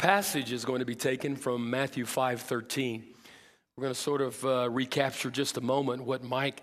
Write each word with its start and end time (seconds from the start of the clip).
Passage 0.00 0.50
is 0.50 0.64
going 0.64 0.78
to 0.78 0.86
be 0.86 0.94
taken 0.94 1.36
from 1.36 1.68
Matthew 1.68 2.06
5:13. 2.06 3.04
We're 3.76 3.82
going 3.82 3.92
to 3.92 4.00
sort 4.00 4.22
of 4.22 4.42
uh, 4.46 4.70
recapture 4.70 5.28
just 5.28 5.58
a 5.58 5.60
moment 5.60 6.04
what 6.04 6.24
Mike 6.24 6.62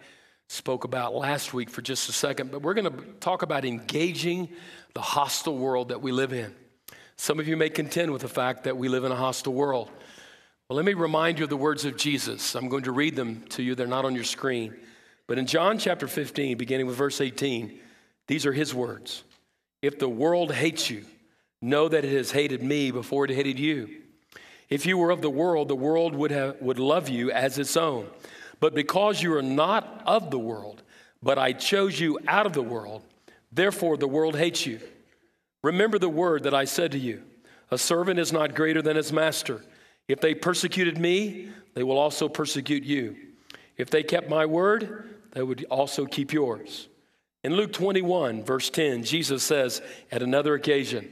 spoke 0.50 0.86
about 0.86 1.14
last 1.14 1.54
week 1.54 1.70
for 1.70 1.84
just 1.84 2.10
a 2.10 2.14
second, 2.14 2.50
but 2.50 2.64
we're 2.64 2.74
going 2.74 2.92
to 2.92 3.04
talk 3.20 3.44
about 3.44 3.64
engaging 3.64 4.50
the 4.96 5.02
hostile 5.02 5.56
world 5.56 5.90
that 5.90 6.02
we 6.02 6.12
live 6.12 6.34
in. 6.34 6.52
Some 7.18 7.40
of 7.40 7.48
you 7.48 7.56
may 7.56 7.70
contend 7.70 8.12
with 8.12 8.24
the 8.24 8.28
fact 8.28 8.64
that 8.64 8.76
we 8.76 8.90
live 8.90 9.04
in 9.04 9.12
a 9.12 9.16
hostile 9.16 9.54
world. 9.54 9.92
Well, 10.68 10.76
let 10.76 10.86
me 10.86 10.96
remind 10.96 11.38
you 11.38 11.44
of 11.44 11.52
the 11.52 11.58
words 11.58 11.86
of 11.86 11.96
Jesus. 11.96 12.56
I'm 12.56 12.70
going 12.70 12.86
to 12.86 12.92
read 12.92 13.16
them 13.16 13.44
to 13.50 13.62
you. 13.62 13.76
They're 13.76 13.86
not 13.86 14.04
on 14.04 14.16
your 14.16 14.24
screen. 14.24 14.76
But 15.28 15.38
in 15.38 15.46
John 15.46 15.78
chapter 15.78 16.08
15, 16.08 16.58
beginning 16.58 16.88
with 16.88 16.96
verse 16.96 17.22
18, 17.22 17.80
these 18.28 18.48
are 18.48 18.54
his 18.54 18.74
words. 18.74 19.24
If 19.84 20.00
the 20.00 20.10
world 20.10 20.52
hates 20.52 20.90
you, 20.90 21.06
know 21.62 21.90
that 21.90 22.06
it 22.06 22.14
has 22.14 22.32
hated 22.32 22.62
me 22.62 22.92
before 22.92 23.26
it 23.26 23.32
hated 23.32 23.60
you. 23.60 24.02
If 24.70 24.86
you 24.86 24.98
were 24.98 25.12
of 25.12 25.22
the 25.22 25.30
world, 25.30 25.68
the 25.68 25.76
world 25.76 26.14
would, 26.16 26.32
have, 26.32 26.62
would 26.62 26.80
love 26.80 27.10
you 27.10 27.32
as 27.32 27.58
its 27.58 27.78
own. 27.78 28.08
But 28.60 28.76
because 28.76 29.22
you 29.22 29.34
are 29.36 29.42
not 29.42 30.02
of 30.06 30.30
the 30.30 30.40
world, 30.40 30.84
but 31.22 31.38
I 31.38 31.54
chose 31.54 32.00
you 32.00 32.20
out 32.28 32.46
of 32.46 32.54
the 32.54 32.64
world, 32.64 33.04
therefore 33.52 33.98
the 33.98 34.08
world 34.08 34.36
hates 34.36 34.66
you. 34.66 34.80
Remember 35.64 35.98
the 35.98 36.10
word 36.10 36.44
that 36.44 36.54
I 36.54 36.66
said 36.66 36.92
to 36.92 37.00
you 37.00 37.24
A 37.72 37.78
servant 37.78 38.20
is 38.20 38.32
not 38.32 38.56
greater 38.56 38.82
than 38.82 38.96
his 38.96 39.12
master. 39.12 39.62
If 40.08 40.22
they 40.22 40.34
persecuted 40.34 40.98
me, 40.98 41.50
they 41.74 41.84
will 41.84 41.98
also 41.98 42.30
persecute 42.30 42.84
you. 42.84 43.16
If 43.76 43.90
they 43.90 44.04
kept 44.04 44.30
my 44.30 44.46
word, 44.46 45.16
they 45.34 45.44
would 45.44 45.66
also 45.70 46.06
keep 46.06 46.34
yours. 46.34 46.88
In 47.44 47.56
Luke 47.56 47.74
21, 47.74 48.44
verse 48.44 48.70
10, 48.70 49.04
Jesus 49.04 49.44
says 49.44 49.82
at 50.12 50.24
another 50.24 50.56
occasion, 50.56 51.12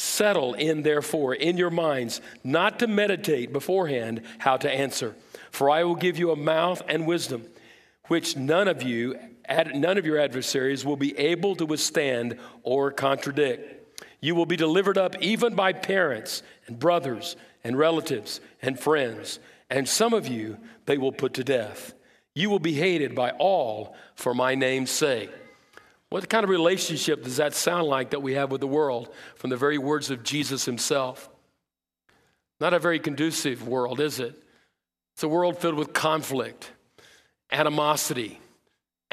Settle 0.00 0.54
in, 0.54 0.82
therefore, 0.82 1.34
in 1.34 1.58
your 1.58 1.68
minds, 1.68 2.22
not 2.42 2.78
to 2.78 2.86
meditate 2.86 3.52
beforehand 3.52 4.22
how 4.38 4.56
to 4.56 4.70
answer. 4.70 5.14
For 5.50 5.68
I 5.68 5.84
will 5.84 5.94
give 5.94 6.18
you 6.18 6.30
a 6.30 6.36
mouth 6.36 6.80
and 6.88 7.06
wisdom, 7.06 7.44
which 8.06 8.34
none 8.34 8.66
of 8.66 8.82
you, 8.82 9.18
none 9.74 9.98
of 9.98 10.06
your 10.06 10.18
adversaries 10.18 10.86
will 10.86 10.96
be 10.96 11.14
able 11.18 11.54
to 11.56 11.66
withstand 11.66 12.38
or 12.62 12.90
contradict. 12.90 13.94
You 14.22 14.34
will 14.34 14.46
be 14.46 14.56
delivered 14.56 14.96
up 14.96 15.20
even 15.20 15.54
by 15.54 15.74
parents 15.74 16.42
and 16.66 16.78
brothers 16.78 17.36
and 17.62 17.76
relatives 17.78 18.40
and 18.62 18.80
friends, 18.80 19.38
and 19.68 19.86
some 19.86 20.14
of 20.14 20.26
you 20.26 20.56
they 20.86 20.96
will 20.96 21.12
put 21.12 21.34
to 21.34 21.44
death. 21.44 21.92
You 22.34 22.48
will 22.48 22.58
be 22.58 22.72
hated 22.72 23.14
by 23.14 23.32
all 23.32 23.94
for 24.14 24.32
my 24.32 24.54
name's 24.54 24.90
sake. 24.90 25.30
What 26.10 26.28
kind 26.28 26.42
of 26.42 26.50
relationship 26.50 27.22
does 27.22 27.36
that 27.36 27.54
sound 27.54 27.86
like 27.86 28.10
that 28.10 28.20
we 28.20 28.34
have 28.34 28.50
with 28.50 28.60
the 28.60 28.66
world 28.66 29.08
from 29.36 29.50
the 29.50 29.56
very 29.56 29.78
words 29.78 30.10
of 30.10 30.24
Jesus 30.24 30.64
himself? 30.64 31.30
Not 32.60 32.74
a 32.74 32.80
very 32.80 32.98
conducive 32.98 33.66
world, 33.66 34.00
is 34.00 34.18
it? 34.18 34.34
It's 35.14 35.22
a 35.22 35.28
world 35.28 35.58
filled 35.58 35.76
with 35.76 35.92
conflict, 35.92 36.72
animosity, 37.52 38.40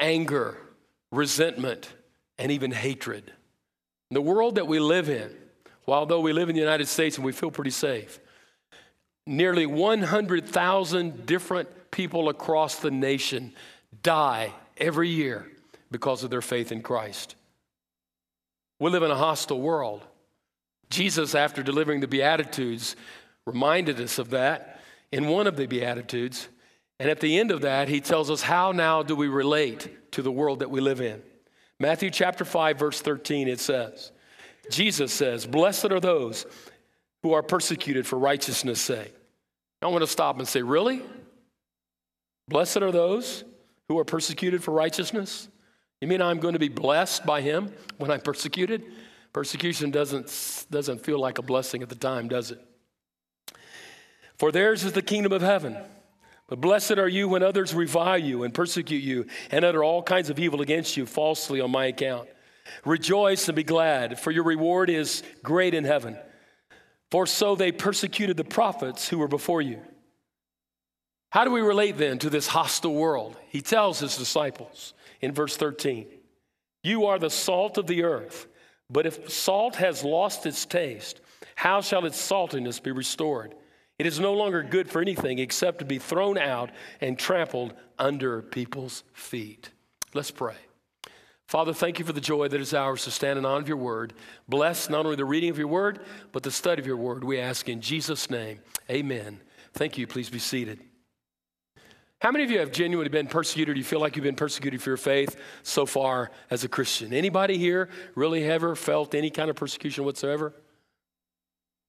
anger, 0.00 0.58
resentment, 1.12 1.88
and 2.36 2.50
even 2.50 2.72
hatred. 2.72 3.32
The 4.10 4.20
world 4.20 4.56
that 4.56 4.66
we 4.66 4.80
live 4.80 5.08
in, 5.08 5.30
while 5.84 6.04
though 6.04 6.20
we 6.20 6.32
live 6.32 6.48
in 6.48 6.56
the 6.56 6.60
United 6.60 6.88
States 6.88 7.16
and 7.16 7.24
we 7.24 7.32
feel 7.32 7.52
pretty 7.52 7.70
safe, 7.70 8.18
nearly 9.24 9.66
100,000 9.66 11.26
different 11.26 11.90
people 11.92 12.28
across 12.28 12.80
the 12.80 12.90
nation 12.90 13.52
die 14.02 14.52
every 14.78 15.10
year 15.10 15.46
because 15.90 16.24
of 16.24 16.30
their 16.30 16.42
faith 16.42 16.72
in 16.72 16.82
Christ. 16.82 17.34
We 18.80 18.90
live 18.90 19.02
in 19.02 19.10
a 19.10 19.16
hostile 19.16 19.60
world. 19.60 20.04
Jesus, 20.90 21.34
after 21.34 21.62
delivering 21.62 22.00
the 22.00 22.08
Beatitudes, 22.08 22.96
reminded 23.46 24.00
us 24.00 24.18
of 24.18 24.30
that 24.30 24.80
in 25.12 25.28
one 25.28 25.46
of 25.46 25.56
the 25.56 25.66
Beatitudes. 25.66 26.48
And 27.00 27.10
at 27.10 27.20
the 27.20 27.38
end 27.38 27.50
of 27.50 27.62
that, 27.62 27.88
he 27.88 28.00
tells 28.00 28.30
us 28.30 28.42
how 28.42 28.72
now 28.72 29.02
do 29.02 29.14
we 29.14 29.28
relate 29.28 30.12
to 30.12 30.22
the 30.22 30.32
world 30.32 30.60
that 30.60 30.70
we 30.70 30.80
live 30.80 31.00
in. 31.00 31.22
Matthew 31.80 32.10
chapter 32.10 32.44
5, 32.44 32.78
verse 32.78 33.00
13, 33.00 33.48
it 33.48 33.60
says, 33.60 34.10
Jesus 34.70 35.12
says, 35.12 35.46
Blessed 35.46 35.86
are 35.86 36.00
those 36.00 36.44
who 37.22 37.32
are 37.32 37.42
persecuted 37.42 38.06
for 38.06 38.18
righteousness' 38.18 38.80
sake. 38.80 39.14
I 39.80 39.86
want 39.86 40.02
to 40.02 40.08
stop 40.08 40.38
and 40.38 40.48
say, 40.48 40.62
Really? 40.62 41.02
Blessed 42.48 42.78
are 42.78 42.92
those 42.92 43.44
who 43.88 43.98
are 43.98 44.04
persecuted 44.04 44.64
for 44.64 44.72
righteousness? 44.72 45.48
You 46.00 46.08
mean 46.08 46.22
I'm 46.22 46.38
going 46.38 46.52
to 46.52 46.58
be 46.58 46.68
blessed 46.68 47.26
by 47.26 47.40
him 47.40 47.72
when 47.96 48.10
I'm 48.10 48.20
persecuted? 48.20 48.84
Persecution 49.32 49.90
doesn't, 49.90 50.66
doesn't 50.70 51.04
feel 51.04 51.18
like 51.18 51.38
a 51.38 51.42
blessing 51.42 51.82
at 51.82 51.88
the 51.88 51.94
time, 51.94 52.28
does 52.28 52.50
it? 52.50 52.60
For 54.36 54.52
theirs 54.52 54.84
is 54.84 54.92
the 54.92 55.02
kingdom 55.02 55.32
of 55.32 55.42
heaven. 55.42 55.76
But 56.46 56.60
blessed 56.60 56.92
are 56.92 57.08
you 57.08 57.28
when 57.28 57.42
others 57.42 57.74
revile 57.74 58.18
you 58.18 58.44
and 58.44 58.54
persecute 58.54 59.02
you 59.02 59.26
and 59.50 59.64
utter 59.64 59.84
all 59.84 60.02
kinds 60.02 60.30
of 60.30 60.38
evil 60.38 60.62
against 60.62 60.96
you 60.96 61.04
falsely 61.04 61.60
on 61.60 61.70
my 61.70 61.86
account. 61.86 62.28
Rejoice 62.84 63.48
and 63.48 63.56
be 63.56 63.64
glad, 63.64 64.18
for 64.18 64.30
your 64.30 64.44
reward 64.44 64.88
is 64.88 65.22
great 65.42 65.74
in 65.74 65.84
heaven. 65.84 66.16
For 67.10 67.26
so 67.26 67.54
they 67.54 67.72
persecuted 67.72 68.36
the 68.36 68.44
prophets 68.44 69.08
who 69.08 69.18
were 69.18 69.28
before 69.28 69.60
you. 69.60 69.80
How 71.30 71.44
do 71.44 71.50
we 71.50 71.60
relate 71.60 71.98
then 71.98 72.18
to 72.20 72.30
this 72.30 72.46
hostile 72.46 72.94
world? 72.94 73.36
He 73.50 73.60
tells 73.60 73.98
his 73.98 74.16
disciples 74.16 74.94
in 75.20 75.32
verse 75.32 75.56
13 75.56 76.06
You 76.82 77.06
are 77.06 77.18
the 77.18 77.30
salt 77.30 77.78
of 77.78 77.86
the 77.86 78.04
earth, 78.04 78.46
but 78.90 79.06
if 79.06 79.30
salt 79.30 79.76
has 79.76 80.04
lost 80.04 80.46
its 80.46 80.64
taste, 80.66 81.20
how 81.54 81.80
shall 81.80 82.04
its 82.06 82.18
saltiness 82.20 82.82
be 82.82 82.92
restored? 82.92 83.54
It 83.98 84.06
is 84.06 84.20
no 84.20 84.32
longer 84.32 84.62
good 84.62 84.88
for 84.88 85.02
anything 85.02 85.40
except 85.40 85.80
to 85.80 85.84
be 85.84 85.98
thrown 85.98 86.38
out 86.38 86.70
and 87.00 87.18
trampled 87.18 87.74
under 87.98 88.42
people's 88.42 89.02
feet. 89.12 89.70
Let's 90.14 90.30
pray. 90.30 90.54
Father, 91.48 91.72
thank 91.72 91.98
you 91.98 92.04
for 92.04 92.12
the 92.12 92.20
joy 92.20 92.46
that 92.48 92.60
is 92.60 92.74
ours 92.74 93.04
to 93.04 93.10
stand 93.10 93.38
in 93.38 93.46
honor 93.46 93.62
of 93.62 93.68
your 93.68 93.78
word. 93.78 94.12
Bless 94.48 94.90
not 94.90 95.04
only 95.04 95.16
the 95.16 95.24
reading 95.24 95.50
of 95.50 95.58
your 95.58 95.66
word, 95.66 96.00
but 96.30 96.42
the 96.42 96.50
study 96.50 96.80
of 96.80 96.86
your 96.86 96.96
word. 96.96 97.24
We 97.24 97.40
ask 97.40 97.68
in 97.68 97.80
Jesus' 97.80 98.30
name. 98.30 98.60
Amen. 98.90 99.40
Thank 99.72 99.96
you. 99.96 100.06
Please 100.06 100.28
be 100.28 100.38
seated. 100.38 100.78
How 102.20 102.32
many 102.32 102.44
of 102.44 102.50
you 102.50 102.58
have 102.58 102.72
genuinely 102.72 103.10
been 103.10 103.28
persecuted? 103.28 103.76
Do 103.76 103.78
you 103.78 103.84
feel 103.84 104.00
like 104.00 104.16
you've 104.16 104.24
been 104.24 104.34
persecuted 104.34 104.82
for 104.82 104.90
your 104.90 104.96
faith 104.96 105.36
so 105.62 105.86
far 105.86 106.32
as 106.50 106.64
a 106.64 106.68
Christian? 106.68 107.12
Anybody 107.12 107.58
here 107.58 107.88
really 108.16 108.42
ever 108.44 108.74
felt 108.74 109.14
any 109.14 109.30
kind 109.30 109.50
of 109.50 109.56
persecution 109.56 110.04
whatsoever? 110.04 110.52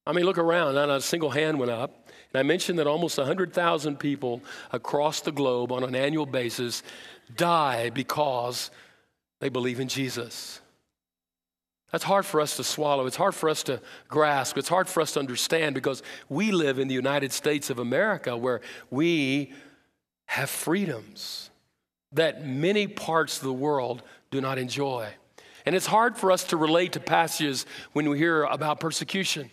I 0.05 0.13
mean, 0.13 0.25
look 0.25 0.37
around, 0.37 0.75
not 0.75 0.89
a 0.89 1.01
single 1.01 1.31
hand 1.31 1.59
went 1.59 1.71
up. 1.71 2.09
And 2.31 2.39
I 2.39 2.43
mentioned 2.43 2.77
that 2.77 2.85
almost 2.85 3.17
100,000 3.17 3.97
people 3.97 4.41
across 4.71 5.21
the 5.21 5.31
globe 5.31 5.71
on 5.71 5.83
an 5.83 5.95
annual 5.95 6.27
basis 6.27 6.83
die 7.35 7.89
because 7.89 8.69
they 9.39 9.49
believe 9.49 9.79
in 9.79 9.87
Jesus. 9.87 10.61
That's 11.91 12.03
hard 12.03 12.25
for 12.25 12.39
us 12.39 12.55
to 12.57 12.63
swallow. 12.63 13.07
It's 13.07 13.15
hard 13.15 13.33
for 13.33 13.49
us 13.49 13.63
to 13.63 13.81
grasp. 14.07 14.59
It's 14.59 14.69
hard 14.69 14.87
for 14.87 15.01
us 15.01 15.13
to 15.13 15.19
understand 15.19 15.73
because 15.73 16.03
we 16.27 16.51
live 16.51 16.77
in 16.77 16.87
the 16.87 16.93
United 16.93 17.31
States 17.31 17.71
of 17.71 17.79
America 17.79 18.37
where 18.37 18.61
we 18.91 19.53
have 20.29 20.47
freedoms 20.47 21.49
that 22.11 22.45
many 22.45 22.85
parts 22.85 23.37
of 23.37 23.43
the 23.43 23.53
world 23.53 24.03
do 24.29 24.39
not 24.39 24.59
enjoy. 24.59 25.09
And 25.65 25.75
it's 25.75 25.87
hard 25.87 26.17
for 26.17 26.31
us 26.31 26.43
to 26.45 26.57
relate 26.57 26.93
to 26.93 26.99
passages 26.99 27.65
when 27.93 28.07
we 28.07 28.19
hear 28.19 28.43
about 28.43 28.79
persecution. 28.79 29.49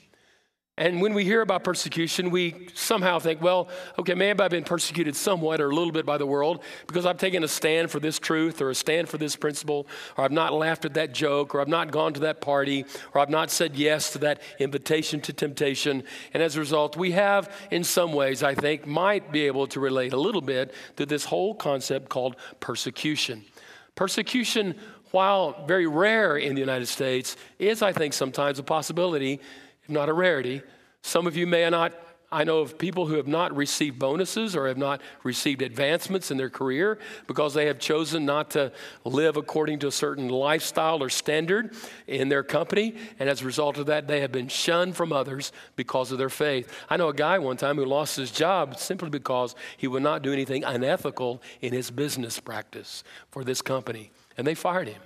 And 0.79 1.01
when 1.01 1.15
we 1.15 1.25
hear 1.25 1.41
about 1.41 1.65
persecution, 1.65 2.29
we 2.29 2.69
somehow 2.75 3.19
think, 3.19 3.41
well, 3.41 3.69
okay, 3.99 4.13
maybe 4.13 4.41
I've 4.41 4.51
been 4.51 4.63
persecuted 4.63 5.17
somewhat 5.17 5.59
or 5.59 5.71
a 5.71 5.75
little 5.75 5.93
bit 5.93 6.05
by 6.05 6.19
the 6.19 6.27
world 6.27 6.63
because 6.87 7.07
I've 7.07 7.17
taken 7.17 7.43
a 7.43 7.49
stand 7.49 7.91
for 7.91 7.99
this 7.99 8.19
truth 8.19 8.61
or 8.61 8.69
a 8.69 8.75
stand 8.75 9.09
for 9.09 9.17
this 9.17 9.37
principle, 9.37 9.87
or 10.19 10.25
I've 10.25 10.33
not 10.33 10.53
laughed 10.53 10.85
at 10.85 10.93
that 10.93 11.15
joke, 11.15 11.55
or 11.55 11.63
I've 11.63 11.69
not 11.69 11.93
gone 11.93 12.13
to 12.13 12.21
that 12.21 12.43
party, 12.43 12.85
or 13.15 13.23
I've 13.23 13.31
not 13.31 13.51
said 13.51 13.75
yes 13.75 14.13
to 14.13 14.19
that 14.19 14.43
invitation 14.59 15.23
to 15.23 15.33
temptation. 15.33 16.05
And 16.35 16.43
as 16.43 16.57
a 16.57 16.61
result, 16.61 16.95
we 16.95 17.13
have, 17.13 17.51
in 17.71 17.83
some 17.83 18.13
ways, 18.13 18.43
I 18.43 18.55
think, 18.55 18.87
might 18.87 19.33
be 19.33 19.47
able 19.47 19.67
to 19.69 19.81
relate 19.81 20.13
a 20.13 20.21
little 20.21 20.43
bit 20.43 20.75
to 20.97 21.07
this 21.07 21.25
whole 21.25 21.55
concept 21.55 22.11
called 22.11 22.37
persecution. 22.61 23.47
Persecution, 23.95 24.75
while 25.11 25.65
very 25.67 25.87
rare 25.87 26.37
in 26.37 26.55
the 26.55 26.61
United 26.61 26.87
States, 26.87 27.39
is, 27.59 27.81
I 27.81 27.93
think, 27.93 28.13
sometimes 28.13 28.59
a 28.59 28.63
possibility 28.63 29.41
not 29.89 30.09
a 30.09 30.13
rarity. 30.13 30.63
Some 31.03 31.27
of 31.27 31.37
you 31.37 31.47
may 31.47 31.69
not 31.71 31.93
I 32.31 32.43
know 32.43 32.59
of 32.59 32.77
people 32.77 33.07
who 33.07 33.15
have 33.15 33.29
not 33.29 33.55
received 33.57 33.99
bonuses 33.99 34.57
or 34.57 34.67
have 34.67 34.77
not 34.77 35.01
received 35.23 35.63
advancements 35.63 36.33
in 36.33 36.37
their 36.37 36.51
career 36.51 36.99
because 37.29 37.55
they 37.55 37.67
have 37.67 37.79
chosen 37.79 38.27
not 38.27 38.51
to 38.51 38.73
live 39.05 39.37
according 39.37 39.79
to 39.81 39.87
a 39.87 39.93
certain 39.93 40.29
lifestyle 40.29 41.03
or 41.03 41.09
standard 41.09 41.75
in 42.09 42.29
their 42.29 42.43
company. 42.43 42.97
And 43.21 43.29
as 43.29 43.43
a 43.43 43.45
result 43.45 43.79
of 43.79 43.87
that, 43.87 44.09
they 44.09 44.21
have 44.21 44.33
been 44.33 44.49
shunned 44.49 44.97
from 44.97 45.13
others 45.13 45.53
because 45.77 46.11
of 46.11 46.19
their 46.19 46.29
faith. 46.29 46.73
I 46.91 46.97
know 46.97 47.09
a 47.09 47.15
guy 47.15 47.39
one 47.39 47.57
time 47.57 47.77
who 47.77 47.85
lost 47.85 48.17
his 48.17 48.33
job 48.33 48.77
simply 48.77 49.09
because 49.09 49.55
he 49.77 49.87
would 49.87 50.03
not 50.03 50.23
do 50.23 50.33
anything 50.33 50.65
unethical 50.65 51.41
in 51.61 51.73
his 51.73 51.93
business 51.93 52.41
practice 52.41 53.05
for 53.31 53.45
this 53.45 53.63
company. 53.63 54.11
And 54.37 54.47
they 54.47 54.55
fired 54.55 54.89
him. 54.89 55.01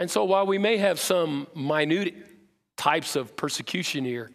And 0.00 0.10
so 0.10 0.24
while 0.24 0.46
we 0.46 0.58
may 0.58 0.78
have 0.78 0.98
some 0.98 1.46
minute 1.54 2.14
types 2.80 3.14
of 3.14 3.36
persecution 3.36 4.06
here, 4.06 4.30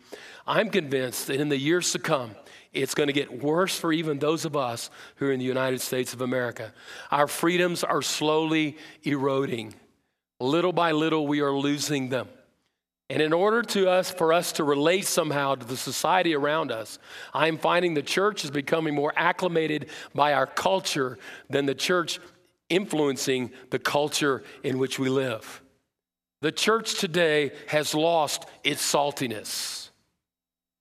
I'm 0.45 0.69
convinced 0.69 1.25
that 1.27 1.41
in 1.41 1.49
the 1.49 1.57
years 1.57 1.91
to 1.93 1.99
come, 1.99 2.35
it's 2.73 2.93
going 2.93 3.07
to 3.07 3.13
get 3.13 3.41
worse 3.41 3.79
for 3.79 3.91
even 3.91 4.19
those 4.19 4.45
of 4.45 4.55
us 4.55 4.91
who 5.15 5.25
are 5.25 5.31
in 5.31 5.39
the 5.39 5.45
United 5.45 5.81
States 5.81 6.13
of 6.13 6.21
America. 6.21 6.71
Our 7.09 7.27
freedoms 7.27 7.83
are 7.83 8.03
slowly 8.03 8.77
eroding. 9.01 9.73
Little 10.39 10.73
by 10.73 10.91
little, 10.91 11.25
we 11.25 11.39
are 11.39 11.53
losing 11.53 12.09
them. 12.09 12.27
And 13.09 13.19
in 13.19 13.33
order 13.33 13.63
to 13.63 13.89
us, 13.89 14.11
for 14.11 14.31
us 14.31 14.51
to 14.53 14.63
relate 14.63 15.05
somehow 15.05 15.55
to 15.55 15.65
the 15.65 15.77
society 15.77 16.35
around 16.35 16.71
us, 16.71 16.99
I'm 17.33 17.57
finding 17.57 17.95
the 17.95 18.03
church 18.03 18.43
is 18.43 18.51
becoming 18.51 18.93
more 18.93 19.13
acclimated 19.15 19.89
by 20.13 20.33
our 20.33 20.45
culture 20.45 21.17
than 21.49 21.65
the 21.65 21.75
church 21.75 22.19
influencing 22.69 23.51
the 23.71 23.79
culture 23.79 24.43
in 24.63 24.77
which 24.77 24.99
we 24.99 25.09
live. 25.09 25.63
The 26.45 26.51
church 26.51 26.99
today 26.99 27.53
has 27.69 27.95
lost 27.95 28.45
its 28.63 28.79
saltiness. 28.79 29.89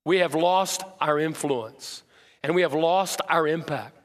We 0.05 0.19
have 0.19 0.35
lost 0.35 0.83
our 1.01 1.19
influence 1.19 2.03
and 2.43 2.55
we 2.55 2.61
have 2.61 2.75
lost 2.75 3.23
our 3.31 3.49
impact. 3.49 3.97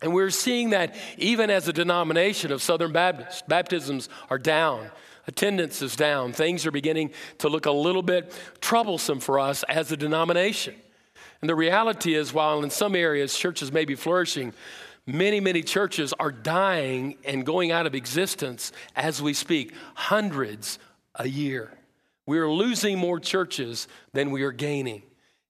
And 0.00 0.14
we're 0.14 0.30
seeing 0.30 0.70
that 0.70 0.94
even 1.18 1.50
as 1.50 1.66
a 1.66 1.72
denomination 1.72 2.52
of 2.52 2.62
Southern 2.62 2.92
Baptists, 2.92 3.42
baptisms 3.48 4.08
are 4.30 4.38
down, 4.38 4.88
attendance 5.26 5.82
is 5.82 5.96
down, 5.96 6.32
things 6.32 6.64
are 6.64 6.70
beginning 6.70 7.10
to 7.38 7.48
look 7.48 7.66
a 7.66 7.72
little 7.72 8.00
bit 8.00 8.32
troublesome 8.60 9.18
for 9.18 9.40
us 9.40 9.64
as 9.64 9.90
a 9.90 9.96
denomination. 9.96 10.76
And 11.40 11.50
the 11.50 11.56
reality 11.56 12.14
is, 12.14 12.32
while 12.32 12.62
in 12.62 12.70
some 12.70 12.94
areas 12.94 13.36
churches 13.36 13.72
may 13.72 13.84
be 13.84 13.96
flourishing, 13.96 14.54
many, 15.06 15.40
many 15.40 15.62
churches 15.62 16.14
are 16.20 16.30
dying 16.30 17.16
and 17.24 17.44
going 17.44 17.72
out 17.72 17.84
of 17.84 17.96
existence 17.96 18.70
as 18.94 19.20
we 19.20 19.34
speak, 19.34 19.74
hundreds 19.94 20.78
a 21.14 21.28
year. 21.28 21.70
We 22.26 22.38
are 22.38 22.50
losing 22.50 22.98
more 22.98 23.20
churches 23.20 23.88
than 24.12 24.30
we 24.30 24.42
are 24.42 24.52
gaining. 24.52 25.02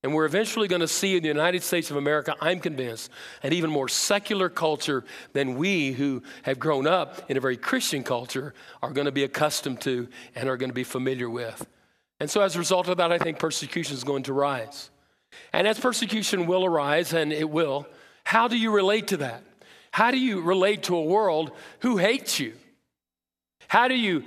And 0.03 0.13
we're 0.13 0.27
eventually 0.27 0.69
going 0.69 0.83
to 0.83 0.89
see 0.89 1.17
in 1.17 1.23
the 1.23 1.29
United 1.29 1.63
States 1.63 1.91
of 1.91 1.97
America, 1.97 2.37
I'm 2.39 2.61
convinced, 2.61 3.11
an 3.43 3.55
even 3.55 3.71
more 3.71 3.89
secular 3.89 4.51
culture 4.51 5.03
than 5.33 5.55
we 5.55 5.93
who 5.93 6.23
have 6.43 6.59
grown 6.59 6.87
up 6.87 7.31
in 7.31 7.39
a 7.39 7.41
very 7.41 7.57
Christian 7.57 8.03
culture 8.03 8.53
are 8.83 8.91
going 8.91 9.07
to 9.07 9.13
be 9.13 9.25
accustomed 9.25 9.81
to 9.83 10.09
and 10.35 10.49
are 10.49 10.59
going 10.59 10.69
to 10.69 10.75
be 10.75 10.85
familiar 10.85 11.31
with. 11.31 11.67
And 12.21 12.31
so, 12.31 12.43
as 12.43 12.55
a 12.55 12.59
result 12.59 12.89
of 12.89 12.99
that, 12.99 13.13
I 13.13 13.19
think 13.19 13.39
persecution 13.39 13.97
is 13.97 14.05
going 14.05 14.25
to 14.25 14.35
rise. 14.35 14.91
And 15.55 15.67
as 15.67 15.81
persecution 15.81 16.47
will 16.47 16.67
arise, 16.67 17.15
and 17.15 17.33
it 17.33 17.49
will, 17.49 17.87
how 18.25 18.47
do 18.47 18.59
you 18.59 18.71
relate 18.73 19.09
to 19.09 19.17
that? 19.19 19.43
How 19.91 20.11
do 20.11 20.19
you 20.19 20.43
relate 20.43 20.83
to 20.85 20.97
a 20.97 21.03
world 21.03 21.51
who 21.81 21.97
hates 21.97 22.39
you? 22.39 22.53
How 23.69 23.89
do 23.89 23.95
you 23.95 24.25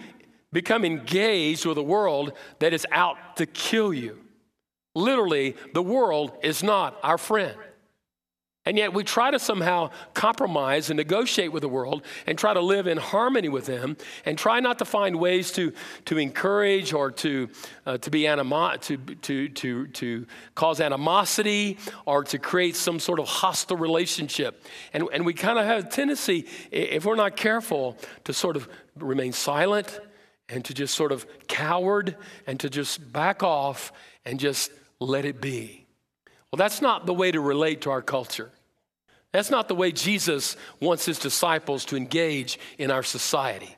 become 0.51 0.85
engaged 0.85 1.65
with 1.65 1.77
a 1.77 1.83
world 1.83 2.33
that 2.59 2.73
is 2.73 2.85
out 2.91 3.37
to 3.37 3.45
kill 3.45 3.93
you? 3.93 4.19
Literally, 4.95 5.55
the 5.73 5.83
world 5.83 6.31
is 6.41 6.63
not 6.63 6.97
our 7.03 7.17
friend. 7.17 7.55
And 8.67 8.77
yet 8.77 8.93
we 8.93 9.05
try 9.05 9.31
to 9.31 9.39
somehow 9.39 9.91
compromise 10.13 10.89
and 10.89 10.97
negotiate 10.97 11.53
with 11.53 11.61
the 11.61 11.69
world 11.69 12.01
and 12.25 12.37
try 12.37 12.53
to 12.53 12.59
live 12.59 12.85
in 12.85 12.97
harmony 12.97 13.47
with 13.47 13.65
them 13.65 13.95
and 14.25 14.37
try 14.37 14.59
not 14.59 14.79
to 14.79 14.85
find 14.85 15.17
ways 15.21 15.53
to, 15.53 15.71
to 16.03 16.17
encourage 16.17 16.91
or 16.91 17.09
to, 17.11 17.47
uh, 17.85 17.97
to, 17.99 18.11
be 18.11 18.27
animo- 18.27 18.75
to, 18.75 18.97
to, 18.97 19.47
to, 19.47 19.87
to 19.87 20.25
cause 20.53 20.81
animosity 20.81 21.77
or 22.05 22.25
to 22.25 22.37
create 22.37 22.75
some 22.75 22.99
sort 22.99 23.19
of 23.19 23.27
hostile 23.29 23.77
relationship. 23.77 24.61
And, 24.91 25.07
and 25.13 25.25
we 25.25 25.33
kind 25.33 25.57
of 25.57 25.65
have 25.65 25.85
a 25.85 25.87
tendency, 25.87 26.45
if 26.69 27.05
we're 27.05 27.15
not 27.15 27.37
careful, 27.37 27.95
to 28.25 28.33
sort 28.33 28.57
of 28.57 28.67
remain 28.97 29.31
silent 29.31 29.97
and 30.49 30.63
to 30.65 30.73
just 30.73 30.95
sort 30.95 31.11
of 31.11 31.25
coward 31.47 32.15
and 32.45 32.59
to 32.59 32.69
just 32.69 33.11
back 33.11 33.43
off 33.43 33.91
and 34.25 34.39
just 34.39 34.71
let 34.99 35.25
it 35.25 35.41
be. 35.41 35.85
Well, 36.51 36.57
that's 36.57 36.81
not 36.81 37.05
the 37.05 37.13
way 37.13 37.31
to 37.31 37.41
relate 37.41 37.81
to 37.81 37.91
our 37.91 38.01
culture. 38.01 38.51
That's 39.31 39.51
not 39.51 39.67
the 39.67 39.75
way 39.75 39.91
Jesus 39.91 40.55
wants 40.79 41.05
his 41.05 41.19
disciples 41.19 41.85
to 41.85 41.97
engage 41.97 42.59
in 42.77 42.89
our 42.89 43.03
society. 43.03 43.75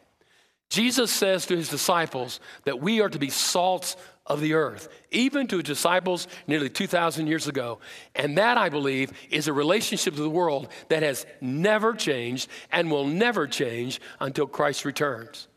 Jesus 0.69 1.11
says 1.11 1.47
to 1.47 1.57
his 1.57 1.67
disciples 1.67 2.39
that 2.65 2.79
we 2.79 3.01
are 3.01 3.09
to 3.09 3.19
be 3.19 3.29
salts 3.29 3.97
of 4.27 4.39
the 4.39 4.53
earth, 4.53 4.87
even 5.09 5.47
to 5.47 5.57
his 5.57 5.65
disciples 5.65 6.27
nearly 6.45 6.69
2,000 6.69 7.25
years 7.25 7.47
ago. 7.47 7.79
And 8.15 8.37
that, 8.37 8.57
I 8.57 8.69
believe, 8.69 9.11
is 9.31 9.47
a 9.47 9.53
relationship 9.53 10.15
to 10.15 10.21
the 10.21 10.29
world 10.29 10.69
that 10.89 11.01
has 11.01 11.25
never 11.41 11.93
changed 11.93 12.47
and 12.71 12.91
will 12.91 13.07
never 13.07 13.47
change 13.47 13.99
until 14.19 14.45
Christ 14.45 14.85
returns. 14.85 15.48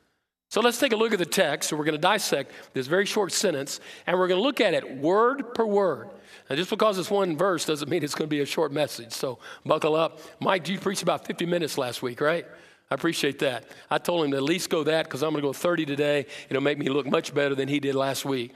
So 0.52 0.60
let's 0.60 0.78
take 0.78 0.93
a 0.93 0.96
look 0.96 1.14
at 1.14 1.19
the 1.19 1.25
text. 1.25 1.70
So 1.70 1.78
we're 1.78 1.87
going 1.87 1.94
to 1.94 1.99
dissect 1.99 2.52
this 2.75 2.87
very 2.87 3.06
short 3.06 3.32
sentence, 3.32 3.81
and 4.06 4.19
we're 4.19 4.28
going 4.28 4.38
to 4.38 4.43
look 4.43 4.60
at 4.60 4.75
it 4.75 4.99
word 4.99 5.54
per 5.54 5.64
word. 5.64 6.10
Now, 6.50 6.56
just 6.56 6.68
because 6.68 6.99
it's 6.99 7.11
one 7.11 7.38
verse 7.38 7.64
doesn't 7.64 7.88
mean 7.88 8.04
it's 8.04 8.14
going 8.14 8.28
to 8.28 8.30
be 8.30 8.42
a 8.42 8.44
short 8.44 8.71
message. 8.71 9.12
So 9.12 9.38
buckle 9.64 9.94
up. 9.94 10.21
Mike, 10.40 10.68
you 10.68 10.78
preached 10.78 11.02
about 11.02 11.25
50 11.25 11.47
minutes 11.47 11.78
last 11.78 12.02
week, 12.02 12.21
right? 12.21 12.44
I 12.90 12.94
appreciate 12.94 13.38
that. 13.38 13.64
I 13.90 13.97
told 13.97 14.26
him 14.26 14.32
to 14.32 14.37
at 14.37 14.42
least 14.42 14.68
go 14.68 14.85
that 14.85 15.04
because 15.06 15.23
I'm 15.23 15.30
going 15.30 15.40
to 15.40 15.49
go 15.49 15.54
30 15.54 15.87
today. 15.87 16.26
It'll 16.50 16.62
make 16.62 16.76
me 16.76 16.90
look 16.90 17.06
much 17.06 17.32
better 17.32 17.54
than 17.54 17.66
he 17.66 17.80
did 17.80 17.94
last 17.94 18.26
week. 18.26 18.52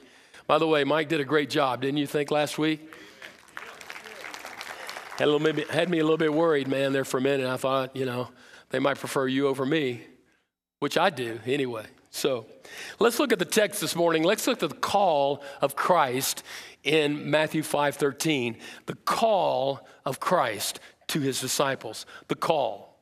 By 0.47 0.59
the 0.59 0.67
way, 0.67 0.85
Mike 0.85 1.09
did 1.09 1.23
a 1.23 1.25
great 1.25 1.49
job, 1.49 1.81
didn't 1.81 1.97
you 1.97 2.07
think 2.07 2.31
last 2.31 2.59
week? 2.59 2.93
Had, 5.17 5.29
a 5.29 5.31
little, 5.31 5.65
had 5.71 5.89
me 5.89 6.01
a 6.01 6.03
little 6.03 6.19
bit 6.19 6.35
worried, 6.35 6.69
man, 6.69 6.93
there 6.93 7.07
for 7.07 7.17
a 7.17 7.23
minute. 7.23 7.47
I 7.47 7.57
thought, 7.57 7.97
you 7.97 8.05
know, 8.05 8.29
they 8.69 8.81
might 8.81 8.99
prefer 8.99 9.27
you 9.27 9.49
over 9.49 9.65
me 9.65 10.05
which 10.87 10.97
I 10.97 11.11
do 11.11 11.41
anyway. 11.47 11.85
So 12.11 12.47
let's 13.01 13.19
look 13.19 13.33
at 13.33 13.41
the 13.41 13.45
text 13.45 13.81
this 13.81 13.97
morning. 13.97 14.23
Let's 14.23 14.47
look 14.47 14.63
at 14.63 14.69
the 14.69 14.77
call 14.77 15.43
of 15.61 15.75
Christ 15.75 16.45
in 16.85 17.29
Matthew 17.29 17.65
5:13. 17.65 18.57
The 18.87 18.95
call 18.95 19.85
of 20.05 20.21
Christ 20.21 20.79
to 21.09 21.19
his 21.19 21.41
disciples. 21.41 22.07
The 22.29 22.37
call. 22.37 23.01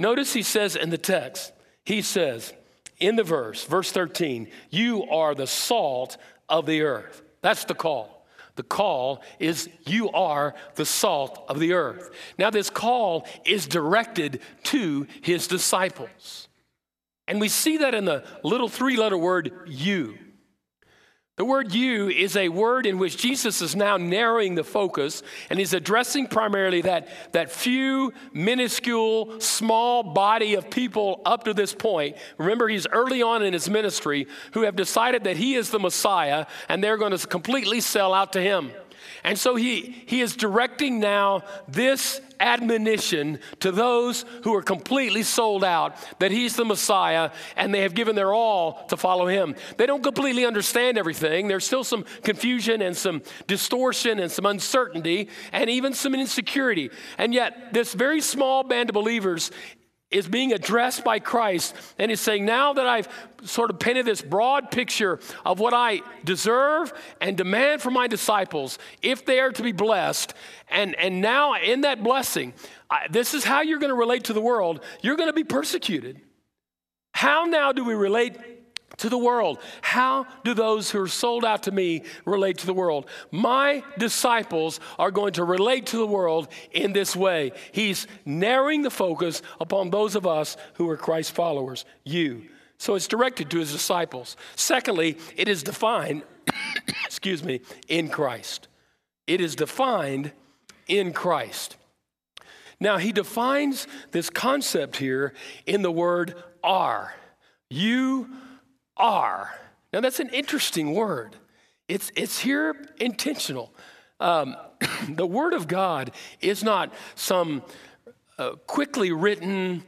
Notice 0.00 0.32
he 0.32 0.42
says 0.42 0.74
in 0.74 0.90
the 0.90 0.98
text, 0.98 1.52
he 1.84 2.02
says 2.02 2.52
in 2.98 3.14
the 3.14 3.22
verse, 3.22 3.62
verse 3.62 3.92
13, 3.92 4.48
you 4.70 5.04
are 5.04 5.36
the 5.36 5.46
salt 5.46 6.16
of 6.48 6.66
the 6.66 6.82
earth. 6.82 7.22
That's 7.40 7.66
the 7.66 7.76
call. 7.76 8.26
The 8.56 8.64
call 8.64 9.22
is 9.38 9.68
you 9.86 10.10
are 10.10 10.56
the 10.74 10.84
salt 10.84 11.44
of 11.48 11.60
the 11.60 11.72
earth. 11.74 12.10
Now, 12.36 12.50
this 12.50 12.68
call 12.68 13.28
is 13.44 13.68
directed 13.68 14.40
to 14.64 15.06
his 15.22 15.46
disciples. 15.46 16.48
And 17.28 17.40
we 17.40 17.48
see 17.48 17.78
that 17.78 17.94
in 17.94 18.04
the 18.04 18.24
little 18.42 18.68
three 18.68 18.96
letter 18.96 19.18
word 19.18 19.52
you. 19.66 20.18
The 21.36 21.44
word 21.44 21.74
you 21.74 22.08
is 22.08 22.34
a 22.34 22.48
word 22.48 22.86
in 22.86 22.98
which 22.98 23.18
Jesus 23.18 23.60
is 23.60 23.76
now 23.76 23.98
narrowing 23.98 24.54
the 24.54 24.64
focus 24.64 25.22
and 25.50 25.58
he's 25.58 25.74
addressing 25.74 26.28
primarily 26.28 26.80
that, 26.82 27.08
that 27.32 27.50
few, 27.52 28.14
minuscule, 28.32 29.38
small 29.38 30.02
body 30.02 30.54
of 30.54 30.70
people 30.70 31.20
up 31.26 31.44
to 31.44 31.52
this 31.52 31.74
point. 31.74 32.16
Remember, 32.38 32.68
he's 32.68 32.86
early 32.86 33.20
on 33.20 33.42
in 33.42 33.52
his 33.52 33.68
ministry 33.68 34.28
who 34.52 34.62
have 34.62 34.76
decided 34.76 35.24
that 35.24 35.36
he 35.36 35.56
is 35.56 35.68
the 35.68 35.78
Messiah 35.78 36.46
and 36.70 36.82
they're 36.82 36.96
going 36.96 37.14
to 37.14 37.26
completely 37.26 37.82
sell 37.82 38.14
out 38.14 38.32
to 38.32 38.40
him. 38.40 38.72
And 39.24 39.38
so 39.38 39.56
he, 39.56 40.02
he 40.06 40.20
is 40.20 40.36
directing 40.36 41.00
now 41.00 41.42
this 41.68 42.20
admonition 42.40 43.38
to 43.60 43.72
those 43.72 44.24
who 44.44 44.54
are 44.54 44.62
completely 44.62 45.22
sold 45.22 45.64
out 45.64 45.96
that 46.18 46.30
he's 46.30 46.56
the 46.56 46.64
Messiah 46.64 47.30
and 47.56 47.74
they 47.74 47.80
have 47.80 47.94
given 47.94 48.14
their 48.14 48.32
all 48.32 48.84
to 48.88 48.96
follow 48.96 49.26
him. 49.26 49.54
They 49.76 49.86
don't 49.86 50.02
completely 50.02 50.44
understand 50.44 50.98
everything. 50.98 51.48
There's 51.48 51.66
still 51.66 51.84
some 51.84 52.04
confusion 52.22 52.82
and 52.82 52.96
some 52.96 53.22
distortion 53.46 54.18
and 54.20 54.30
some 54.30 54.46
uncertainty 54.46 55.28
and 55.52 55.70
even 55.70 55.94
some 55.94 56.14
insecurity. 56.14 56.90
And 57.18 57.32
yet, 57.32 57.72
this 57.72 57.94
very 57.94 58.20
small 58.20 58.62
band 58.62 58.90
of 58.90 58.94
believers 58.94 59.50
is 60.10 60.28
being 60.28 60.52
addressed 60.52 61.02
by 61.02 61.18
Christ 61.18 61.74
and 61.98 62.10
he's 62.10 62.20
saying, 62.20 62.44
Now 62.44 62.72
that 62.74 62.86
I've 62.86 63.08
sort 63.42 63.70
of 63.70 63.78
painted 63.78 64.06
this 64.06 64.22
broad 64.22 64.70
picture 64.70 65.18
of 65.44 65.58
what 65.58 65.74
I 65.74 66.00
deserve 66.24 66.92
and 67.20 67.36
demand 67.36 67.82
from 67.82 67.94
my 67.94 68.06
disciples 68.06 68.78
if 69.02 69.24
they 69.26 69.40
are 69.40 69.50
to 69.50 69.62
be 69.62 69.72
blessed, 69.72 70.34
and, 70.68 70.94
and 70.96 71.20
now 71.20 71.54
in 71.56 71.82
that 71.82 72.02
blessing, 72.02 72.54
I, 72.88 73.08
this 73.10 73.34
is 73.34 73.44
how 73.44 73.62
you're 73.62 73.80
going 73.80 73.90
to 73.90 73.96
relate 73.96 74.24
to 74.24 74.32
the 74.32 74.40
world. 74.40 74.80
You're 75.02 75.16
going 75.16 75.28
to 75.28 75.34
be 75.34 75.44
persecuted. 75.44 76.20
How 77.12 77.44
now 77.44 77.72
do 77.72 77.84
we 77.84 77.94
relate 77.94 78.36
to 78.98 79.08
the 79.08 79.18
world. 79.18 79.58
How 79.82 80.26
do 80.44 80.54
those 80.54 80.90
who 80.90 81.02
are 81.02 81.08
sold 81.08 81.44
out 81.44 81.64
to 81.64 81.72
me 81.72 82.02
relate 82.24 82.58
to 82.58 82.66
the 82.66 82.74
world? 82.74 83.06
My 83.30 83.82
disciples 83.98 84.80
are 84.98 85.10
going 85.10 85.34
to 85.34 85.44
relate 85.44 85.86
to 85.86 85.98
the 85.98 86.06
world 86.06 86.48
in 86.72 86.92
this 86.92 87.14
way. 87.14 87.52
He's 87.72 88.06
narrowing 88.24 88.82
the 88.82 88.90
focus 88.90 89.42
upon 89.60 89.90
those 89.90 90.14
of 90.14 90.26
us 90.26 90.56
who 90.74 90.88
are 90.88 90.96
Christ 90.96 91.32
followers, 91.32 91.84
you. 92.04 92.48
So 92.78 92.94
it's 92.94 93.08
directed 93.08 93.50
to 93.50 93.58
his 93.58 93.72
disciples. 93.72 94.36
Secondly, 94.54 95.18
it 95.36 95.48
is 95.48 95.62
defined, 95.62 96.22
excuse 97.04 97.42
me, 97.42 97.60
in 97.88 98.08
Christ. 98.08 98.68
It 99.26 99.40
is 99.40 99.56
defined 99.56 100.32
in 100.86 101.12
Christ. 101.12 101.76
Now, 102.78 102.98
he 102.98 103.12
defines 103.12 103.86
this 104.12 104.28
concept 104.28 104.96
here 104.96 105.32
in 105.64 105.82
the 105.82 105.90
word 105.90 106.34
are. 106.62 107.14
You 107.70 108.28
are. 108.96 109.54
Now, 109.92 110.00
that's 110.00 110.20
an 110.20 110.30
interesting 110.30 110.94
word. 110.94 111.36
It's, 111.88 112.10
it's 112.16 112.40
here 112.40 112.74
intentional. 112.98 113.72
Um, 114.20 114.56
the 115.08 115.26
Word 115.26 115.54
of 115.54 115.68
God 115.68 116.12
is 116.40 116.64
not 116.64 116.92
some 117.14 117.62
uh, 118.38 118.52
quickly 118.66 119.12
written, 119.12 119.84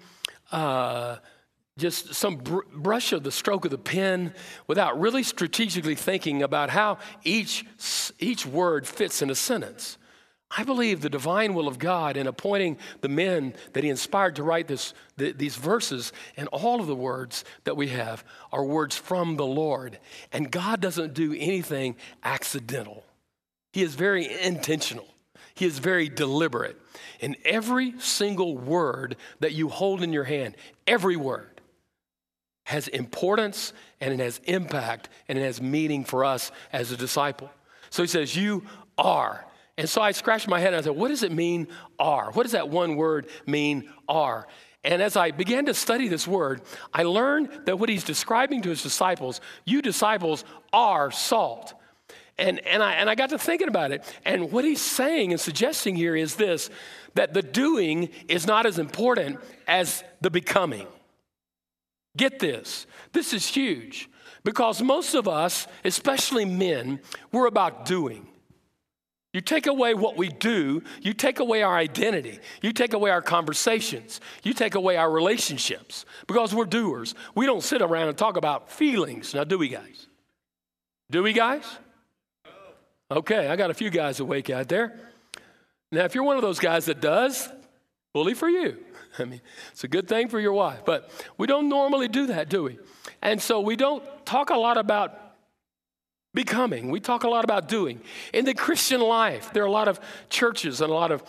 uh, 0.52 1.16
just 1.76 2.14
some 2.14 2.36
br- 2.36 2.60
brush 2.72 3.12
of 3.12 3.22
the 3.22 3.32
stroke 3.32 3.64
of 3.64 3.70
the 3.70 3.78
pen 3.78 4.34
without 4.66 4.98
really 5.00 5.22
strategically 5.22 5.94
thinking 5.94 6.42
about 6.42 6.70
how 6.70 6.98
each, 7.24 7.64
each 8.18 8.46
word 8.46 8.86
fits 8.86 9.22
in 9.22 9.30
a 9.30 9.34
sentence. 9.34 9.98
I 10.50 10.64
believe 10.64 11.00
the 11.00 11.10
divine 11.10 11.52
will 11.52 11.68
of 11.68 11.78
God 11.78 12.16
in 12.16 12.26
appointing 12.26 12.78
the 13.02 13.08
men 13.08 13.54
that 13.74 13.84
He 13.84 13.90
inspired 13.90 14.36
to 14.36 14.42
write 14.42 14.66
this, 14.66 14.94
the, 15.16 15.32
these 15.32 15.56
verses 15.56 16.12
and 16.36 16.48
all 16.48 16.80
of 16.80 16.86
the 16.86 16.94
words 16.94 17.44
that 17.64 17.76
we 17.76 17.88
have 17.88 18.24
are 18.50 18.64
words 18.64 18.96
from 18.96 19.36
the 19.36 19.46
Lord. 19.46 19.98
And 20.32 20.50
God 20.50 20.80
doesn't 20.80 21.12
do 21.12 21.34
anything 21.34 21.96
accidental, 22.24 23.04
He 23.72 23.82
is 23.82 23.94
very 23.94 24.26
intentional, 24.42 25.06
He 25.54 25.66
is 25.66 25.78
very 25.78 26.08
deliberate. 26.08 26.80
And 27.20 27.36
every 27.44 27.98
single 27.98 28.56
word 28.56 29.16
that 29.40 29.52
you 29.52 29.68
hold 29.68 30.02
in 30.02 30.12
your 30.12 30.24
hand, 30.24 30.56
every 30.86 31.16
word, 31.16 31.60
has 32.64 32.88
importance 32.88 33.72
and 34.00 34.14
it 34.14 34.20
has 34.22 34.40
impact 34.44 35.08
and 35.26 35.38
it 35.38 35.42
has 35.42 35.60
meaning 35.60 36.04
for 36.04 36.24
us 36.24 36.50
as 36.72 36.90
a 36.90 36.96
disciple. 36.96 37.50
So 37.90 38.02
He 38.02 38.08
says, 38.08 38.34
You 38.34 38.64
are. 38.96 39.44
And 39.78 39.88
so 39.88 40.02
I 40.02 40.10
scratched 40.10 40.48
my 40.48 40.58
head 40.58 40.74
and 40.74 40.76
I 40.76 40.80
said, 40.82 40.96
what 40.96 41.08
does 41.08 41.22
it 41.22 41.30
mean, 41.30 41.68
are? 42.00 42.32
What 42.32 42.42
does 42.42 42.52
that 42.52 42.68
one 42.68 42.96
word 42.96 43.28
mean, 43.46 43.88
are? 44.08 44.48
And 44.82 45.00
as 45.00 45.16
I 45.16 45.30
began 45.30 45.66
to 45.66 45.74
study 45.74 46.08
this 46.08 46.26
word, 46.26 46.62
I 46.92 47.04
learned 47.04 47.66
that 47.66 47.78
what 47.78 47.88
he's 47.88 48.02
describing 48.02 48.60
to 48.62 48.70
his 48.70 48.82
disciples, 48.82 49.40
you 49.64 49.80
disciples 49.80 50.44
are 50.72 51.12
salt. 51.12 51.74
And, 52.38 52.58
and, 52.66 52.82
I, 52.82 52.94
and 52.94 53.08
I 53.08 53.14
got 53.14 53.30
to 53.30 53.38
thinking 53.38 53.68
about 53.68 53.92
it. 53.92 54.04
And 54.24 54.50
what 54.50 54.64
he's 54.64 54.80
saying 54.80 55.30
and 55.30 55.40
suggesting 55.40 55.94
here 55.94 56.16
is 56.16 56.34
this 56.34 56.70
that 57.14 57.32
the 57.32 57.42
doing 57.42 58.10
is 58.28 58.46
not 58.46 58.66
as 58.66 58.78
important 58.78 59.38
as 59.66 60.02
the 60.20 60.30
becoming. 60.30 60.86
Get 62.16 62.40
this. 62.40 62.86
This 63.12 63.32
is 63.32 63.46
huge 63.46 64.08
because 64.44 64.82
most 64.82 65.14
of 65.14 65.26
us, 65.28 65.66
especially 65.84 66.44
men, 66.44 67.00
we're 67.32 67.46
about 67.46 67.84
doing. 67.84 68.26
You 69.38 69.42
take 69.42 69.68
away 69.68 69.94
what 69.94 70.16
we 70.16 70.30
do, 70.30 70.82
you 71.00 71.12
take 71.14 71.38
away 71.38 71.62
our 71.62 71.76
identity, 71.76 72.40
you 72.60 72.72
take 72.72 72.92
away 72.92 73.10
our 73.10 73.22
conversations, 73.22 74.20
you 74.42 74.52
take 74.52 74.74
away 74.74 74.96
our 74.96 75.08
relationships 75.08 76.04
because 76.26 76.52
we're 76.52 76.64
doers. 76.64 77.14
We 77.36 77.46
don't 77.46 77.62
sit 77.62 77.80
around 77.80 78.08
and 78.08 78.18
talk 78.18 78.36
about 78.36 78.68
feelings. 78.68 79.34
Now, 79.34 79.44
do 79.44 79.56
we, 79.56 79.68
guys? 79.68 80.08
Do 81.08 81.22
we, 81.22 81.32
guys? 81.32 81.62
Okay, 83.12 83.46
I 83.46 83.54
got 83.54 83.70
a 83.70 83.74
few 83.74 83.90
guys 83.90 84.18
awake 84.18 84.50
out 84.50 84.66
there. 84.66 84.98
Now, 85.92 86.04
if 86.04 86.16
you're 86.16 86.24
one 86.24 86.34
of 86.34 86.42
those 86.42 86.58
guys 86.58 86.86
that 86.86 87.00
does, 87.00 87.48
bully 88.12 88.34
for 88.34 88.48
you. 88.48 88.76
I 89.20 89.24
mean, 89.24 89.40
it's 89.70 89.84
a 89.84 89.88
good 89.88 90.08
thing 90.08 90.30
for 90.30 90.40
your 90.40 90.52
wife, 90.52 90.80
but 90.84 91.12
we 91.36 91.46
don't 91.46 91.68
normally 91.68 92.08
do 92.08 92.26
that, 92.26 92.48
do 92.48 92.64
we? 92.64 92.80
And 93.22 93.40
so 93.40 93.60
we 93.60 93.76
don't 93.76 94.02
talk 94.26 94.50
a 94.50 94.56
lot 94.56 94.78
about 94.78 95.27
becoming. 96.34 96.90
We 96.90 97.00
talk 97.00 97.24
a 97.24 97.28
lot 97.28 97.44
about 97.44 97.68
doing. 97.68 98.00
In 98.32 98.44
the 98.44 98.54
Christian 98.54 99.00
life, 99.00 99.52
there 99.52 99.62
are 99.62 99.66
a 99.66 99.70
lot 99.72 99.88
of 99.88 100.00
churches 100.28 100.80
and 100.80 100.90
a 100.90 100.94
lot 100.94 101.10
of 101.10 101.22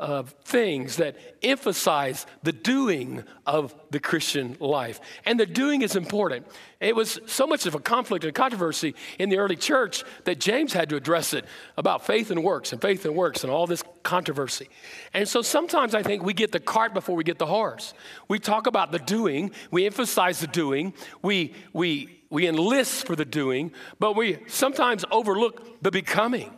uh, 0.00 0.22
things 0.44 0.96
that 0.96 1.16
emphasize 1.42 2.24
the 2.44 2.52
doing 2.52 3.24
of 3.46 3.74
the 3.90 3.98
Christian 3.98 4.56
life. 4.60 5.00
And 5.24 5.40
the 5.40 5.46
doing 5.46 5.82
is 5.82 5.96
important. 5.96 6.46
It 6.78 6.94
was 6.94 7.18
so 7.26 7.48
much 7.48 7.66
of 7.66 7.74
a 7.74 7.80
conflict 7.80 8.24
and 8.24 8.32
controversy 8.32 8.94
in 9.18 9.28
the 9.28 9.38
early 9.38 9.56
church 9.56 10.04
that 10.24 10.38
James 10.38 10.72
had 10.72 10.88
to 10.90 10.96
address 10.96 11.34
it 11.34 11.44
about 11.76 12.06
faith 12.06 12.30
and 12.30 12.44
works 12.44 12.72
and 12.72 12.80
faith 12.80 13.04
and 13.06 13.16
works 13.16 13.42
and 13.42 13.52
all 13.52 13.66
this 13.66 13.82
controversy. 14.04 14.68
And 15.14 15.28
so 15.28 15.42
sometimes 15.42 15.96
I 15.96 16.04
think 16.04 16.22
we 16.22 16.32
get 16.32 16.52
the 16.52 16.60
cart 16.60 16.94
before 16.94 17.16
we 17.16 17.24
get 17.24 17.38
the 17.38 17.46
horse. 17.46 17.92
We 18.28 18.38
talk 18.38 18.68
about 18.68 18.92
the 18.92 19.00
doing, 19.00 19.50
we 19.72 19.84
emphasize 19.84 20.38
the 20.38 20.46
doing, 20.46 20.94
we, 21.22 21.54
we, 21.72 22.17
we 22.30 22.46
enlist 22.46 23.06
for 23.06 23.16
the 23.16 23.24
doing, 23.24 23.72
but 23.98 24.16
we 24.16 24.38
sometimes 24.46 25.04
overlook 25.10 25.82
the 25.82 25.90
becoming. 25.90 26.52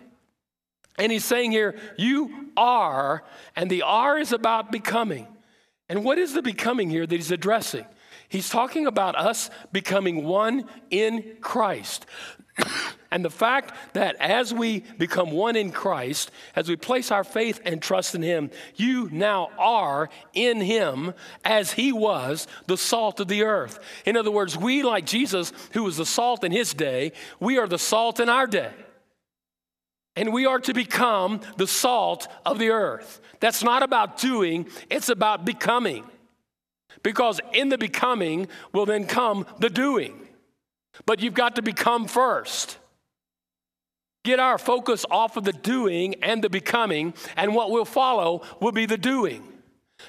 And 0.98 1.10
he's 1.10 1.24
saying 1.24 1.52
here, 1.52 1.76
you 1.96 2.50
are, 2.56 3.24
and 3.56 3.70
the 3.70 3.82
are 3.82 4.18
is 4.18 4.32
about 4.32 4.72
becoming. 4.72 5.26
And 5.88 6.04
what 6.04 6.18
is 6.18 6.34
the 6.34 6.42
becoming 6.42 6.90
here 6.90 7.06
that 7.06 7.14
he's 7.14 7.30
addressing? 7.30 7.86
He's 8.30 8.48
talking 8.48 8.86
about 8.86 9.16
us 9.16 9.50
becoming 9.72 10.24
one 10.24 10.64
in 10.88 11.36
Christ. 11.40 12.06
and 13.10 13.24
the 13.24 13.30
fact 13.30 13.74
that 13.94 14.14
as 14.20 14.54
we 14.54 14.84
become 14.98 15.32
one 15.32 15.56
in 15.56 15.72
Christ, 15.72 16.30
as 16.54 16.68
we 16.68 16.76
place 16.76 17.10
our 17.10 17.24
faith 17.24 17.60
and 17.64 17.82
trust 17.82 18.14
in 18.14 18.22
Him, 18.22 18.52
you 18.76 19.08
now 19.10 19.50
are 19.58 20.10
in 20.32 20.60
Him 20.60 21.12
as 21.44 21.72
He 21.72 21.90
was 21.90 22.46
the 22.68 22.76
salt 22.76 23.18
of 23.18 23.26
the 23.26 23.42
earth. 23.42 23.80
In 24.06 24.16
other 24.16 24.30
words, 24.30 24.56
we, 24.56 24.84
like 24.84 25.06
Jesus, 25.06 25.52
who 25.72 25.82
was 25.82 25.96
the 25.96 26.06
salt 26.06 26.44
in 26.44 26.52
His 26.52 26.72
day, 26.72 27.10
we 27.40 27.58
are 27.58 27.66
the 27.66 27.78
salt 27.78 28.20
in 28.20 28.28
our 28.28 28.46
day. 28.46 28.70
And 30.14 30.32
we 30.32 30.46
are 30.46 30.60
to 30.60 30.72
become 30.72 31.40
the 31.56 31.66
salt 31.66 32.28
of 32.46 32.60
the 32.60 32.70
earth. 32.70 33.20
That's 33.40 33.64
not 33.64 33.82
about 33.82 34.18
doing, 34.18 34.68
it's 34.88 35.08
about 35.08 35.44
becoming. 35.44 36.04
Because 37.02 37.40
in 37.52 37.68
the 37.68 37.78
becoming 37.78 38.48
will 38.72 38.86
then 38.86 39.06
come 39.06 39.46
the 39.58 39.70
doing. 39.70 40.28
But 41.06 41.20
you've 41.20 41.34
got 41.34 41.56
to 41.56 41.62
become 41.62 42.06
first. 42.06 42.78
Get 44.24 44.38
our 44.38 44.58
focus 44.58 45.06
off 45.10 45.36
of 45.36 45.44
the 45.44 45.52
doing 45.52 46.16
and 46.22 46.44
the 46.44 46.50
becoming, 46.50 47.14
and 47.36 47.54
what 47.54 47.70
will 47.70 47.86
follow 47.86 48.42
will 48.60 48.72
be 48.72 48.84
the 48.86 48.98
doing. 48.98 49.42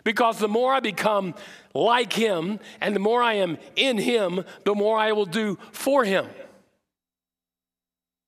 Because 0.03 0.39
the 0.39 0.47
more 0.47 0.73
I 0.73 0.79
become 0.79 1.33
like 1.73 2.13
Him 2.13 2.59
and 2.81 2.95
the 2.95 2.99
more 2.99 3.21
I 3.21 3.35
am 3.35 3.57
in 3.75 3.97
Him, 3.97 4.43
the 4.65 4.75
more 4.75 4.97
I 4.97 5.11
will 5.13 5.25
do 5.25 5.57
for 5.71 6.03
Him 6.03 6.27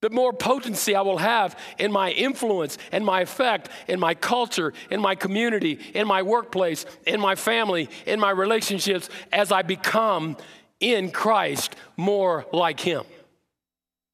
the 0.03 0.10
more 0.10 0.33
potency 0.33 0.95
I 0.95 1.01
will 1.01 1.17
have 1.17 1.57
in 1.79 1.89
my 1.89 2.12
influence 2.12 2.77
and 2.91 3.05
my 3.05 3.22
effect 3.22 3.69
in 3.88 4.01
my 4.01 4.13
culture, 4.13 4.74
in 4.91 5.00
my 5.00 5.15
community, 5.15 5.79
in 5.93 6.05
my 6.05 6.24
workplace, 6.24 6.86
in 7.07 7.22
my 7.22 7.36
family, 7.36 7.89
in 8.05 8.19
my 8.19 8.31
relationships 8.31 9.10
as 9.31 9.50
I 9.53 9.62
become 9.62 10.36
in 10.81 11.10
Christ 11.10 11.77
more 11.95 12.45
like 12.51 12.81
Him. 12.81 13.05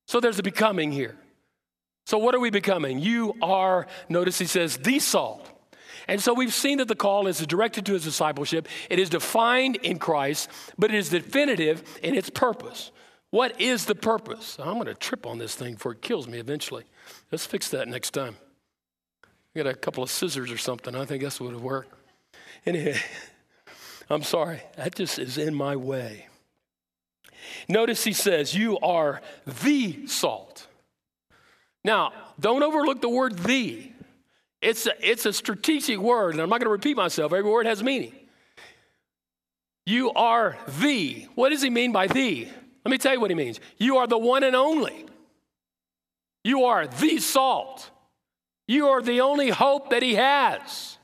So 0.07 0.19
there's 0.19 0.37
a 0.37 0.43
becoming 0.43 0.91
here. 0.91 1.15
So, 2.05 2.19
what 2.19 2.35
are 2.35 2.39
we 2.39 2.51
becoming? 2.51 2.99
You 2.99 3.33
are, 3.41 3.87
notice 4.09 4.37
he 4.37 4.45
says, 4.45 4.77
the 4.77 4.99
salt. 4.99 5.47
And 6.07 6.21
so 6.21 6.35
we've 6.35 6.53
seen 6.53 6.77
that 6.77 6.87
the 6.87 6.95
call 6.95 7.25
is 7.25 7.39
directed 7.47 7.87
to 7.87 7.93
his 7.93 8.03
discipleship. 8.03 8.67
It 8.91 8.99
is 8.99 9.09
defined 9.09 9.77
in 9.77 9.97
Christ, 9.97 10.49
but 10.77 10.91
it 10.91 10.97
is 10.97 11.09
definitive 11.09 11.83
in 12.03 12.13
its 12.13 12.29
purpose. 12.29 12.91
What 13.31 13.61
is 13.61 13.85
the 13.85 13.95
purpose? 13.95 14.57
I'm 14.59 14.75
going 14.75 14.85
to 14.85 14.95
trip 14.95 15.25
on 15.25 15.37
this 15.37 15.55
thing 15.55 15.73
before 15.73 15.91
it 15.91 16.01
kills 16.01 16.27
me 16.27 16.39
eventually. 16.39 16.85
Let's 17.31 17.45
fix 17.45 17.69
that 17.69 17.87
next 17.87 18.11
time. 18.11 18.35
I 19.23 19.63
got 19.63 19.67
a 19.67 19.75
couple 19.75 20.03
of 20.03 20.09
scissors 20.09 20.51
or 20.51 20.57
something. 20.57 20.95
I 20.95 21.05
think 21.05 21.23
that's 21.23 21.39
what 21.39 21.53
would 21.53 21.61
work. 21.61 21.87
Anyway, 22.65 22.99
I'm 24.09 24.23
sorry. 24.23 24.61
That 24.77 24.95
just 24.95 25.19
is 25.19 25.37
in 25.37 25.53
my 25.53 25.75
way. 25.75 26.27
Notice 27.67 28.03
he 28.03 28.13
says, 28.13 28.55
You 28.55 28.79
are 28.79 29.21
the 29.63 30.07
salt. 30.07 30.67
Now, 31.83 32.13
don't 32.39 32.63
overlook 32.63 33.01
the 33.01 33.09
word 33.09 33.37
the. 33.39 33.91
It's 34.61 34.87
a, 34.87 34.93
it's 34.99 35.25
a 35.25 35.31
strategic 35.31 35.99
word, 35.99 36.33
and 36.33 36.41
I'm 36.41 36.49
not 36.49 36.59
going 36.59 36.67
to 36.67 36.71
repeat 36.71 36.97
myself. 36.97 37.31
Every 37.31 37.49
word 37.49 37.65
has 37.65 37.81
meaning. 37.81 38.13
You 39.85 40.11
are 40.13 40.57
the. 40.79 41.27
What 41.35 41.49
does 41.49 41.61
he 41.61 41.69
mean 41.69 41.91
by 41.91 42.07
the? 42.07 42.49
Let 42.85 42.91
me 42.91 42.97
tell 42.97 43.13
you 43.13 43.19
what 43.19 43.31
he 43.31 43.35
means. 43.35 43.59
You 43.77 43.97
are 43.97 44.07
the 44.07 44.17
one 44.17 44.43
and 44.43 44.55
only. 44.55 45.05
You 46.43 46.65
are 46.65 46.87
the 46.87 47.17
salt. 47.19 47.89
You 48.67 48.89
are 48.89 49.01
the 49.01 49.21
only 49.21 49.49
hope 49.49 49.89
that 49.89 50.03
he 50.03 50.15
has. 50.15 50.97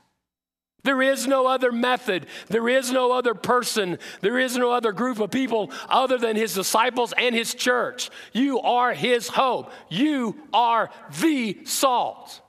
There 0.86 1.02
is 1.02 1.26
no 1.26 1.48
other 1.48 1.72
method. 1.72 2.26
There 2.46 2.68
is 2.68 2.92
no 2.92 3.10
other 3.10 3.34
person. 3.34 3.98
There 4.20 4.38
is 4.38 4.56
no 4.56 4.70
other 4.70 4.92
group 4.92 5.18
of 5.18 5.32
people 5.32 5.72
other 5.88 6.16
than 6.16 6.36
his 6.36 6.54
disciples 6.54 7.12
and 7.18 7.34
his 7.34 7.54
church. 7.54 8.08
You 8.32 8.60
are 8.60 8.94
his 8.94 9.26
hope. 9.28 9.72
You 9.88 10.36
are 10.52 10.90
the 11.20 11.58
salt. 11.64 12.40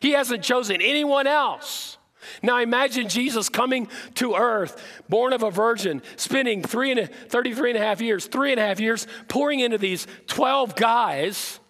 He 0.00 0.10
hasn't 0.10 0.44
chosen 0.44 0.82
anyone 0.82 1.26
else. 1.26 1.96
Now 2.42 2.58
imagine 2.60 3.08
Jesus 3.08 3.48
coming 3.48 3.88
to 4.14 4.34
earth, 4.34 4.82
born 5.08 5.32
of 5.32 5.42
a 5.42 5.50
virgin, 5.50 6.02
spending 6.16 6.62
three 6.62 6.90
and 6.90 7.00
a, 7.00 7.06
33 7.06 7.70
and 7.70 7.78
a 7.78 7.82
half 7.82 8.00
years, 8.00 8.26
three 8.26 8.52
and 8.52 8.60
a 8.60 8.66
half 8.66 8.80
years, 8.80 9.06
pouring 9.28 9.60
into 9.60 9.78
these 9.78 10.06
12 10.26 10.76
guys, 10.76 11.60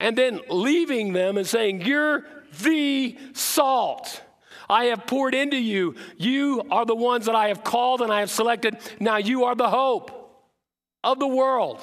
and 0.00 0.16
then 0.16 0.40
leaving 0.48 1.12
them 1.12 1.36
and 1.36 1.46
saying, 1.46 1.82
You're 1.82 2.24
the 2.62 3.16
salt. 3.32 4.22
I 4.68 4.86
have 4.86 5.06
poured 5.06 5.34
into 5.34 5.56
you. 5.56 5.96
You 6.16 6.62
are 6.70 6.86
the 6.86 6.94
ones 6.94 7.26
that 7.26 7.34
I 7.34 7.48
have 7.48 7.62
called 7.62 8.00
and 8.00 8.12
I 8.12 8.20
have 8.20 8.30
selected. 8.30 8.78
Now 8.98 9.18
you 9.18 9.44
are 9.44 9.54
the 9.54 9.68
hope 9.68 10.22
of 11.04 11.18
the 11.18 11.26
world. 11.26 11.80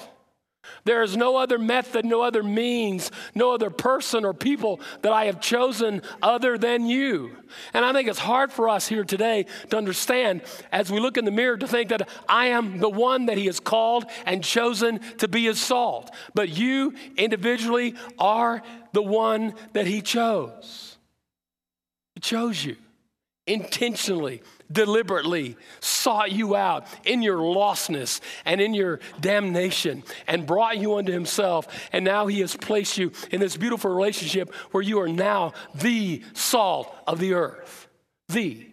There 0.84 1.02
is 1.02 1.16
no 1.18 1.38
other 1.38 1.58
method, 1.58 2.06
no 2.06 2.22
other 2.22 2.44
means, 2.44 3.12
no 3.36 3.54
other 3.54 3.70
person 3.70 4.26
or 4.26 4.34
people 4.34 4.80
that 5.02 5.12
I 5.12 5.26
have 5.26 5.42
chosen 5.42 6.02
other 6.22 6.58
than 6.58 6.86
you. 6.86 7.36
And 7.74 7.86
I 7.86 7.94
think 7.94 8.08
it's 8.08 8.20
hard 8.20 8.52
for 8.52 8.70
us 8.70 8.88
here 8.88 9.04
today 9.04 9.46
to 9.70 9.78
understand 9.78 10.42
as 10.72 10.92
we 10.92 11.00
look 11.00 11.18
in 11.18 11.26
the 11.26 11.32
mirror 11.32 11.58
to 11.58 11.68
think 11.68 11.90
that 11.90 12.10
I 12.28 12.48
am 12.48 12.80
the 12.80 12.90
one 12.90 13.26
that 13.28 13.38
He 13.38 13.48
has 13.48 13.60
called 13.60 14.06
and 14.26 14.44
chosen 14.44 15.00
to 15.18 15.28
be 15.28 15.46
His 15.46 15.60
salt. 15.60 16.12
But 16.34 16.50
you 16.50 16.94
individually 17.18 17.96
are 18.18 18.62
the 18.94 19.04
one 19.04 19.54
that 19.74 19.88
He 19.88 20.02
chose. 20.02 20.98
He 22.16 22.22
chose 22.22 22.64
you 22.64 22.76
intentionally, 23.50 24.42
deliberately 24.72 25.58
sought 25.80 26.32
you 26.32 26.56
out 26.56 26.86
in 27.04 27.22
your 27.22 27.40
lostness 27.40 28.22
and 28.46 28.62
in 28.62 28.74
your 28.74 29.00
damnation 29.20 30.04
and 30.28 30.46
brought 30.46 30.78
you 30.78 30.96
unto 30.96 31.12
himself. 31.12 31.68
And 31.92 32.06
now 32.06 32.28
he 32.28 32.40
has 32.42 32.56
placed 32.56 32.98
you 32.98 33.12
in 33.32 33.40
this 33.40 33.58
beautiful 33.58 33.92
relationship 33.92 34.54
where 34.72 34.84
you 34.84 35.00
are 35.02 35.08
now 35.08 35.54
the 35.76 36.24
salt 36.34 36.94
of 37.08 37.20
the 37.20 37.34
earth. 37.34 37.88
The 38.28 38.68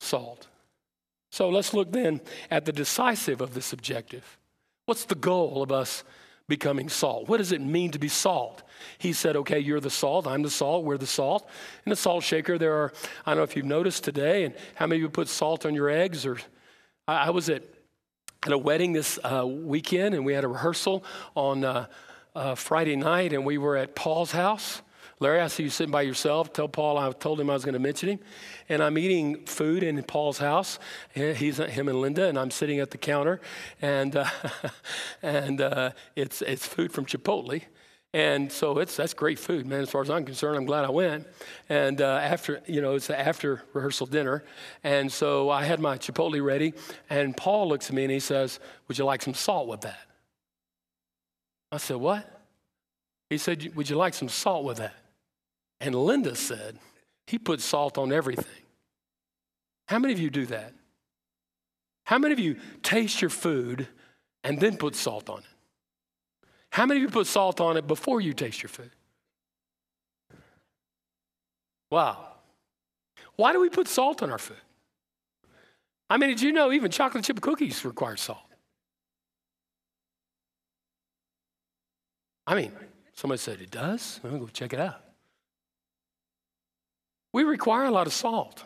salt. 0.00 0.48
So 1.30 1.48
let's 1.48 1.72
look 1.72 1.92
then 1.92 2.20
at 2.50 2.64
the 2.64 2.72
decisive 2.72 3.40
of 3.40 3.54
this 3.54 3.72
objective. 3.72 4.38
What's 4.86 5.04
the 5.04 5.14
goal 5.14 5.62
of 5.62 5.70
us 5.70 6.02
becoming 6.50 6.90
salt? 6.90 7.28
What 7.28 7.38
does 7.38 7.52
it 7.52 7.62
mean 7.62 7.92
to 7.92 7.98
be 7.98 8.08
salt? 8.08 8.62
He 8.98 9.14
said, 9.14 9.36
Okay, 9.36 9.58
you're 9.58 9.80
the 9.80 9.88
salt, 9.88 10.26
I'm 10.26 10.42
the 10.42 10.50
salt, 10.50 10.84
we're 10.84 10.98
the 10.98 11.06
salt. 11.06 11.48
In 11.86 11.90
the 11.90 11.96
salt 11.96 12.22
shaker, 12.22 12.58
there 12.58 12.74
are, 12.74 12.92
I 13.24 13.30
don't 13.30 13.38
know 13.38 13.44
if 13.44 13.56
you've 13.56 13.64
noticed 13.64 14.04
today, 14.04 14.44
and 14.44 14.54
how 14.74 14.86
many 14.86 14.98
of 14.98 15.02
you 15.02 15.08
put 15.08 15.28
salt 15.28 15.64
on 15.64 15.74
your 15.74 15.88
eggs? 15.88 16.26
Or 16.26 16.38
I, 17.08 17.28
I 17.28 17.30
was 17.30 17.48
at, 17.48 17.62
at 18.44 18.52
a 18.52 18.58
wedding 18.58 18.92
this 18.92 19.18
uh, 19.24 19.46
weekend, 19.46 20.14
and 20.14 20.26
we 20.26 20.34
had 20.34 20.44
a 20.44 20.48
rehearsal 20.48 21.04
on 21.34 21.64
uh, 21.64 21.86
uh, 22.34 22.54
Friday 22.54 22.96
night, 22.96 23.32
and 23.32 23.46
we 23.46 23.56
were 23.56 23.76
at 23.76 23.94
Paul's 23.94 24.32
house. 24.32 24.82
Larry, 25.22 25.40
I 25.40 25.48
see 25.48 25.64
you 25.64 25.68
sitting 25.68 25.92
by 25.92 26.00
yourself. 26.00 26.50
Tell 26.54 26.66
Paul 26.66 26.96
I 26.96 27.12
told 27.12 27.38
him 27.38 27.50
I 27.50 27.52
was 27.52 27.62
going 27.62 27.74
to 27.74 27.78
mention 27.78 28.08
him. 28.08 28.20
And 28.70 28.82
I'm 28.82 28.96
eating 28.96 29.44
food 29.44 29.82
in 29.82 30.02
Paul's 30.02 30.38
house. 30.38 30.78
He's 31.12 31.58
him 31.58 31.88
and 31.88 32.00
Linda, 32.00 32.26
and 32.26 32.38
I'm 32.38 32.50
sitting 32.50 32.80
at 32.80 32.90
the 32.90 32.96
counter, 32.96 33.42
and 33.82 34.16
uh, 34.16 34.24
and 35.22 35.60
uh, 35.60 35.90
it's 36.16 36.40
it's 36.40 36.66
food 36.66 36.90
from 36.90 37.04
Chipotle. 37.04 37.62
And 38.14 38.50
so 38.50 38.78
it's 38.78 38.96
that's 38.96 39.12
great 39.12 39.38
food, 39.38 39.66
man. 39.66 39.82
As 39.82 39.90
far 39.90 40.00
as 40.00 40.08
I'm 40.08 40.24
concerned, 40.24 40.56
I'm 40.56 40.64
glad 40.64 40.86
I 40.86 40.90
went. 40.90 41.26
And 41.68 42.00
uh, 42.00 42.18
after 42.22 42.62
you 42.66 42.80
know, 42.80 42.94
it's 42.94 43.08
the 43.08 43.20
after 43.20 43.62
rehearsal 43.74 44.06
dinner, 44.06 44.42
and 44.82 45.12
so 45.12 45.50
I 45.50 45.64
had 45.64 45.80
my 45.80 45.98
Chipotle 45.98 46.42
ready. 46.42 46.72
And 47.10 47.36
Paul 47.36 47.68
looks 47.68 47.90
at 47.90 47.94
me 47.94 48.04
and 48.04 48.10
he 48.10 48.20
says, 48.20 48.58
"Would 48.88 48.96
you 48.96 49.04
like 49.04 49.20
some 49.20 49.34
salt 49.34 49.68
with 49.68 49.82
that?" 49.82 50.00
I 51.70 51.76
said, 51.76 51.98
"What?" 51.98 52.40
He 53.28 53.36
said, 53.36 53.76
"Would 53.76 53.90
you 53.90 53.96
like 53.96 54.14
some 54.14 54.30
salt 54.30 54.64
with 54.64 54.78
that?" 54.78 54.94
And 55.80 55.94
Linda 55.94 56.34
said, 56.36 56.78
"He 57.26 57.38
puts 57.38 57.64
salt 57.64 57.96
on 57.98 58.12
everything." 58.12 58.66
How 59.88 59.98
many 59.98 60.12
of 60.12 60.20
you 60.20 60.30
do 60.30 60.46
that? 60.46 60.72
How 62.04 62.18
many 62.18 62.32
of 62.32 62.38
you 62.38 62.56
taste 62.82 63.20
your 63.20 63.30
food 63.30 63.88
and 64.44 64.60
then 64.60 64.76
put 64.76 64.94
salt 64.94 65.28
on 65.28 65.38
it? 65.38 66.48
How 66.70 66.86
many 66.86 67.00
of 67.00 67.02
you 67.02 67.08
put 67.08 67.26
salt 67.26 67.60
on 67.60 67.76
it 67.76 67.86
before 67.86 68.20
you 68.20 68.32
taste 68.32 68.62
your 68.62 68.68
food? 68.68 68.90
Wow. 71.90 72.26
Why 73.36 73.52
do 73.52 73.60
we 73.60 73.68
put 73.68 73.88
salt 73.88 74.22
on 74.22 74.30
our 74.30 74.38
food? 74.38 74.56
I 76.08 76.16
mean, 76.16 76.30
did 76.30 76.40
you 76.40 76.52
know 76.52 76.72
even 76.72 76.90
chocolate 76.90 77.24
chip 77.24 77.40
cookies 77.40 77.84
require 77.84 78.16
salt? 78.16 78.38
I 82.46 82.54
mean, 82.54 82.72
somebody 83.14 83.38
said 83.38 83.60
it 83.60 83.70
does. 83.70 84.20
Going 84.22 84.34
to 84.34 84.40
go 84.40 84.46
check 84.46 84.72
it 84.72 84.80
out. 84.80 85.09
We 87.32 87.44
require 87.44 87.84
a 87.84 87.90
lot 87.90 88.06
of 88.06 88.12
salt. 88.12 88.64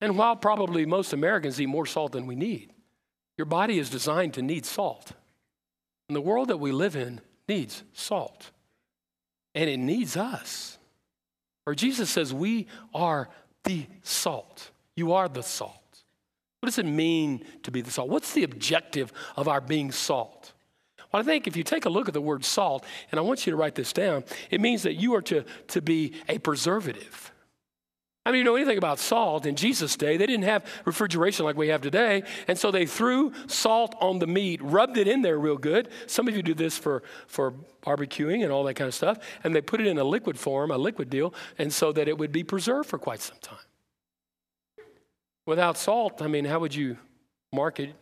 And 0.00 0.18
while 0.18 0.34
probably 0.36 0.84
most 0.84 1.12
Americans 1.12 1.60
eat 1.60 1.66
more 1.66 1.86
salt 1.86 2.12
than 2.12 2.26
we 2.26 2.34
need, 2.34 2.72
your 3.38 3.44
body 3.44 3.78
is 3.78 3.90
designed 3.90 4.34
to 4.34 4.42
need 4.42 4.66
salt. 4.66 5.12
And 6.08 6.16
the 6.16 6.20
world 6.20 6.48
that 6.48 6.58
we 6.58 6.72
live 6.72 6.96
in, 6.96 7.20
needs 7.48 7.82
salt, 7.92 8.50
and 9.54 9.68
it 9.68 9.78
needs 9.78 10.16
us. 10.16 10.78
Or 11.66 11.74
Jesus 11.74 12.10
says, 12.10 12.34
We 12.34 12.66
are 12.94 13.28
the 13.64 13.86
salt. 14.02 14.70
You 14.96 15.12
are 15.12 15.28
the 15.28 15.42
salt. 15.42 15.78
What 16.60 16.66
does 16.66 16.78
it 16.78 16.86
mean 16.86 17.44
to 17.62 17.70
be 17.70 17.80
the 17.80 17.90
salt? 17.90 18.08
What's 18.08 18.34
the 18.34 18.44
objective 18.44 19.12
of 19.36 19.48
our 19.48 19.60
being 19.60 19.90
salt? 19.90 20.52
Well, 21.10 21.20
I 21.20 21.24
think 21.24 21.46
if 21.46 21.56
you 21.56 21.64
take 21.64 21.84
a 21.84 21.90
look 21.90 22.08
at 22.08 22.14
the 22.14 22.20
word 22.20 22.44
salt, 22.44 22.84
and 23.10 23.18
I 23.18 23.22
want 23.22 23.46
you 23.46 23.50
to 23.50 23.56
write 23.56 23.74
this 23.74 23.92
down, 23.92 24.24
it 24.50 24.60
means 24.60 24.82
that 24.84 24.94
you 24.94 25.14
are 25.14 25.22
to, 25.22 25.44
to 25.68 25.82
be 25.82 26.14
a 26.28 26.38
preservative. 26.38 27.31
I 28.24 28.30
mean, 28.30 28.38
you 28.38 28.44
know 28.44 28.54
anything 28.54 28.78
about 28.78 29.00
salt 29.00 29.46
in 29.46 29.56
Jesus' 29.56 29.96
day, 29.96 30.16
they 30.16 30.26
didn't 30.26 30.44
have 30.44 30.64
refrigeration 30.84 31.44
like 31.44 31.56
we 31.56 31.68
have 31.68 31.80
today. 31.80 32.22
And 32.46 32.56
so 32.56 32.70
they 32.70 32.86
threw 32.86 33.32
salt 33.48 33.96
on 34.00 34.20
the 34.20 34.28
meat, 34.28 34.62
rubbed 34.62 34.96
it 34.96 35.08
in 35.08 35.22
there 35.22 35.38
real 35.38 35.56
good. 35.56 35.88
Some 36.06 36.28
of 36.28 36.36
you 36.36 36.42
do 36.42 36.54
this 36.54 36.78
for, 36.78 37.02
for 37.26 37.52
barbecuing 37.82 38.44
and 38.44 38.52
all 38.52 38.62
that 38.64 38.74
kind 38.74 38.86
of 38.86 38.94
stuff. 38.94 39.18
And 39.42 39.54
they 39.54 39.60
put 39.60 39.80
it 39.80 39.88
in 39.88 39.98
a 39.98 40.04
liquid 40.04 40.38
form, 40.38 40.70
a 40.70 40.78
liquid 40.78 41.10
deal, 41.10 41.34
and 41.58 41.72
so 41.72 41.90
that 41.92 42.06
it 42.06 42.16
would 42.16 42.30
be 42.30 42.44
preserved 42.44 42.88
for 42.88 42.98
quite 42.98 43.20
some 43.20 43.38
time. 43.40 43.58
Without 45.44 45.76
salt, 45.76 46.22
I 46.22 46.28
mean, 46.28 46.44
how 46.44 46.60
would 46.60 46.76
you 46.76 46.98
market 47.52 47.92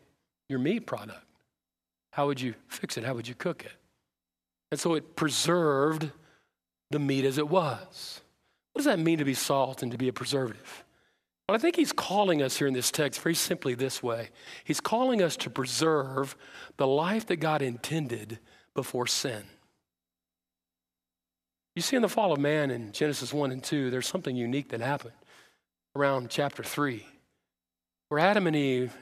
your 0.51 0.59
meat 0.59 0.81
product? 0.87 1.25
How 2.13 2.27
would 2.27 2.43
you 2.43 2.55
fix 2.69 2.99
it? 2.99 3.05
How 3.05 3.15
would 3.15 3.27
you 3.27 3.35
cook 3.35 3.65
it? 3.65 3.73
And 4.71 4.79
so 4.79 4.95
it 4.95 5.17
preserved 5.17 6.11
the 6.91 6.99
meat 6.99 7.25
as 7.25 7.39
it 7.39 7.49
was. 7.49 8.21
What 8.73 8.81
does 8.81 8.87
that 8.87 8.99
mean 8.99 9.19
to 9.19 9.25
be 9.25 9.35
salt 9.35 9.83
and 9.83 9.91
to 9.93 9.99
be 9.99 10.09
a 10.09 10.13
preservative? 10.13 10.85
Well, 11.49 11.57
I 11.57 11.59
think 11.59 11.75
he's 11.75 11.93
calling 11.93 12.43
us 12.43 12.57
here 12.57 12.69
in 12.69 12.75
this 12.75 12.93
text 12.93 13.21
very 13.21 13.35
simply 13.35 13.75
this 13.75 14.03
way 14.03 14.31
He's 14.63 14.81
calling 14.81 15.21
us 15.21 15.37
to 15.39 15.51
preserve 15.51 16.37
the 16.77 16.87
life 16.87 17.27
that 17.27 17.37
God 17.37 17.61
intended 17.61 18.39
before 18.75 19.09
sin. 19.09 19.43
You 21.75 21.83
see, 21.83 21.97
in 21.97 22.03
the 22.03 22.09
fall 22.09 22.33
of 22.33 22.39
man 22.39 22.71
in 22.71 22.93
Genesis 22.93 23.33
1 23.33 23.51
and 23.51 23.63
2, 23.63 23.91
there's 23.91 24.07
something 24.07 24.37
unique 24.37 24.69
that 24.69 24.81
happened 24.81 25.15
around 25.97 26.31
chapter 26.31 26.63
3, 26.63 27.05
where 28.09 28.21
Adam 28.21 28.47
and 28.47 28.55
Eve, 28.55 28.97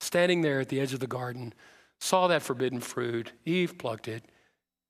standing 0.00 0.40
there 0.40 0.60
at 0.60 0.68
the 0.68 0.80
edge 0.80 0.92
of 0.92 1.00
the 1.00 1.06
garden, 1.06 1.52
saw 2.00 2.26
that 2.26 2.42
forbidden 2.42 2.80
fruit. 2.80 3.32
Eve 3.44 3.78
plucked 3.78 4.08
it, 4.08 4.24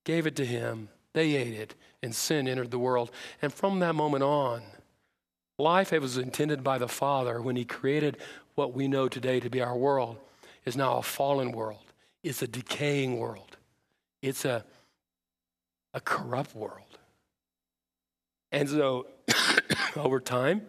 gave 0.05 0.27
it 0.27 0.37
to 0.37 0.47
him, 0.47 0.88
they 1.12 1.35
ate 1.35 1.55
it, 1.55 1.75
and 2.02 2.14
sin 2.14 2.48
entered 2.48 2.70
the 2.70 2.78
world. 2.78 3.10
And 3.40 3.52
from 3.52 3.78
that 3.80 3.94
moment 3.94 4.24
on, 4.24 4.62
life 5.58 5.90
that 5.90 6.00
was 6.00 6.18
intended 6.18 6.64
by 6.64 6.78
the 6.78 6.88
Father 6.88 7.40
when 7.40 7.56
He 7.56 7.64
created 7.64 8.18
what 8.54 8.74
we 8.74 8.88
know 8.88 9.08
today 9.08 9.40
to 9.40 9.48
be 9.48 9.60
our 9.60 9.76
world 9.76 10.18
is 10.64 10.76
now 10.76 10.98
a 10.98 11.02
fallen 11.02 11.52
world. 11.52 11.92
It's 12.22 12.42
a 12.42 12.46
decaying 12.46 13.18
world. 13.18 13.56
It's 14.20 14.44
a, 14.44 14.64
a 15.94 16.00
corrupt 16.00 16.54
world. 16.54 16.98
And 18.50 18.68
so, 18.68 19.06
over 19.96 20.20
time, 20.20 20.62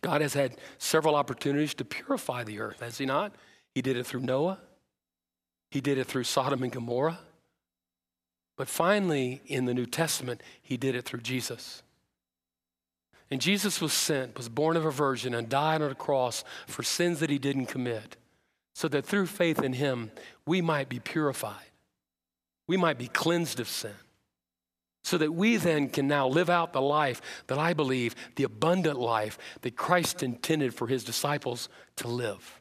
God 0.00 0.20
has 0.20 0.34
had 0.34 0.56
several 0.78 1.14
opportunities 1.14 1.74
to 1.74 1.84
purify 1.84 2.44
the 2.44 2.60
earth, 2.60 2.80
has 2.80 2.98
He 2.98 3.06
not? 3.06 3.34
He 3.74 3.82
did 3.82 3.96
it 3.96 4.06
through 4.06 4.20
Noah, 4.20 4.58
He 5.70 5.80
did 5.80 5.98
it 5.98 6.06
through 6.06 6.24
Sodom 6.24 6.62
and 6.62 6.72
Gomorrah, 6.72 7.18
but 8.56 8.68
finally, 8.68 9.42
in 9.46 9.66
the 9.66 9.74
New 9.74 9.86
Testament, 9.86 10.42
he 10.62 10.76
did 10.76 10.94
it 10.94 11.04
through 11.04 11.20
Jesus. 11.20 11.82
And 13.30 13.40
Jesus 13.40 13.80
was 13.80 13.92
sent, 13.92 14.36
was 14.36 14.48
born 14.48 14.76
of 14.76 14.84
a 14.84 14.90
virgin, 14.90 15.34
and 15.34 15.48
died 15.48 15.82
on 15.82 15.90
a 15.90 15.96
cross 15.96 16.44
for 16.66 16.82
sins 16.82 17.20
that 17.20 17.28
he 17.28 17.38
didn't 17.38 17.66
commit, 17.66 18.16
so 18.74 18.88
that 18.88 19.04
through 19.04 19.26
faith 19.26 19.62
in 19.62 19.74
him, 19.74 20.10
we 20.46 20.60
might 20.60 20.88
be 20.88 21.00
purified. 21.00 21.70
We 22.66 22.76
might 22.76 22.98
be 22.98 23.08
cleansed 23.08 23.60
of 23.60 23.68
sin. 23.68 23.94
so 25.04 25.16
that 25.18 25.32
we 25.32 25.56
then 25.56 25.88
can 25.88 26.08
now 26.08 26.26
live 26.26 26.50
out 26.50 26.72
the 26.72 26.82
life 26.82 27.22
that 27.46 27.58
I 27.58 27.74
believe, 27.74 28.16
the 28.34 28.42
abundant 28.42 28.98
life 28.98 29.38
that 29.60 29.76
Christ 29.76 30.20
intended 30.20 30.74
for 30.74 30.88
his 30.88 31.04
disciples 31.04 31.68
to 31.94 32.08
live. 32.08 32.60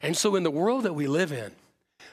And 0.00 0.16
so, 0.16 0.34
in 0.34 0.44
the 0.44 0.50
world 0.50 0.84
that 0.84 0.94
we 0.94 1.06
live 1.06 1.32
in, 1.32 1.52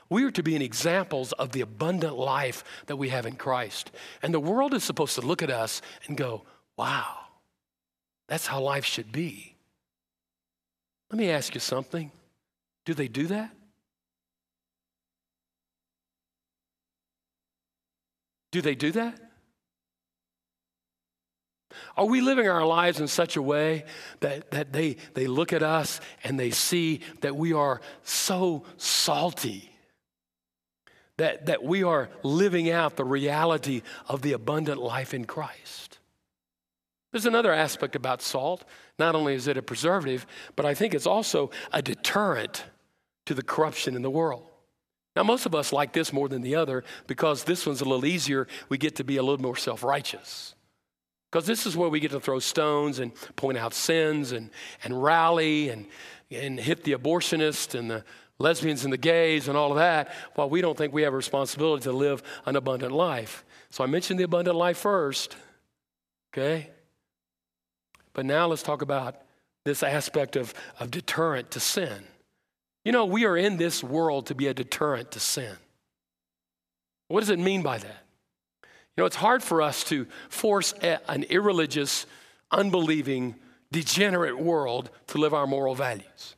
we 0.09 0.23
are 0.23 0.31
to 0.31 0.43
be 0.43 0.55
examples 0.55 1.31
of 1.33 1.51
the 1.51 1.61
abundant 1.61 2.17
life 2.17 2.63
that 2.87 2.97
we 2.97 3.09
have 3.09 3.25
in 3.25 3.35
Christ. 3.35 3.91
And 4.21 4.33
the 4.33 4.39
world 4.39 4.73
is 4.73 4.83
supposed 4.83 5.15
to 5.15 5.21
look 5.21 5.41
at 5.41 5.49
us 5.49 5.81
and 6.07 6.17
go, 6.17 6.43
wow, 6.77 7.17
that's 8.27 8.47
how 8.47 8.61
life 8.61 8.85
should 8.85 9.11
be. 9.11 9.55
Let 11.11 11.17
me 11.17 11.29
ask 11.29 11.53
you 11.53 11.59
something. 11.59 12.11
Do 12.85 12.93
they 12.93 13.07
do 13.07 13.27
that? 13.27 13.51
Do 18.51 18.61
they 18.61 18.75
do 18.75 18.91
that? 18.91 19.19
Are 21.97 22.05
we 22.05 22.21
living 22.21 22.47
our 22.47 22.65
lives 22.65 22.99
in 22.99 23.07
such 23.07 23.35
a 23.35 23.41
way 23.41 23.85
that, 24.19 24.51
that 24.51 24.73
they, 24.73 24.97
they 25.15 25.27
look 25.27 25.53
at 25.53 25.63
us 25.63 25.99
and 26.23 26.39
they 26.39 26.51
see 26.51 27.01
that 27.21 27.35
we 27.35 27.53
are 27.53 27.81
so 28.03 28.63
salty? 28.77 29.72
That, 31.23 31.45
that 31.45 31.63
we 31.63 31.83
are 31.83 32.09
living 32.21 32.69
out 32.69 32.97
the 32.97 33.05
reality 33.05 33.81
of 34.09 34.23
the 34.23 34.33
abundant 34.33 34.81
life 34.81 35.13
in 35.13 35.23
Christ. 35.23 35.99
There's 37.13 37.25
another 37.25 37.53
aspect 37.53 37.95
about 37.95 38.21
salt. 38.21 38.65
Not 38.99 39.15
only 39.15 39.33
is 39.33 39.47
it 39.47 39.55
a 39.55 39.61
preservative, 39.61 40.25
but 40.57 40.65
I 40.65 40.73
think 40.73 40.93
it's 40.93 41.07
also 41.07 41.49
a 41.71 41.81
deterrent 41.81 42.65
to 43.25 43.33
the 43.33 43.41
corruption 43.41 43.95
in 43.95 44.01
the 44.01 44.09
world. 44.09 44.49
Now, 45.15 45.23
most 45.23 45.45
of 45.45 45.55
us 45.55 45.71
like 45.71 45.93
this 45.93 46.11
more 46.11 46.27
than 46.27 46.41
the 46.41 46.55
other 46.55 46.83
because 47.07 47.45
this 47.45 47.65
one's 47.65 47.79
a 47.79 47.85
little 47.85 48.05
easier. 48.05 48.45
We 48.67 48.77
get 48.77 48.97
to 48.97 49.05
be 49.05 49.15
a 49.15 49.23
little 49.23 49.41
more 49.41 49.55
self 49.55 49.81
righteous. 49.81 50.55
Because 51.31 51.45
this 51.47 51.65
is 51.65 51.77
where 51.77 51.87
we 51.87 52.01
get 52.01 52.11
to 52.11 52.19
throw 52.19 52.39
stones 52.39 52.99
and 52.99 53.13
point 53.37 53.57
out 53.57 53.73
sins 53.73 54.33
and, 54.33 54.49
and 54.83 55.01
rally 55.01 55.69
and, 55.69 55.85
and 56.29 56.59
hit 56.59 56.83
the 56.83 56.91
abortionist 56.91 57.79
and 57.79 57.89
the 57.89 58.03
lesbians 58.43 58.83
and 58.83 58.93
the 58.93 58.97
gays 58.97 59.47
and 59.47 59.57
all 59.57 59.71
of 59.71 59.77
that, 59.77 60.13
while 60.35 60.49
we 60.49 60.61
don't 60.61 60.77
think 60.77 60.93
we 60.93 61.01
have 61.01 61.13
a 61.13 61.17
responsibility 61.17 61.83
to 61.83 61.91
live 61.91 62.21
an 62.45 62.55
abundant 62.55 62.91
life. 62.91 63.43
So 63.71 63.83
I 63.83 63.87
mentioned 63.87 64.19
the 64.19 64.25
abundant 64.25 64.55
life 64.55 64.77
first, 64.77 65.35
okay? 66.31 66.69
But 68.13 68.25
now 68.25 68.45
let's 68.47 68.61
talk 68.61 68.83
about 68.83 69.15
this 69.65 69.81
aspect 69.81 70.35
of, 70.35 70.53
of 70.79 70.91
deterrent 70.91 71.49
to 71.51 71.59
sin. 71.59 72.03
You 72.85 72.91
know, 72.91 73.05
we 73.05 73.25
are 73.25 73.37
in 73.37 73.57
this 73.57 73.83
world 73.83 74.27
to 74.27 74.35
be 74.35 74.47
a 74.47 74.53
deterrent 74.53 75.11
to 75.11 75.19
sin. 75.19 75.55
What 77.07 77.21
does 77.21 77.29
it 77.29 77.39
mean 77.39 77.63
by 77.63 77.77
that? 77.77 78.03
You 78.63 79.01
know, 79.01 79.05
it's 79.05 79.15
hard 79.15 79.41
for 79.41 79.61
us 79.61 79.83
to 79.85 80.05
force 80.29 80.73
a, 80.83 80.99
an 81.09 81.23
irreligious, 81.23 82.05
unbelieving, 82.51 83.35
degenerate 83.71 84.37
world 84.37 84.89
to 85.07 85.17
live 85.17 85.33
our 85.33 85.47
moral 85.47 85.73
values. 85.73 86.35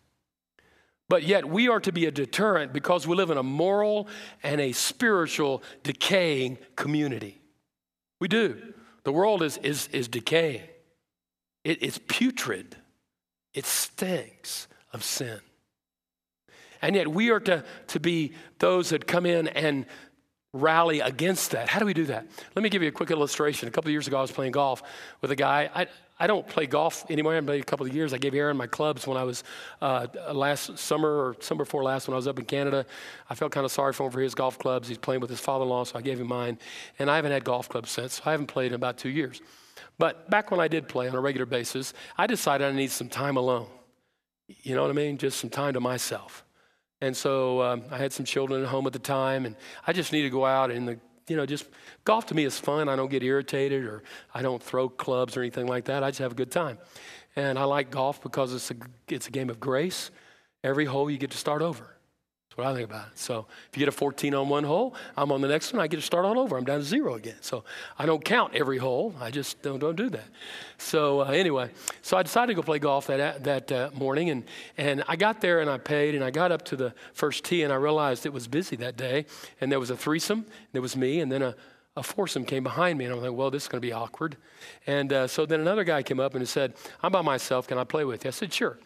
But 1.07 1.23
yet, 1.23 1.45
we 1.47 1.67
are 1.67 1.79
to 1.81 1.91
be 1.91 2.05
a 2.05 2.11
deterrent 2.11 2.73
because 2.73 3.05
we 3.05 3.15
live 3.15 3.29
in 3.29 3.37
a 3.37 3.43
moral 3.43 4.07
and 4.41 4.59
a 4.59 4.71
spiritual 4.71 5.61
decaying 5.83 6.57
community. 6.75 7.41
We 8.19 8.27
do. 8.27 8.73
The 9.03 9.11
world 9.11 9.43
is, 9.43 9.57
is, 9.57 9.87
is 9.91 10.07
decaying, 10.07 10.63
it, 11.63 11.83
it's 11.83 11.99
putrid, 12.07 12.75
it 13.53 13.65
stinks 13.65 14.67
of 14.93 15.03
sin. 15.03 15.39
And 16.81 16.95
yet 16.95 17.07
we 17.07 17.29
are 17.29 17.39
to, 17.41 17.63
to 17.87 17.99
be 17.99 18.33
those 18.59 18.89
that 18.89 19.05
come 19.05 19.25
in 19.25 19.47
and 19.47 19.85
rally 20.53 21.01
against 21.01 21.51
that. 21.51 21.69
How 21.69 21.79
do 21.79 21.85
we 21.85 21.93
do 21.93 22.05
that? 22.05 22.25
Let 22.55 22.63
me 22.63 22.69
give 22.69 22.81
you 22.81 22.89
a 22.89 22.91
quick 22.91 23.11
illustration. 23.11 23.67
A 23.67 23.71
couple 23.71 23.89
of 23.89 23.91
years 23.91 24.07
ago, 24.07 24.17
I 24.17 24.21
was 24.21 24.31
playing 24.31 24.53
golf 24.53 24.81
with 25.21 25.31
a 25.31 25.35
guy. 25.35 25.69
I, 25.73 25.87
I 26.17 26.27
don't 26.27 26.47
play 26.47 26.65
golf 26.65 27.05
anymore. 27.09 27.35
I 27.35 27.41
played 27.41 27.61
a 27.61 27.65
couple 27.65 27.85
of 27.85 27.93
years. 27.93 28.13
I 28.13 28.17
gave 28.17 28.33
Aaron 28.33 28.55
my 28.55 28.67
clubs 28.67 29.05
when 29.05 29.17
I 29.17 29.23
was 29.23 29.43
uh, 29.81 30.07
last 30.31 30.77
summer 30.77 31.09
or 31.09 31.35
summer 31.41 31.65
before 31.65 31.83
last 31.83 32.07
when 32.07 32.13
I 32.13 32.15
was 32.15 32.27
up 32.27 32.39
in 32.39 32.45
Canada. 32.45 32.85
I 33.29 33.35
felt 33.35 33.51
kind 33.51 33.65
of 33.65 33.71
sorry 33.71 33.91
for 33.91 34.05
him 34.05 34.11
for 34.13 34.21
his 34.21 34.33
golf 34.33 34.57
clubs. 34.57 34.87
He's 34.87 34.97
playing 34.97 35.19
with 35.19 35.29
his 35.29 35.41
father-in-law, 35.41 35.83
so 35.85 35.99
I 35.99 36.01
gave 36.01 36.19
him 36.19 36.27
mine. 36.27 36.57
And 36.99 37.11
I 37.11 37.17
haven't 37.17 37.33
had 37.33 37.43
golf 37.43 37.67
clubs 37.67 37.89
since. 37.89 38.13
So 38.15 38.23
I 38.25 38.31
haven't 38.31 38.47
played 38.47 38.67
in 38.67 38.75
about 38.75 38.97
two 38.97 39.09
years. 39.09 39.41
But 39.97 40.29
back 40.29 40.51
when 40.51 40.59
I 40.61 40.69
did 40.69 40.87
play 40.87 41.07
on 41.09 41.15
a 41.15 41.21
regular 41.21 41.45
basis, 41.45 41.93
I 42.17 42.27
decided 42.27 42.65
I 42.65 42.71
need 42.71 42.91
some 42.91 43.09
time 43.09 43.35
alone. 43.35 43.67
You 44.47 44.75
know 44.75 44.83
what 44.83 44.91
I 44.91 44.93
mean? 44.93 45.17
Just 45.17 45.39
some 45.39 45.49
time 45.49 45.73
to 45.73 45.81
myself. 45.81 46.45
And 47.01 47.15
so 47.15 47.61
um, 47.61 47.83
I 47.91 47.97
had 47.97 48.13
some 48.13 48.25
children 48.25 48.63
at 48.63 48.69
home 48.69 48.87
at 48.87 48.93
the 48.93 48.99
time, 48.99 49.45
and 49.45 49.55
I 49.85 49.91
just 49.91 50.13
need 50.13 50.21
to 50.21 50.29
go 50.29 50.45
out 50.45 50.71
and 50.71 50.87
the 50.87 50.99
you 51.27 51.35
know, 51.35 51.45
just 51.45 51.67
golf 52.03 52.27
to 52.27 52.35
me 52.35 52.45
is 52.45 52.59
fun. 52.59 52.87
I 52.89 52.95
don't 52.95 53.09
get 53.09 53.23
irritated 53.23 53.85
or 53.85 54.03
I 54.33 54.41
don't 54.41 54.61
throw 54.61 54.89
clubs 54.89 55.35
or 55.35 55.41
anything 55.41 55.67
like 55.67 55.85
that. 55.85 56.03
I 56.03 56.09
just 56.09 56.19
have 56.19 56.33
a 56.33 56.35
good 56.35 56.51
time. 56.51 56.77
And 57.35 57.57
I 57.59 57.63
like 57.63 57.91
golf 57.91 58.21
because 58.21 58.53
it's 58.53 58.71
a, 58.71 58.75
it's 59.07 59.27
a 59.27 59.31
game 59.31 59.49
of 59.49 59.59
grace. 59.59 60.11
Every 60.63 60.85
hole 60.85 61.09
you 61.09 61.17
get 61.17 61.31
to 61.31 61.37
start 61.37 61.61
over. 61.61 61.94
That's 62.55 62.65
what 62.65 62.71
I 62.71 62.75
think 62.75 62.89
about 62.89 63.07
it. 63.07 63.19
So 63.19 63.47
if 63.69 63.77
you 63.77 63.81
get 63.81 63.89
a 63.89 63.91
14 63.91 64.33
on 64.33 64.47
one 64.47 64.63
hole, 64.63 64.95
I'm 65.17 65.29
on 65.33 65.41
the 65.41 65.47
next 65.49 65.73
one. 65.73 65.81
I 65.81 65.87
get 65.87 65.97
to 65.97 66.01
start 66.01 66.23
all 66.23 66.39
over. 66.39 66.57
I'm 66.57 66.63
down 66.63 66.79
to 66.79 66.85
zero 66.85 67.15
again. 67.15 67.35
So 67.41 67.65
I 67.99 68.05
don't 68.05 68.23
count 68.23 68.55
every 68.55 68.77
hole. 68.77 69.13
I 69.19 69.29
just 69.29 69.61
don't, 69.61 69.79
don't 69.79 69.97
do 69.97 70.09
that. 70.11 70.27
So 70.77 71.21
uh, 71.21 71.31
anyway, 71.31 71.71
so 72.01 72.15
I 72.15 72.23
decided 72.23 72.47
to 72.47 72.53
go 72.53 72.61
play 72.61 72.79
golf 72.79 73.07
that 73.07 73.43
that 73.43 73.71
uh, 73.71 73.89
morning, 73.93 74.29
and 74.29 74.43
and 74.77 75.03
I 75.07 75.17
got 75.17 75.41
there 75.41 75.59
and 75.59 75.69
I 75.69 75.77
paid, 75.77 76.15
and 76.15 76.23
I 76.23 76.31
got 76.31 76.51
up 76.51 76.63
to 76.65 76.77
the 76.77 76.93
first 77.13 77.43
tee, 77.43 77.63
and 77.63 77.73
I 77.73 77.75
realized 77.75 78.25
it 78.25 78.33
was 78.33 78.47
busy 78.47 78.77
that 78.77 78.95
day, 78.95 79.25
and 79.59 79.69
there 79.69 79.79
was 79.79 79.89
a 79.89 79.97
threesome. 79.97 80.45
There 80.71 80.81
was 80.81 80.95
me, 80.95 81.19
and 81.19 81.31
then 81.31 81.41
a 81.41 81.55
a 81.97 82.03
foursome 82.03 82.43
came 82.43 82.63
behind 82.63 82.97
me, 82.97 83.05
and 83.05 83.13
I'm 83.13 83.21
like, 83.21 83.31
well, 83.31 83.49
this 83.49 83.63
is 83.63 83.67
going 83.69 83.81
to 83.81 83.87
be 83.87 83.93
awkward. 83.93 84.35
And 84.85 85.13
uh, 85.13 85.27
so 85.27 85.45
then 85.45 85.61
another 85.61 85.85
guy 85.85 86.03
came 86.03 86.19
up 86.19 86.35
and 86.35 86.45
said, 86.47 86.73
I'm 87.01 87.11
by 87.11 87.21
myself. 87.21 87.67
Can 87.67 87.77
I 87.77 87.85
play 87.85 88.03
with 88.03 88.25
you? 88.25 88.27
I 88.27 88.31
said, 88.31 88.53
sure. 88.53 88.77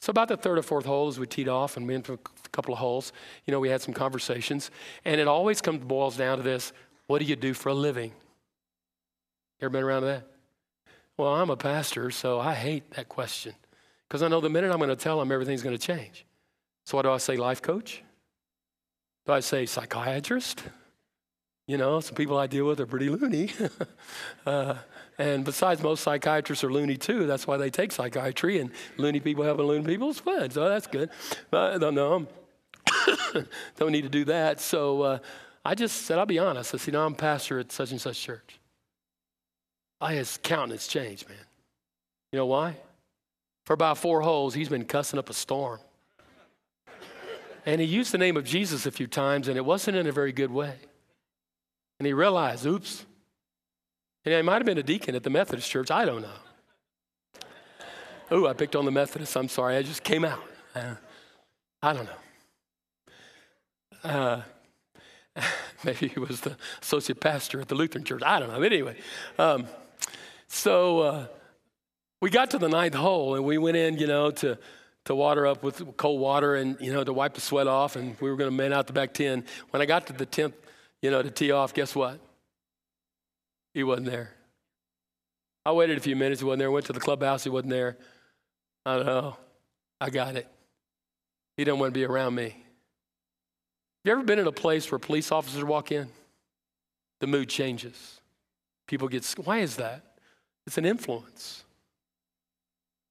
So 0.00 0.10
about 0.10 0.28
the 0.28 0.36
third 0.36 0.58
or 0.58 0.62
fourth 0.62 0.86
hole, 0.86 1.08
as 1.08 1.18
we 1.18 1.26
teed 1.26 1.48
off 1.48 1.76
and 1.76 1.86
went 1.86 2.06
for 2.06 2.14
a 2.14 2.48
couple 2.52 2.72
of 2.72 2.80
holes, 2.80 3.12
you 3.44 3.52
know, 3.52 3.60
we 3.60 3.68
had 3.68 3.82
some 3.82 3.92
conversations, 3.92 4.70
and 5.04 5.20
it 5.20 5.28
always 5.28 5.60
comes 5.60 5.84
boils 5.84 6.16
down 6.16 6.38
to 6.38 6.42
this: 6.42 6.72
What 7.06 7.18
do 7.18 7.26
you 7.26 7.36
do 7.36 7.52
for 7.52 7.68
a 7.68 7.74
living? 7.74 8.12
Ever 9.60 9.70
been 9.70 9.82
around 9.82 10.04
that? 10.04 10.26
Well, 11.18 11.34
I'm 11.34 11.50
a 11.50 11.56
pastor, 11.56 12.10
so 12.10 12.40
I 12.40 12.54
hate 12.54 12.90
that 12.92 13.10
question 13.10 13.54
because 14.08 14.22
I 14.22 14.28
know 14.28 14.40
the 14.40 14.48
minute 14.48 14.72
I'm 14.72 14.78
going 14.78 14.88
to 14.88 14.96
tell 14.96 15.18
them, 15.18 15.30
everything's 15.30 15.62
going 15.62 15.76
to 15.76 15.86
change. 15.86 16.24
So 16.84 16.96
what 16.96 17.02
do 17.02 17.10
I 17.10 17.18
say? 17.18 17.36
Life 17.36 17.60
coach? 17.60 18.02
Do 19.26 19.34
I 19.34 19.40
say 19.40 19.66
psychiatrist? 19.66 20.62
You 21.66 21.76
know, 21.76 22.00
some 22.00 22.14
people 22.14 22.38
I 22.38 22.46
deal 22.46 22.64
with 22.64 22.80
are 22.80 22.86
pretty 22.86 23.10
loony. 23.10 23.52
uh, 24.46 24.76
and 25.18 25.44
besides, 25.44 25.82
most 25.82 26.02
psychiatrists 26.02 26.64
are 26.64 26.72
loony 26.72 26.96
too. 26.96 27.26
That's 27.26 27.46
why 27.46 27.56
they 27.56 27.70
take 27.70 27.92
psychiatry, 27.92 28.58
and 28.58 28.70
loony 28.96 29.20
people 29.20 29.44
helping 29.44 29.66
loony 29.66 29.84
people 29.84 30.10
is 30.10 30.18
fun. 30.18 30.50
So 30.50 30.68
that's 30.68 30.86
good. 30.86 31.10
But 31.50 31.80
no, 31.80 31.90
no 31.90 32.26
don't 33.76 33.92
need 33.92 34.02
to 34.02 34.08
do 34.08 34.24
that. 34.26 34.60
So 34.60 35.02
uh, 35.02 35.18
I 35.64 35.74
just 35.74 36.02
said, 36.02 36.18
I'll 36.18 36.26
be 36.26 36.38
honest. 36.38 36.74
I 36.74 36.78
said, 36.78 36.86
you 36.88 36.92
know, 36.92 37.04
I'm 37.04 37.14
pastor 37.14 37.58
at 37.58 37.72
such 37.72 37.90
and 37.90 38.00
such 38.00 38.20
church. 38.20 38.58
I 40.00 40.14
his 40.14 40.38
countenance 40.42 40.86
changed, 40.86 41.28
man. 41.28 41.38
You 42.32 42.38
know 42.38 42.46
why? 42.46 42.76
For 43.66 43.74
about 43.74 43.98
four 43.98 44.22
holes, 44.22 44.54
he's 44.54 44.68
been 44.68 44.84
cussing 44.84 45.18
up 45.18 45.28
a 45.28 45.34
storm. 45.34 45.80
And 47.66 47.80
he 47.80 47.86
used 47.86 48.12
the 48.12 48.18
name 48.18 48.36
of 48.38 48.44
Jesus 48.44 48.86
a 48.86 48.90
few 48.90 49.06
times, 49.06 49.48
and 49.48 49.56
it 49.58 49.64
wasn't 49.64 49.96
in 49.96 50.06
a 50.06 50.12
very 50.12 50.32
good 50.32 50.50
way. 50.50 50.74
And 51.98 52.06
he 52.06 52.14
realized, 52.14 52.64
oops, 52.64 53.04
and 54.24 54.34
he 54.34 54.42
might 54.42 54.56
have 54.56 54.66
been 54.66 54.78
a 54.78 54.82
deacon 54.82 55.14
at 55.14 55.22
the 55.22 55.30
Methodist 55.30 55.70
church. 55.70 55.90
I 55.90 56.04
don't 56.04 56.22
know. 56.22 56.28
Oh, 58.30 58.46
I 58.46 58.52
picked 58.52 58.76
on 58.76 58.84
the 58.84 58.92
Methodists. 58.92 59.34
I'm 59.36 59.48
sorry. 59.48 59.76
I 59.76 59.82
just 59.82 60.04
came 60.04 60.24
out. 60.24 60.42
Uh, 60.74 60.94
I 61.82 61.92
don't 61.92 62.06
know. 64.04 64.08
Uh, 64.10 64.42
maybe 65.84 66.08
he 66.08 66.20
was 66.20 66.40
the 66.40 66.56
associate 66.80 67.20
pastor 67.20 67.60
at 67.60 67.68
the 67.68 67.74
Lutheran 67.74 68.04
church. 68.04 68.22
I 68.24 68.38
don't 68.38 68.48
know. 68.48 68.58
But 68.58 68.72
anyway, 68.72 68.96
um, 69.38 69.66
so 70.48 71.00
uh, 71.00 71.26
we 72.20 72.30
got 72.30 72.50
to 72.52 72.58
the 72.58 72.68
ninth 72.68 72.94
hole 72.94 73.34
and 73.34 73.44
we 73.44 73.58
went 73.58 73.76
in, 73.76 73.98
you 73.98 74.06
know, 74.06 74.30
to 74.30 74.58
to 75.06 75.14
water 75.14 75.46
up 75.46 75.62
with 75.62 75.96
cold 75.96 76.20
water 76.20 76.56
and 76.56 76.76
you 76.78 76.92
know 76.92 77.02
to 77.02 77.12
wipe 77.12 77.34
the 77.34 77.40
sweat 77.40 77.66
off, 77.66 77.96
and 77.96 78.16
we 78.20 78.30
were 78.30 78.36
going 78.36 78.50
to 78.50 78.56
man 78.56 78.72
out 78.72 78.86
the 78.86 78.92
back 78.92 79.14
ten. 79.14 79.44
When 79.70 79.80
I 79.80 79.86
got 79.86 80.06
to 80.08 80.12
the 80.12 80.26
tenth, 80.26 80.54
you 81.02 81.10
know, 81.10 81.22
to 81.22 81.30
tee 81.30 81.52
off, 81.52 81.72
guess 81.72 81.96
what? 81.96 82.20
He 83.74 83.84
wasn't 83.84 84.06
there. 84.06 84.30
I 85.64 85.72
waited 85.72 85.98
a 85.98 86.00
few 86.00 86.16
minutes. 86.16 86.40
He 86.40 86.46
wasn't 86.46 86.60
there. 86.60 86.70
Went 86.70 86.86
to 86.86 86.92
the 86.92 87.00
clubhouse. 87.00 87.44
He 87.44 87.50
wasn't 87.50 87.70
there. 87.70 87.96
I 88.86 88.96
don't 88.96 89.06
know. 89.06 89.36
I 90.00 90.10
got 90.10 90.36
it. 90.36 90.48
He 91.56 91.64
didn't 91.64 91.78
want 91.78 91.92
to 91.92 91.98
be 91.98 92.04
around 92.04 92.34
me. 92.34 92.56
You 94.04 94.12
ever 94.12 94.22
been 94.22 94.38
in 94.38 94.46
a 94.46 94.52
place 94.52 94.90
where 94.90 94.98
police 94.98 95.30
officers 95.30 95.62
walk 95.62 95.92
in? 95.92 96.08
The 97.20 97.26
mood 97.26 97.50
changes. 97.50 98.20
People 98.86 99.08
get, 99.08 99.26
why 99.44 99.58
is 99.58 99.76
that? 99.76 100.02
It's 100.66 100.78
an 100.78 100.86
influence. 100.86 101.64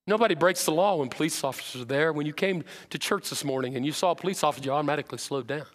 Nobody 0.08 0.34
breaks 0.34 0.66
the 0.66 0.72
law 0.72 0.96
when 0.96 1.10
police 1.10 1.44
officers 1.44 1.84
are 1.84 1.86
there. 1.86 2.12
When 2.12 2.26
you 2.26 2.34
came 2.34 2.64
to 2.90 2.98
church 2.98 3.30
this 3.30 3.46
morning 3.46 3.76
and 3.76 3.86
you 3.86 3.92
saw 3.92 4.12
a 4.12 4.16
police 4.16 4.44
officer, 4.44 4.66
you 4.66 4.72
automatically 4.72 5.20
slowed 5.20 5.46
down. 5.46 5.68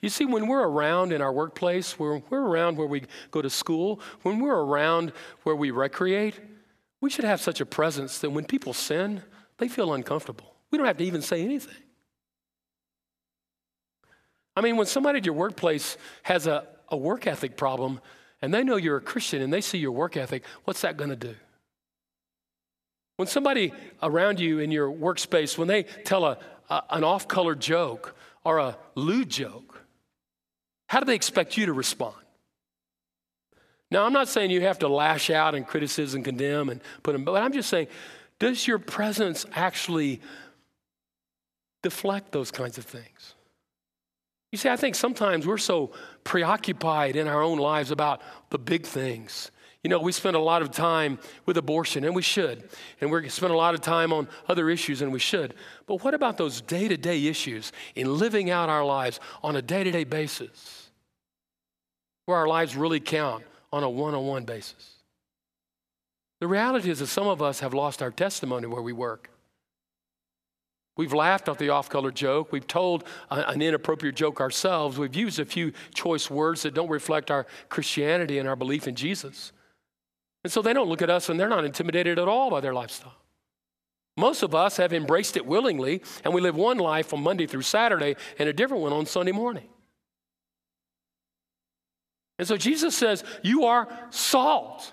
You 0.00 0.08
see, 0.08 0.24
when 0.24 0.46
we're 0.46 0.66
around 0.66 1.12
in 1.12 1.20
our 1.20 1.32
workplace, 1.32 1.98
when 1.98 2.22
we're 2.30 2.40
around 2.40 2.76
where 2.76 2.86
we 2.86 3.02
go 3.30 3.42
to 3.42 3.50
school, 3.50 4.00
when 4.22 4.40
we're 4.40 4.58
around 4.58 5.12
where 5.42 5.56
we 5.56 5.70
recreate, 5.70 6.40
we 7.00 7.10
should 7.10 7.24
have 7.24 7.40
such 7.40 7.60
a 7.60 7.66
presence 7.66 8.18
that 8.20 8.30
when 8.30 8.44
people 8.44 8.72
sin, 8.72 9.22
they 9.58 9.68
feel 9.68 9.92
uncomfortable. 9.92 10.54
We 10.70 10.78
don't 10.78 10.86
have 10.86 10.96
to 10.98 11.04
even 11.04 11.22
say 11.22 11.42
anything. 11.42 11.74
I 14.56 14.60
mean, 14.60 14.76
when 14.76 14.86
somebody 14.86 15.18
at 15.18 15.24
your 15.24 15.34
workplace 15.34 15.96
has 16.22 16.46
a, 16.46 16.66
a 16.88 16.96
work 16.96 17.26
ethic 17.26 17.56
problem 17.56 18.00
and 18.42 18.52
they 18.52 18.64
know 18.64 18.76
you're 18.76 18.96
a 18.96 19.00
Christian 19.00 19.42
and 19.42 19.52
they 19.52 19.60
see 19.60 19.78
your 19.78 19.92
work 19.92 20.16
ethic, 20.16 20.44
what's 20.64 20.80
that 20.80 20.96
going 20.96 21.10
to 21.10 21.16
do? 21.16 21.34
When 23.16 23.28
somebody 23.28 23.72
around 24.02 24.40
you 24.40 24.60
in 24.60 24.70
your 24.70 24.90
workspace, 24.90 25.58
when 25.58 25.68
they 25.68 25.82
tell 25.82 26.24
a, 26.24 26.38
a 26.70 26.82
an 26.90 27.04
off 27.04 27.26
color 27.28 27.54
joke 27.54 28.16
or 28.44 28.58
a 28.58 28.76
lewd 28.94 29.28
joke, 29.28 29.84
how 30.88 31.00
do 31.00 31.06
they 31.06 31.14
expect 31.14 31.56
you 31.56 31.66
to 31.66 31.72
respond? 31.72 32.16
Now, 33.90 34.04
I'm 34.04 34.12
not 34.12 34.28
saying 34.28 34.50
you 34.50 34.62
have 34.62 34.80
to 34.80 34.88
lash 34.88 35.30
out 35.30 35.54
and 35.54 35.66
criticize 35.66 36.14
and 36.14 36.24
condemn 36.24 36.68
and 36.68 36.80
put 37.02 37.12
them, 37.12 37.24
but 37.24 37.42
I'm 37.42 37.52
just 37.52 37.68
saying, 37.68 37.88
does 38.38 38.66
your 38.66 38.78
presence 38.78 39.46
actually 39.54 40.20
deflect 41.82 42.32
those 42.32 42.50
kinds 42.50 42.78
of 42.78 42.84
things? 42.84 43.34
You 44.52 44.58
see, 44.58 44.68
I 44.68 44.76
think 44.76 44.94
sometimes 44.94 45.46
we're 45.46 45.58
so 45.58 45.92
preoccupied 46.24 47.16
in 47.16 47.28
our 47.28 47.42
own 47.42 47.58
lives 47.58 47.90
about 47.90 48.22
the 48.50 48.58
big 48.58 48.86
things. 48.86 49.50
You 49.88 49.94
know, 49.94 50.00
we 50.00 50.12
spend 50.12 50.36
a 50.36 50.38
lot 50.38 50.60
of 50.60 50.70
time 50.70 51.18
with 51.46 51.56
abortion, 51.56 52.04
and 52.04 52.14
we 52.14 52.20
should. 52.20 52.68
And 53.00 53.10
we 53.10 53.26
spend 53.30 53.54
a 53.54 53.56
lot 53.56 53.72
of 53.72 53.80
time 53.80 54.12
on 54.12 54.28
other 54.46 54.68
issues, 54.68 55.00
and 55.00 55.10
we 55.10 55.18
should. 55.18 55.54
But 55.86 56.04
what 56.04 56.12
about 56.12 56.36
those 56.36 56.60
day 56.60 56.88
to 56.88 56.98
day 56.98 57.26
issues 57.26 57.72
in 57.94 58.18
living 58.18 58.50
out 58.50 58.68
our 58.68 58.84
lives 58.84 59.18
on 59.42 59.56
a 59.56 59.62
day 59.62 59.84
to 59.84 59.90
day 59.90 60.04
basis? 60.04 60.90
Where 62.26 62.36
our 62.36 62.46
lives 62.46 62.76
really 62.76 63.00
count 63.00 63.44
on 63.72 63.82
a 63.82 63.88
one 63.88 64.14
on 64.14 64.26
one 64.26 64.44
basis. 64.44 64.96
The 66.40 66.48
reality 66.48 66.90
is 66.90 66.98
that 66.98 67.06
some 67.06 67.26
of 67.26 67.40
us 67.40 67.60
have 67.60 67.72
lost 67.72 68.02
our 68.02 68.10
testimony 68.10 68.66
where 68.66 68.82
we 68.82 68.92
work. 68.92 69.30
We've 70.98 71.14
laughed 71.14 71.48
at 71.48 71.56
the 71.56 71.70
off 71.70 71.88
color 71.88 72.10
joke. 72.10 72.52
We've 72.52 72.66
told 72.66 73.04
an 73.30 73.62
inappropriate 73.62 74.16
joke 74.16 74.42
ourselves. 74.42 74.98
We've 74.98 75.16
used 75.16 75.40
a 75.40 75.46
few 75.46 75.72
choice 75.94 76.28
words 76.28 76.60
that 76.64 76.74
don't 76.74 76.90
reflect 76.90 77.30
our 77.30 77.46
Christianity 77.70 78.38
and 78.38 78.46
our 78.46 78.56
belief 78.56 78.86
in 78.86 78.94
Jesus. 78.94 79.52
And 80.44 80.52
so 80.52 80.62
they 80.62 80.72
don't 80.72 80.88
look 80.88 81.02
at 81.02 81.10
us 81.10 81.28
and 81.28 81.38
they're 81.38 81.48
not 81.48 81.64
intimidated 81.64 82.18
at 82.18 82.28
all 82.28 82.50
by 82.50 82.60
their 82.60 82.74
lifestyle. 82.74 83.14
Most 84.16 84.42
of 84.42 84.54
us 84.54 84.76
have 84.78 84.92
embraced 84.92 85.36
it 85.36 85.46
willingly, 85.46 86.02
and 86.24 86.34
we 86.34 86.40
live 86.40 86.56
one 86.56 86.78
life 86.78 87.06
from 87.06 87.22
Monday 87.22 87.46
through 87.46 87.62
Saturday 87.62 88.16
and 88.38 88.48
a 88.48 88.52
different 88.52 88.82
one 88.82 88.92
on 88.92 89.06
Sunday 89.06 89.30
morning. 89.30 89.68
And 92.38 92.46
so 92.46 92.56
Jesus 92.56 92.96
says, 92.96 93.22
You 93.42 93.64
are 93.66 93.88
salt. 94.10 94.92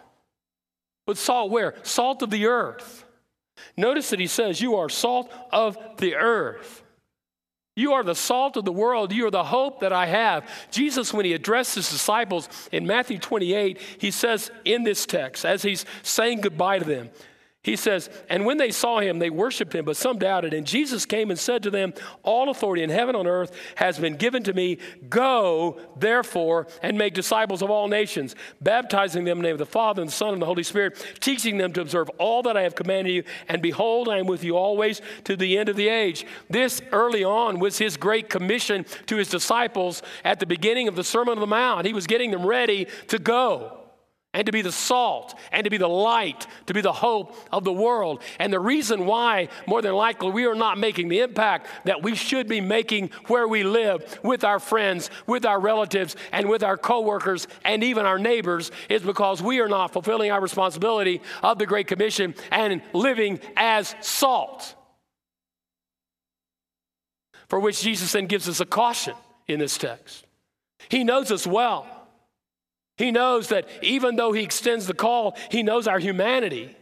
But 1.07 1.17
salt 1.17 1.51
where? 1.51 1.75
Salt 1.83 2.21
of 2.21 2.29
the 2.29 2.45
earth. 2.45 3.05
Notice 3.77 4.09
that 4.11 4.19
he 4.19 4.27
says, 4.27 4.61
You 4.61 4.75
are 4.75 4.89
salt 4.89 5.31
of 5.51 5.77
the 5.97 6.15
earth. 6.15 6.83
You 7.75 7.91
are 7.93 8.03
the 8.03 8.15
salt 8.15 8.55
of 8.55 8.63
the 8.63 8.71
world. 8.71 9.11
You 9.11 9.27
are 9.27 9.31
the 9.31 9.43
hope 9.43 9.81
that 9.81 9.91
I 9.91 10.05
have. 10.05 10.49
Jesus, 10.71 11.13
when 11.13 11.25
he 11.25 11.33
addressed 11.33 11.75
his 11.75 11.89
disciples 11.89 12.47
in 12.71 12.87
Matthew 12.87 13.19
28, 13.19 13.79
he 13.99 14.11
says 14.11 14.49
in 14.63 14.83
this 14.83 15.05
text, 15.05 15.45
as 15.45 15.61
he's 15.61 15.85
saying 16.01 16.41
goodbye 16.41 16.79
to 16.79 16.85
them, 16.85 17.09
he 17.65 17.75
says, 17.75 18.11
And 18.29 18.45
when 18.45 18.57
they 18.57 18.69
saw 18.69 18.99
him, 18.99 19.17
they 19.17 19.31
worshiped 19.31 19.73
him, 19.73 19.85
but 19.85 19.97
some 19.97 20.19
doubted. 20.19 20.53
And 20.53 20.67
Jesus 20.67 21.03
came 21.03 21.31
and 21.31 21.39
said 21.39 21.63
to 21.63 21.71
them, 21.71 21.95
All 22.21 22.51
authority 22.51 22.83
in 22.83 22.91
heaven 22.91 23.15
and 23.15 23.27
earth 23.27 23.51
has 23.73 23.97
been 23.97 24.17
given 24.17 24.43
to 24.43 24.53
me. 24.53 24.77
Go, 25.09 25.79
therefore, 25.97 26.67
and 26.83 26.95
make 26.95 27.15
disciples 27.15 27.63
of 27.63 27.71
all 27.71 27.87
nations, 27.87 28.35
baptizing 28.61 29.23
them 29.23 29.39
in 29.39 29.41
the 29.41 29.47
name 29.47 29.55
of 29.55 29.57
the 29.57 29.65
Father 29.65 30.03
and 30.03 30.09
the 30.09 30.13
Son 30.13 30.31
and 30.33 30.39
the 30.43 30.45
Holy 30.45 30.61
Spirit, 30.61 31.17
teaching 31.19 31.57
them 31.57 31.73
to 31.73 31.81
observe 31.81 32.07
all 32.19 32.43
that 32.43 32.55
I 32.55 32.61
have 32.61 32.75
commanded 32.75 33.11
you. 33.11 33.23
And 33.47 33.63
behold, 33.63 34.09
I 34.09 34.19
am 34.19 34.27
with 34.27 34.43
you 34.43 34.55
always 34.55 35.01
to 35.23 35.35
the 35.35 35.57
end 35.57 35.67
of 35.67 35.75
the 35.75 35.87
age. 35.87 36.23
This 36.47 36.83
early 36.91 37.23
on 37.23 37.57
was 37.57 37.79
his 37.79 37.97
great 37.97 38.29
commission 38.29 38.85
to 39.07 39.15
his 39.15 39.27
disciples 39.27 40.03
at 40.23 40.39
the 40.39 40.45
beginning 40.45 40.87
of 40.87 40.95
the 40.95 41.03
Sermon 41.03 41.33
on 41.33 41.39
the 41.39 41.47
Mount. 41.47 41.87
He 41.87 41.93
was 41.93 42.05
getting 42.05 42.29
them 42.29 42.45
ready 42.45 42.85
to 43.07 43.17
go 43.17 43.84
and 44.35 44.45
to 44.45 44.51
be 44.51 44.61
the 44.61 44.71
salt 44.71 45.33
and 45.53 45.63
to 45.63 45.69
be 45.69 45.77
the 45.77 45.87
light, 45.87 46.45
to 46.65 46.73
be 46.73 46.81
the 46.81 46.93
hope 46.93 47.35
of 47.53 47.63
the 47.63 47.71
world. 47.71 48.21
And 48.37 48.51
the 48.51 48.59
reason 48.59 49.05
why, 49.05 49.47
more 49.65 49.81
than 49.81 49.93
likely, 49.93 50.29
we 50.29 50.45
are 50.45 50.53
not 50.53 50.77
making 50.77 51.07
the 51.07 51.21
impact 51.21 51.67
that 51.85 52.03
we 52.03 52.15
should 52.15 52.47
be 52.47 52.59
making 52.59 53.11
where 53.27 53.47
we 53.47 53.63
live 53.63 54.19
with 54.23 54.43
our 54.43 54.59
friends, 54.59 55.09
with 55.25 55.45
our 55.45 55.59
relatives, 55.59 56.17
and 56.33 56.49
with 56.49 56.63
our 56.63 56.77
coworkers, 56.77 57.47
and 57.63 57.81
even 57.81 58.05
our 58.05 58.19
neighbors 58.19 58.71
is 58.89 59.01
because 59.01 59.41
we 59.41 59.61
are 59.61 59.69
not 59.69 59.93
fulfilling 59.93 60.31
our 60.31 60.41
responsibility 60.41 61.21
of 61.41 61.57
the 61.57 61.65
Great 61.65 61.87
Commission 61.87 62.35
and 62.51 62.81
living 62.91 63.39
as 63.55 63.95
salt. 64.01 64.75
For 67.47 67.61
which 67.61 67.81
Jesus 67.81 68.11
then 68.11 68.25
gives 68.25 68.49
us 68.49 68.59
a 68.59 68.65
caution 68.65 69.13
in 69.47 69.59
this 69.59 69.77
text. 69.77 70.25
He 70.89 71.05
knows 71.05 71.31
us 71.31 71.47
well. 71.47 71.87
He 72.97 73.11
knows 73.11 73.49
that 73.49 73.67
even 73.81 74.15
though 74.15 74.31
He 74.31 74.43
extends 74.43 74.87
the 74.87 74.93
call, 74.93 75.37
He 75.49 75.63
knows 75.63 75.87
our 75.87 75.99
humanity. 75.99 76.75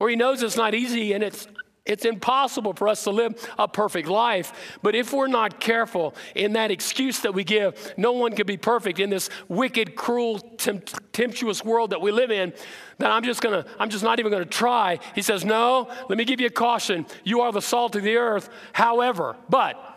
Or 0.00 0.08
He 0.08 0.16
knows 0.16 0.42
it's 0.42 0.56
not 0.56 0.74
easy 0.74 1.12
and 1.12 1.22
it's 1.22 1.46
it's 1.84 2.04
impossible 2.04 2.74
for 2.74 2.86
us 2.86 3.02
to 3.04 3.10
live 3.10 3.34
a 3.58 3.66
perfect 3.66 4.06
life. 4.06 4.78
But 4.82 4.94
if 4.94 5.12
we're 5.12 5.26
not 5.26 5.58
careful 5.58 6.14
in 6.36 6.52
that 6.52 6.70
excuse 6.70 7.20
that 7.20 7.34
we 7.34 7.42
give, 7.42 7.94
no 7.96 8.12
one 8.12 8.36
can 8.36 8.46
be 8.46 8.56
perfect 8.56 9.00
in 9.00 9.10
this 9.10 9.28
wicked, 9.48 9.96
cruel, 9.96 10.38
tempestuous 10.38 11.64
world 11.64 11.90
that 11.90 12.00
we 12.00 12.12
live 12.12 12.30
in, 12.30 12.52
then 12.98 13.10
I'm 13.10 13.24
just 13.24 13.40
gonna, 13.40 13.66
I'm 13.80 13.90
just 13.90 14.04
not 14.04 14.20
even 14.20 14.30
gonna 14.30 14.44
try. 14.44 15.00
He 15.16 15.22
says, 15.22 15.44
No, 15.44 15.88
let 16.08 16.16
me 16.16 16.24
give 16.24 16.40
you 16.40 16.46
a 16.46 16.50
caution. 16.50 17.04
You 17.24 17.40
are 17.40 17.50
the 17.50 17.62
salt 17.62 17.96
of 17.96 18.04
the 18.04 18.16
earth. 18.16 18.48
However, 18.72 19.36
but 19.48 19.91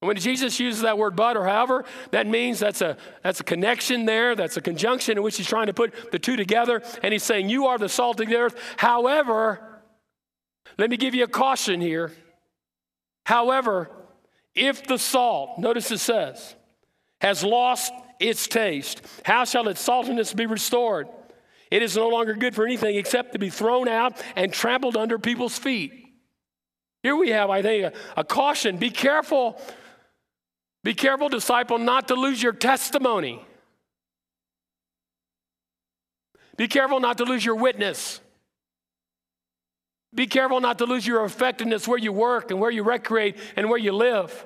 when 0.00 0.16
Jesus 0.16 0.60
uses 0.60 0.82
that 0.82 0.98
word 0.98 1.16
but 1.16 1.36
or 1.36 1.44
however, 1.44 1.84
that 2.10 2.26
means 2.26 2.58
that's 2.58 2.82
a, 2.82 2.96
that's 3.22 3.40
a 3.40 3.44
connection 3.44 4.04
there, 4.04 4.34
that's 4.34 4.56
a 4.56 4.60
conjunction 4.60 5.16
in 5.16 5.22
which 5.22 5.36
he's 5.36 5.46
trying 5.46 5.68
to 5.68 5.72
put 5.72 6.12
the 6.12 6.18
two 6.18 6.36
together. 6.36 6.82
And 7.02 7.12
he's 7.12 7.22
saying, 7.22 7.48
You 7.48 7.66
are 7.66 7.78
the 7.78 7.88
salt 7.88 8.20
of 8.20 8.28
the 8.28 8.36
earth. 8.36 8.56
However, 8.76 9.80
let 10.78 10.90
me 10.90 10.96
give 10.96 11.14
you 11.14 11.24
a 11.24 11.28
caution 11.28 11.80
here. 11.80 12.12
However, 13.24 13.90
if 14.54 14.86
the 14.86 14.98
salt, 14.98 15.58
notice 15.58 15.90
it 15.90 15.98
says, 15.98 16.54
has 17.20 17.42
lost 17.42 17.92
its 18.20 18.46
taste, 18.46 19.02
how 19.24 19.44
shall 19.44 19.68
its 19.68 19.86
saltiness 19.86 20.34
be 20.34 20.46
restored? 20.46 21.08
It 21.70 21.82
is 21.82 21.96
no 21.96 22.08
longer 22.08 22.34
good 22.34 22.54
for 22.54 22.64
anything 22.64 22.96
except 22.96 23.32
to 23.32 23.38
be 23.38 23.50
thrown 23.50 23.88
out 23.88 24.22
and 24.36 24.52
trampled 24.52 24.96
under 24.96 25.18
people's 25.18 25.58
feet. 25.58 25.92
Here 27.02 27.16
we 27.16 27.30
have, 27.30 27.50
I 27.50 27.62
think, 27.62 27.84
a, 27.84 28.20
a 28.20 28.24
caution. 28.24 28.76
Be 28.76 28.90
careful 28.90 29.60
be 30.84 30.92
careful, 30.92 31.30
disciple, 31.30 31.78
not 31.78 32.08
to 32.08 32.14
lose 32.14 32.42
your 32.42 32.52
testimony. 32.52 33.44
Be 36.56 36.68
careful 36.68 37.00
not 37.00 37.18
to 37.18 37.24
lose 37.24 37.44
your 37.44 37.56
witness. 37.56 38.20
Be 40.14 40.26
careful 40.26 40.60
not 40.60 40.78
to 40.78 40.84
lose 40.84 41.06
your 41.06 41.24
effectiveness 41.24 41.88
where 41.88 41.98
you 41.98 42.12
work 42.12 42.50
and 42.50 42.60
where 42.60 42.70
you 42.70 42.84
recreate 42.84 43.36
and 43.56 43.68
where 43.68 43.78
you 43.78 43.92
live. 43.92 44.44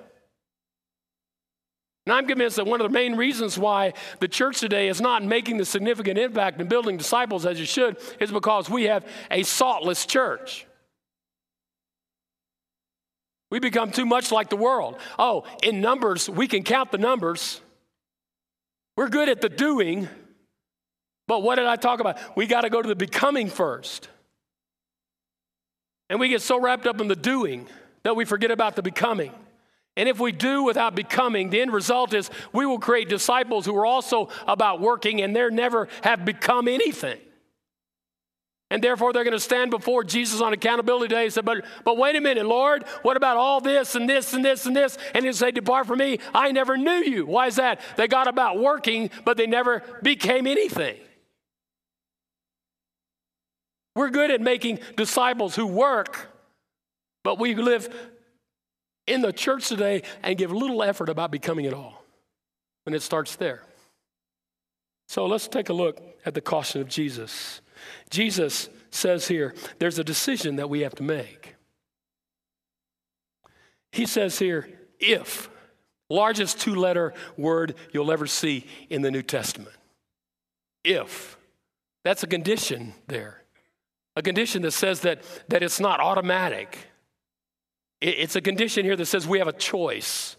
And 2.06 2.14
I'm 2.14 2.26
convinced 2.26 2.56
that 2.56 2.66
one 2.66 2.80
of 2.80 2.86
the 2.86 2.94
main 2.94 3.16
reasons 3.16 3.58
why 3.58 3.92
the 4.20 4.28
church 4.28 4.60
today 4.60 4.88
is 4.88 5.00
not 5.00 5.22
making 5.24 5.58
the 5.58 5.66
significant 5.66 6.18
impact 6.18 6.58
in 6.60 6.68
building 6.68 6.96
disciples 6.96 7.44
as 7.44 7.60
it 7.60 7.66
should 7.66 7.98
is 8.20 8.30
because 8.30 8.70
we 8.70 8.84
have 8.84 9.04
a 9.30 9.42
saltless 9.42 10.06
church. 10.06 10.67
We 13.50 13.60
become 13.60 13.90
too 13.90 14.04
much 14.04 14.30
like 14.30 14.50
the 14.50 14.56
world. 14.56 14.98
Oh, 15.18 15.44
in 15.62 15.80
numbers, 15.80 16.28
we 16.28 16.46
can 16.46 16.62
count 16.62 16.92
the 16.92 16.98
numbers. 16.98 17.60
We're 18.96 19.08
good 19.08 19.28
at 19.28 19.40
the 19.40 19.48
doing, 19.48 20.08
but 21.26 21.42
what 21.42 21.56
did 21.56 21.66
I 21.66 21.76
talk 21.76 22.00
about? 22.00 22.18
We 22.36 22.46
got 22.46 22.62
to 22.62 22.70
go 22.70 22.82
to 22.82 22.88
the 22.88 22.96
becoming 22.96 23.48
first. 23.48 24.08
And 26.10 26.18
we 26.18 26.28
get 26.28 26.42
so 26.42 26.60
wrapped 26.60 26.86
up 26.86 27.00
in 27.00 27.08
the 27.08 27.16
doing 27.16 27.68
that 28.02 28.16
we 28.16 28.24
forget 28.24 28.50
about 28.50 28.76
the 28.76 28.82
becoming. 28.82 29.32
And 29.96 30.08
if 30.08 30.20
we 30.20 30.32
do 30.32 30.62
without 30.62 30.94
becoming, 30.94 31.50
the 31.50 31.60
end 31.60 31.72
result 31.72 32.14
is 32.14 32.30
we 32.52 32.66
will 32.66 32.78
create 32.78 33.08
disciples 33.08 33.66
who 33.66 33.76
are 33.76 33.86
also 33.86 34.28
about 34.46 34.80
working 34.80 35.20
and 35.20 35.34
they 35.34 35.48
never 35.50 35.88
have 36.02 36.24
become 36.24 36.68
anything. 36.68 37.18
And 38.70 38.84
therefore, 38.84 39.12
they're 39.12 39.24
going 39.24 39.32
to 39.32 39.40
stand 39.40 39.70
before 39.70 40.04
Jesus 40.04 40.42
on 40.42 40.52
accountability 40.52 41.14
day 41.14 41.24
and 41.24 41.32
say, 41.32 41.40
but, 41.40 41.64
but 41.84 41.96
wait 41.96 42.16
a 42.16 42.20
minute, 42.20 42.44
Lord, 42.44 42.84
what 43.00 43.16
about 43.16 43.38
all 43.38 43.62
this 43.62 43.94
and 43.94 44.08
this 44.08 44.34
and 44.34 44.44
this 44.44 44.66
and 44.66 44.76
this? 44.76 44.98
And 45.14 45.24
he'll 45.24 45.32
say, 45.32 45.50
Depart 45.50 45.86
from 45.86 46.00
me, 46.00 46.18
I 46.34 46.52
never 46.52 46.76
knew 46.76 47.02
you. 47.02 47.24
Why 47.24 47.46
is 47.46 47.56
that? 47.56 47.80
They 47.96 48.08
got 48.08 48.28
about 48.28 48.58
working, 48.58 49.10
but 49.24 49.38
they 49.38 49.46
never 49.46 49.82
became 50.02 50.46
anything. 50.46 50.96
We're 53.94 54.10
good 54.10 54.30
at 54.30 54.42
making 54.42 54.80
disciples 54.96 55.56
who 55.56 55.66
work, 55.66 56.28
but 57.24 57.38
we 57.38 57.54
live 57.54 57.92
in 59.06 59.22
the 59.22 59.32
church 59.32 59.68
today 59.68 60.02
and 60.22 60.36
give 60.36 60.52
little 60.52 60.82
effort 60.82 61.08
about 61.08 61.30
becoming 61.30 61.64
it 61.64 61.72
all. 61.72 62.04
And 62.84 62.94
it 62.94 63.02
starts 63.02 63.36
there. 63.36 63.62
So 65.08 65.24
let's 65.24 65.48
take 65.48 65.70
a 65.70 65.72
look 65.72 66.00
at 66.26 66.34
the 66.34 66.42
caution 66.42 66.82
of 66.82 66.88
Jesus. 66.88 67.62
Jesus 68.10 68.68
says 68.90 69.28
here, 69.28 69.54
there's 69.78 69.98
a 69.98 70.04
decision 70.04 70.56
that 70.56 70.70
we 70.70 70.80
have 70.80 70.94
to 70.96 71.02
make. 71.02 71.54
He 73.92 74.06
says 74.06 74.38
here, 74.38 74.68
if, 74.98 75.50
largest 76.10 76.60
two 76.60 76.74
letter 76.74 77.14
word 77.36 77.74
you'll 77.92 78.12
ever 78.12 78.26
see 78.26 78.66
in 78.90 79.02
the 79.02 79.10
New 79.10 79.22
Testament. 79.22 79.74
If. 80.84 81.36
That's 82.04 82.22
a 82.22 82.26
condition 82.26 82.94
there. 83.06 83.42
A 84.16 84.22
condition 84.22 84.62
that 84.62 84.70
says 84.70 85.00
that, 85.00 85.22
that 85.48 85.62
it's 85.62 85.78
not 85.78 86.00
automatic. 86.00 86.78
It's 88.00 88.34
a 88.34 88.40
condition 88.40 88.84
here 88.84 88.96
that 88.96 89.06
says 89.06 89.26
we 89.26 89.38
have 89.38 89.48
a 89.48 89.52
choice. 89.52 90.36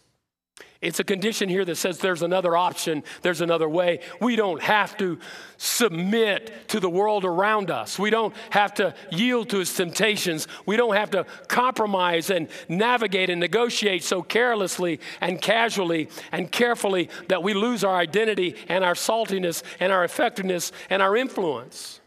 It's 0.82 1.02
a 1.02 1.04
condition 1.04 1.50
here 1.50 1.66
that 1.66 1.76
says 1.76 1.98
there's 1.98 2.22
another 2.22 2.56
option, 2.56 3.04
there's 3.22 3.42
another 3.42 3.68
way. 3.68 4.00
We 4.22 4.38
don't 4.38 4.62
have 4.62 4.96
to 5.00 5.20
submit 5.58 6.70
to 6.70 6.80
the 6.80 6.90
world 6.90 7.26
around 7.26 7.70
us. 7.70 8.00
We 8.00 8.10
don't 8.10 8.34
have 8.52 8.76
to 8.76 8.96
yield 9.12 9.50
to 9.50 9.60
its 9.60 9.76
temptations. 9.76 10.48
We 10.66 10.78
don't 10.78 10.96
have 10.96 11.12
to 11.12 11.26
compromise 11.50 12.30
and 12.30 12.48
navigate 12.70 13.30
and 13.30 13.42
negotiate 13.42 14.06
so 14.06 14.22
carelessly 14.22 15.02
and 15.20 15.42
casually 15.42 16.08
and 16.32 16.50
carefully 16.50 17.10
that 17.28 17.44
we 17.44 17.54
lose 17.54 17.84
our 17.84 17.98
identity 17.98 18.56
and 18.70 18.86
our 18.86 18.94
saltiness 18.94 19.64
and 19.82 19.92
our 19.92 20.06
effectiveness 20.06 20.72
and 20.90 21.02
our 21.02 21.18
influence. 21.18 22.00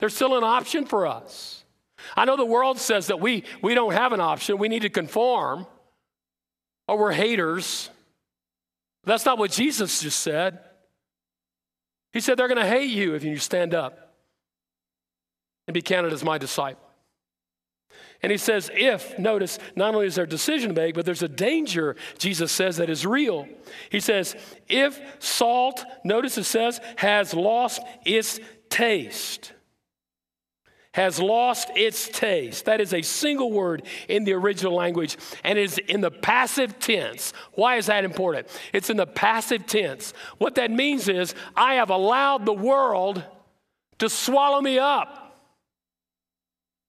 There's 0.00 0.16
still 0.16 0.36
an 0.36 0.42
option 0.42 0.86
for 0.86 1.06
us. 1.06 1.64
I 2.16 2.24
know 2.24 2.36
the 2.36 2.44
world 2.44 2.80
says 2.80 3.06
that 3.06 3.20
we, 3.20 3.44
we 3.62 3.76
don't 3.76 3.92
have 3.92 4.12
an 4.12 4.20
option, 4.20 4.58
we 4.58 4.66
need 4.66 4.82
to 4.82 4.90
conform 4.90 5.68
or 6.88 6.98
we're 6.98 7.12
haters. 7.12 7.90
That's 9.04 9.24
not 9.24 9.38
what 9.38 9.50
Jesus 9.50 10.00
just 10.00 10.20
said. 10.20 10.60
He 12.12 12.20
said 12.20 12.36
they're 12.36 12.48
going 12.48 12.60
to 12.60 12.66
hate 12.66 12.90
you 12.90 13.14
if 13.14 13.24
you 13.24 13.36
stand 13.38 13.74
up 13.74 14.14
and 15.66 15.74
be 15.74 15.82
counted 15.82 16.12
as 16.12 16.24
my 16.24 16.38
disciple. 16.38 16.82
And 18.22 18.30
he 18.30 18.38
says, 18.38 18.70
if, 18.72 19.18
notice, 19.18 19.58
not 19.74 19.94
only 19.94 20.06
is 20.06 20.14
there 20.14 20.24
a 20.24 20.28
decision 20.28 20.68
to 20.74 20.80
make, 20.80 20.94
but 20.94 21.04
there's 21.04 21.24
a 21.24 21.28
danger, 21.28 21.96
Jesus 22.18 22.52
says, 22.52 22.76
that 22.76 22.88
is 22.88 23.04
real. 23.04 23.48
He 23.90 23.98
says, 23.98 24.36
if 24.68 25.00
salt, 25.18 25.84
notice 26.04 26.38
it 26.38 26.44
says, 26.44 26.80
has 26.96 27.34
lost 27.34 27.82
its 28.04 28.38
taste 28.70 29.52
has 30.94 31.18
lost 31.18 31.70
its 31.74 32.08
taste. 32.08 32.66
That 32.66 32.80
is 32.80 32.92
a 32.92 33.02
single 33.02 33.50
word 33.50 33.82
in 34.08 34.24
the 34.24 34.34
original 34.34 34.74
language 34.74 35.16
and 35.42 35.58
is 35.58 35.78
in 35.78 36.02
the 36.02 36.10
passive 36.10 36.78
tense. 36.78 37.32
Why 37.52 37.76
is 37.76 37.86
that 37.86 38.04
important? 38.04 38.48
It's 38.72 38.90
in 38.90 38.98
the 38.98 39.06
passive 39.06 39.66
tense. 39.66 40.12
What 40.38 40.56
that 40.56 40.70
means 40.70 41.08
is 41.08 41.34
I 41.56 41.74
have 41.74 41.90
allowed 41.90 42.44
the 42.44 42.52
world 42.52 43.24
to 43.98 44.08
swallow 44.08 44.60
me 44.60 44.78
up. 44.78 45.18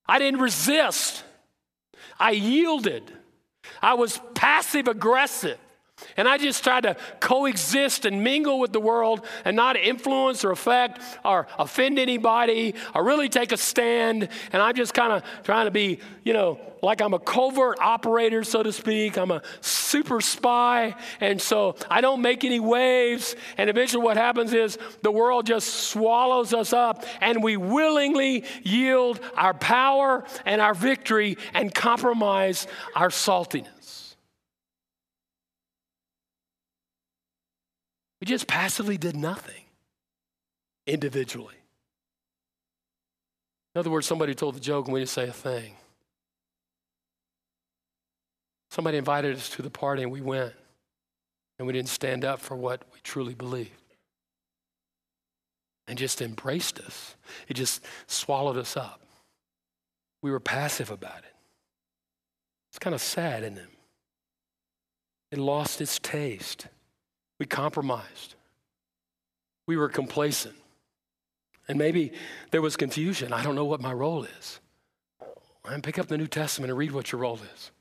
I 0.06 0.20
didn't 0.20 0.42
resist. 0.42 1.24
I 2.20 2.32
yielded. 2.32 3.04
I 3.82 3.94
was 3.94 4.20
passive 4.34 4.88
aggressive. 4.88 5.58
And 6.18 6.28
I 6.28 6.38
just 6.38 6.64
tried 6.64 6.82
to 6.82 6.96
coexist 7.20 8.06
and 8.06 8.24
mingle 8.24 8.60
with 8.60 8.74
the 8.74 8.80
world 8.80 9.26
and 9.46 9.56
not 9.56 9.78
influence 9.78 10.44
or 10.44 10.52
affect 10.52 11.02
or 11.24 11.48
offend 11.58 12.00
anybody 12.00 12.76
or 12.94 13.04
really 13.04 13.30
take 13.30 13.52
a 13.52 13.58
stand. 13.58 14.30
And 14.52 14.62
I'm 14.62 14.76
just 14.76 14.94
kind 14.94 15.14
of 15.14 15.24
trying 15.44 15.66
to 15.66 15.72
be, 15.72 16.00
you 16.24 16.34
know, 16.34 16.60
like 16.82 17.02
I'm 17.02 17.14
a 17.14 17.20
covert 17.20 17.80
operator, 17.80 18.44
so 18.44 18.62
to 18.62 18.74
speak. 18.74 19.18
I'm 19.18 19.32
a 19.32 19.42
super 19.62 20.20
spy. 20.20 20.96
And 21.20 21.42
so 21.42 21.76
I 21.90 22.02
don't 22.02 22.22
make 22.22 22.44
any 22.44 22.60
waves. 22.60 23.36
And 23.58 23.70
eventually 23.70 24.04
what 24.04 24.18
happens 24.18 24.54
is 24.54 24.78
the 25.02 25.12
world 25.12 25.46
just 25.46 25.68
swallows 25.68 26.54
us 26.54 26.74
up 26.74 27.06
and 27.22 27.42
we 27.42 27.56
willingly 27.56 28.46
yield 28.64 29.20
our 29.36 29.54
power 29.54 30.26
and 30.46 30.60
our 30.60 30.74
victory 30.74 31.38
and 31.54 31.74
compromise 31.74 32.68
our 32.96 33.10
saltiness. 33.10 33.73
We 38.24 38.26
just 38.26 38.48
passively 38.48 38.98
did 38.98 39.18
nothing 39.18 39.66
individually. 40.88 41.58
In 43.76 43.80
other 43.80 43.90
words, 43.90 44.08
somebody 44.08 44.34
told 44.34 44.56
the 44.56 44.62
joke 44.62 44.86
and 44.86 44.94
we 44.94 45.02
didn't 45.02 45.10
say 45.10 45.28
a 45.28 45.34
thing. 45.34 45.74
Somebody 48.72 48.98
invited 48.98 49.36
us 49.36 49.50
to 49.50 49.62
the 49.62 49.70
party 49.70 50.04
and 50.04 50.10
we 50.10 50.22
went 50.22 50.54
and 51.60 51.68
we 51.68 51.74
didn't 51.74 51.90
stand 51.90 52.24
up 52.24 52.40
for 52.40 52.56
what 52.56 52.84
we 52.94 53.02
truly 53.04 53.34
believed 53.34 53.72
and 55.90 55.98
just 55.98 56.22
embraced 56.22 56.80
us. 56.80 57.18
It 57.50 57.56
just 57.56 57.84
swallowed 58.08 58.56
us 58.56 58.78
up. 58.78 59.02
We 60.22 60.32
were 60.32 60.40
passive 60.40 60.92
about 60.92 61.18
it. 61.18 61.36
It's 62.72 62.80
kind 62.80 62.94
of 62.94 63.02
sad, 63.02 63.44
isn't 63.44 63.58
it? 63.58 63.70
It 65.34 65.40
lost 65.40 65.82
its 65.82 66.00
taste. 66.00 66.68
We 67.44 67.48
compromised. 67.48 68.36
We 69.68 69.76
were 69.76 69.90
complacent. 69.90 70.56
And 71.68 71.78
maybe 71.78 72.14
there 72.52 72.62
was 72.62 72.78
confusion. 72.78 73.34
I 73.34 73.44
don't 73.44 73.56
know 73.56 73.66
what 73.66 73.82
my 73.82 73.92
role 73.92 74.24
is. 74.24 74.62
And 75.66 75.84
pick 75.84 76.00
up 76.00 76.08
the 76.08 76.18
New 76.18 76.28
Testament 76.28 76.72
and 76.72 76.78
read 76.78 76.94
what 76.94 77.12
your 77.12 77.20
role 77.20 77.42
is. 77.54 77.72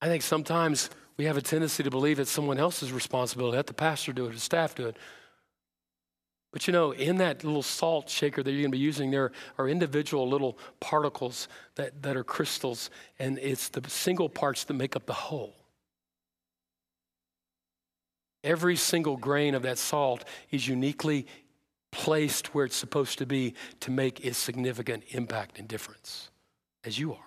I 0.00 0.06
think 0.06 0.22
sometimes 0.22 0.88
we 1.18 1.26
have 1.26 1.36
a 1.36 1.42
tendency 1.42 1.82
to 1.82 1.90
believe 1.90 2.18
it's 2.18 2.30
someone 2.30 2.56
else's 2.56 2.92
responsibility. 2.92 3.58
Let 3.58 3.66
the 3.66 3.74
pastor 3.74 4.14
do 4.14 4.24
it, 4.24 4.32
the 4.32 4.40
staff 4.40 4.74
do 4.74 4.86
it. 4.86 4.96
But 6.50 6.66
you 6.66 6.72
know, 6.72 6.92
in 6.92 7.18
that 7.18 7.44
little 7.44 7.62
salt 7.62 8.08
shaker 8.08 8.42
that 8.42 8.50
you're 8.50 8.62
going 8.62 8.72
to 8.72 8.78
be 8.78 8.82
using, 8.82 9.10
there 9.10 9.32
are 9.58 9.68
individual 9.68 10.26
little 10.26 10.56
particles 10.80 11.46
that, 11.74 12.02
that 12.02 12.16
are 12.16 12.24
crystals, 12.24 12.88
and 13.18 13.38
it's 13.38 13.68
the 13.68 13.82
single 13.90 14.30
parts 14.30 14.64
that 14.64 14.72
make 14.72 14.96
up 14.96 15.04
the 15.04 15.12
whole. 15.12 15.59
Every 18.42 18.76
single 18.76 19.16
grain 19.16 19.54
of 19.54 19.62
that 19.62 19.78
salt 19.78 20.24
is 20.50 20.66
uniquely 20.66 21.26
placed 21.90 22.54
where 22.54 22.64
it's 22.64 22.76
supposed 22.76 23.18
to 23.18 23.26
be 23.26 23.54
to 23.80 23.90
make 23.90 24.24
its 24.24 24.38
significant 24.38 25.04
impact 25.10 25.58
and 25.58 25.68
difference, 25.68 26.30
as 26.84 26.98
you 26.98 27.12
are. 27.12 27.18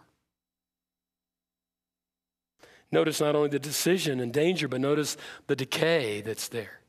Notice 2.91 3.19
not 3.19 3.35
only 3.35 3.49
the 3.49 3.59
decision 3.59 4.19
and 4.19 4.31
danger, 4.31 4.67
but 4.67 4.79
notice 4.79 5.17
the 5.47 5.55
decay 5.55 6.21
that's 6.21 6.47
there. 6.47 6.79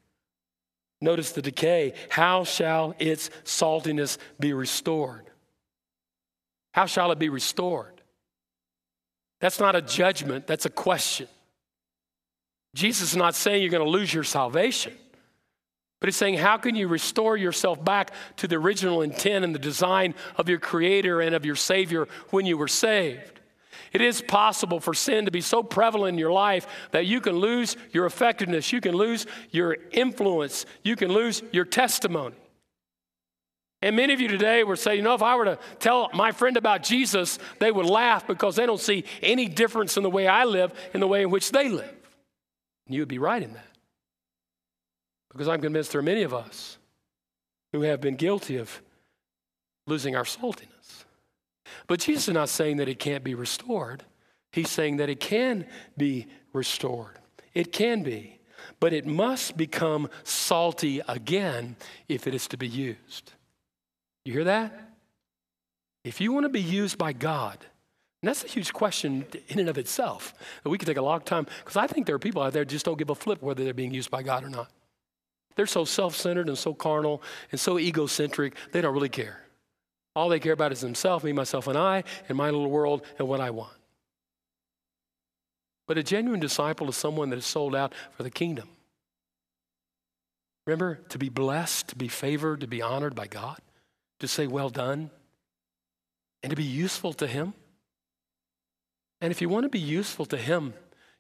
Notice 1.01 1.33
the 1.33 1.43
decay. 1.43 1.95
How 2.09 2.45
shall 2.45 2.95
its 2.99 3.31
saltiness 3.45 4.19
be 4.39 4.53
restored? 4.53 5.25
How 6.73 6.87
shall 6.87 7.13
it 7.13 7.19
be 7.19 7.29
restored? 7.29 8.03
That's 9.41 9.61
not 9.61 9.77
a 9.77 9.83
judgment, 9.83 10.47
that's 10.47 10.67
a 10.67 10.71
question. 10.71 11.29
Jesus 12.75 13.13
is 13.13 13.17
not 13.17 13.35
saying 13.35 13.63
you're 13.63 13.71
going 13.71 13.85
to 13.85 13.91
lose 13.91 14.13
your 14.13 14.25
salvation, 14.25 14.93
but 16.01 16.09
he's 16.09 16.17
saying, 16.17 16.35
how 16.35 16.59
can 16.59 16.75
you 16.75 16.89
restore 16.89 17.37
yourself 17.37 17.83
back 17.83 18.11
to 18.37 18.49
the 18.49 18.57
original 18.57 19.01
intent 19.01 19.45
and 19.45 19.55
the 19.55 19.61
design 19.61 20.15
of 20.37 20.49
your 20.49 20.59
Creator 20.59 21.21
and 21.21 21.35
of 21.35 21.47
your 21.47 21.57
Savior 21.57 22.09
when 22.31 22.45
you 22.45 22.59
were 22.59 22.69
saved? 22.69 23.41
It 23.93 24.01
is 24.01 24.21
possible 24.21 24.81
for 24.81 24.93
sin 24.93 25.25
to 25.25 25.31
be 25.31 25.41
so 25.41 25.63
prevalent 25.63 26.15
in 26.15 26.19
your 26.19 26.33
life 26.33 26.67
that 26.91 27.07
you 27.07 27.21
can 27.21 27.37
lose 27.37 27.77
your 27.93 28.07
effectiveness, 28.07 28.73
you 28.73 28.81
can 28.81 28.95
lose 28.95 29.25
your 29.53 29.77
influence, 29.93 30.67
you 30.83 30.97
can 30.97 31.13
lose 31.13 31.43
your 31.53 31.65
testimony. 31.65 32.35
And 33.81 33.95
many 33.95 34.13
of 34.13 34.21
you 34.21 34.29
today 34.29 34.65
were 34.65 34.77
saying, 34.77 34.99
you 34.99 35.05
know, 35.05 35.15
if 35.15 35.23
I 35.23 35.37
were 35.37 35.45
to 35.45 35.59
tell 35.79 36.11
my 36.13 36.33
friend 36.33 36.57
about 36.57 36.83
Jesus, 36.83 37.39
they 37.61 37.71
would 37.71 37.87
laugh 37.87 38.27
because 38.27 38.57
they 38.57 38.67
don't 38.67 38.81
see 38.81 39.05
any 39.23 39.47
difference 39.47 39.97
in 39.97 40.03
the 40.03 40.11
way 40.11 40.27
I 40.27 40.45
live 40.45 40.73
in 40.93 41.01
the 41.01 41.07
way 41.07 41.23
in 41.23 41.31
which 41.31 41.53
they 41.53 41.69
live. 41.69 42.04
You 42.89 43.01
would 43.01 43.09
be 43.09 43.19
right 43.19 43.43
in 43.43 43.53
that. 43.55 43.67
Because 45.31 45.49
I'm 45.49 45.61
convinced 45.61 45.93
there 45.93 46.01
are 46.01 46.03
many 46.03 46.23
of 46.23 46.33
us 46.35 46.79
who 47.73 47.83
have 47.83 48.01
been 48.01 48.17
guilty 48.17 48.57
of 48.57 48.83
losing 49.87 50.15
our 50.15 50.25
saltiness. 50.25 51.05
But 51.87 52.01
Jesus 52.01 52.29
is 52.29 52.35
not 52.35 52.49
saying 52.49 52.77
that 52.77 52.89
it 52.89 52.99
can't 52.99 53.25
be 53.25 53.35
restored. 53.35 54.05
He's 54.53 54.71
saying 54.71 54.99
that 54.99 55.11
it 55.11 55.19
can 55.19 55.67
be 55.97 56.29
restored. 56.53 57.19
It 57.53 57.73
can 57.73 58.03
be. 58.03 58.39
But 58.81 58.93
it 58.93 59.07
must 59.07 59.57
become 59.57 60.09
salty 60.23 61.01
again 61.09 61.77
if 62.09 62.27
it 62.27 62.35
is 62.35 62.47
to 62.49 62.57
be 62.57 62.69
used. 62.69 63.33
You 64.25 64.33
hear 64.33 64.45
that? 64.45 64.91
If 66.05 66.21
you 66.21 66.33
want 66.33 66.45
to 66.45 66.51
be 66.51 66.63
used 66.63 66.97
by 66.99 67.13
God, 67.13 67.59
and 68.25 68.29
that's 68.31 68.43
a 68.43 68.49
huge 68.49 68.73
question 68.73 69.27
in 69.49 69.59
and 69.59 69.69
of 69.69 69.77
itself 69.77 70.33
we 70.65 70.79
could 70.79 70.89
take 70.89 70.97
a 70.97 71.03
long 71.03 71.21
time 71.21 71.47
because 71.59 71.77
I 71.77 71.87
think 71.87 72.07
there 72.07 72.15
are 72.15 72.19
people 72.19 72.41
out 72.41 72.55
there 72.55 72.65
just 72.65 72.87
don't 72.87 72.97
give 72.97 73.11
a 73.11 73.15
flip 73.15 73.43
whether 73.43 73.63
they're 73.63 73.75
being 73.75 73.93
used 73.93 74.11
by 74.11 74.23
God 74.23 74.45
or 74.45 74.49
not. 74.49 74.71
They're 75.57 75.67
so 75.67 75.85
self 75.85 76.17
centered 76.17 76.49
and 76.49 76.57
so 76.57 76.73
carnal 76.73 77.21
and 77.53 77.61
so 77.61 77.79
egocentric, 77.79 78.57
they 78.73 78.81
don't 78.81 78.95
really 78.95 79.11
care. 79.11 79.43
All 80.17 80.31
they 80.31 80.41
care 80.41 80.55
about 80.55 80.73
is 80.73 80.81
themselves, 80.81 81.23
me, 81.23 81.33
myself, 81.33 81.67
and 81.67 81.77
I, 81.77 82.03
and 82.27 82.39
my 82.39 82.47
little 82.47 82.71
world 82.71 83.03
and 83.19 83.29
what 83.29 83.43
I 83.43 83.51
want. 83.51 83.77
But 85.87 85.99
a 85.99 86.03
genuine 86.03 86.41
disciple 86.41 86.89
is 86.89 86.97
someone 86.97 87.29
that 87.29 87.39
is 87.39 87.45
sold 87.45 87.77
out 87.77 87.93
for 88.13 88.23
the 88.23 88.31
kingdom. 88.31 88.71
Remember, 90.67 91.01
to 91.11 91.19
be 91.19 91.29
blessed, 91.29 91.89
to 91.89 91.97
be 91.97 92.09
favored, 92.09 92.63
to 92.63 92.67
be 92.67 92.81
honored 92.81 93.15
by 93.15 93.27
God, 93.27 93.59
to 94.21 94.27
say, 94.27 94.47
well 94.47 94.71
done, 94.71 95.11
and 96.43 96.49
to 96.49 96.57
be 96.57 96.65
useful 96.65 97.13
to 97.15 97.27
Him. 97.27 97.53
And 99.21 99.31
if 99.31 99.41
you 99.41 99.49
want 99.49 99.65
to 99.65 99.69
be 99.69 99.79
useful 99.79 100.27
to 100.27 100.37
Him, 100.37 100.75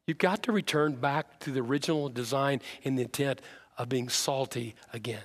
you've 0.06 0.18
got 0.18 0.42
to 0.44 0.52
return 0.52 0.94
back 0.94 1.40
to 1.40 1.50
the 1.50 1.60
original 1.60 2.08
design 2.08 2.60
and 2.84 2.98
the 2.98 3.02
intent 3.02 3.40
of 3.78 3.88
being 3.88 4.08
salty 4.08 4.74
again. 4.92 5.24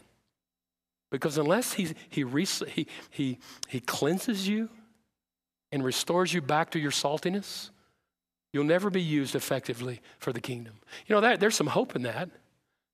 Because 1.11 1.38
unless 1.38 1.74
he, 1.74 1.89
he, 2.09 2.24
he, 2.24 2.88
he, 3.09 3.39
he 3.67 3.80
cleanses 3.80 4.47
you 4.47 4.70
and 5.72 5.84
restores 5.84 6.34
you 6.34 6.41
back 6.41 6.72
to 6.72 6.80
your 6.80 6.91
saltiness, 6.91 7.70
you'll 8.53 8.63
never 8.63 8.89
be 8.89 9.01
used 9.01 9.36
effectively 9.36 10.01
for 10.20 10.32
the 10.32 10.41
kingdom. 10.41 10.76
You 11.07 11.15
know, 11.15 11.22
that, 11.22 11.39
there's 11.39 11.55
some 11.55 11.67
hope 11.67 11.95
in 11.95 12.03
that. 12.03 12.30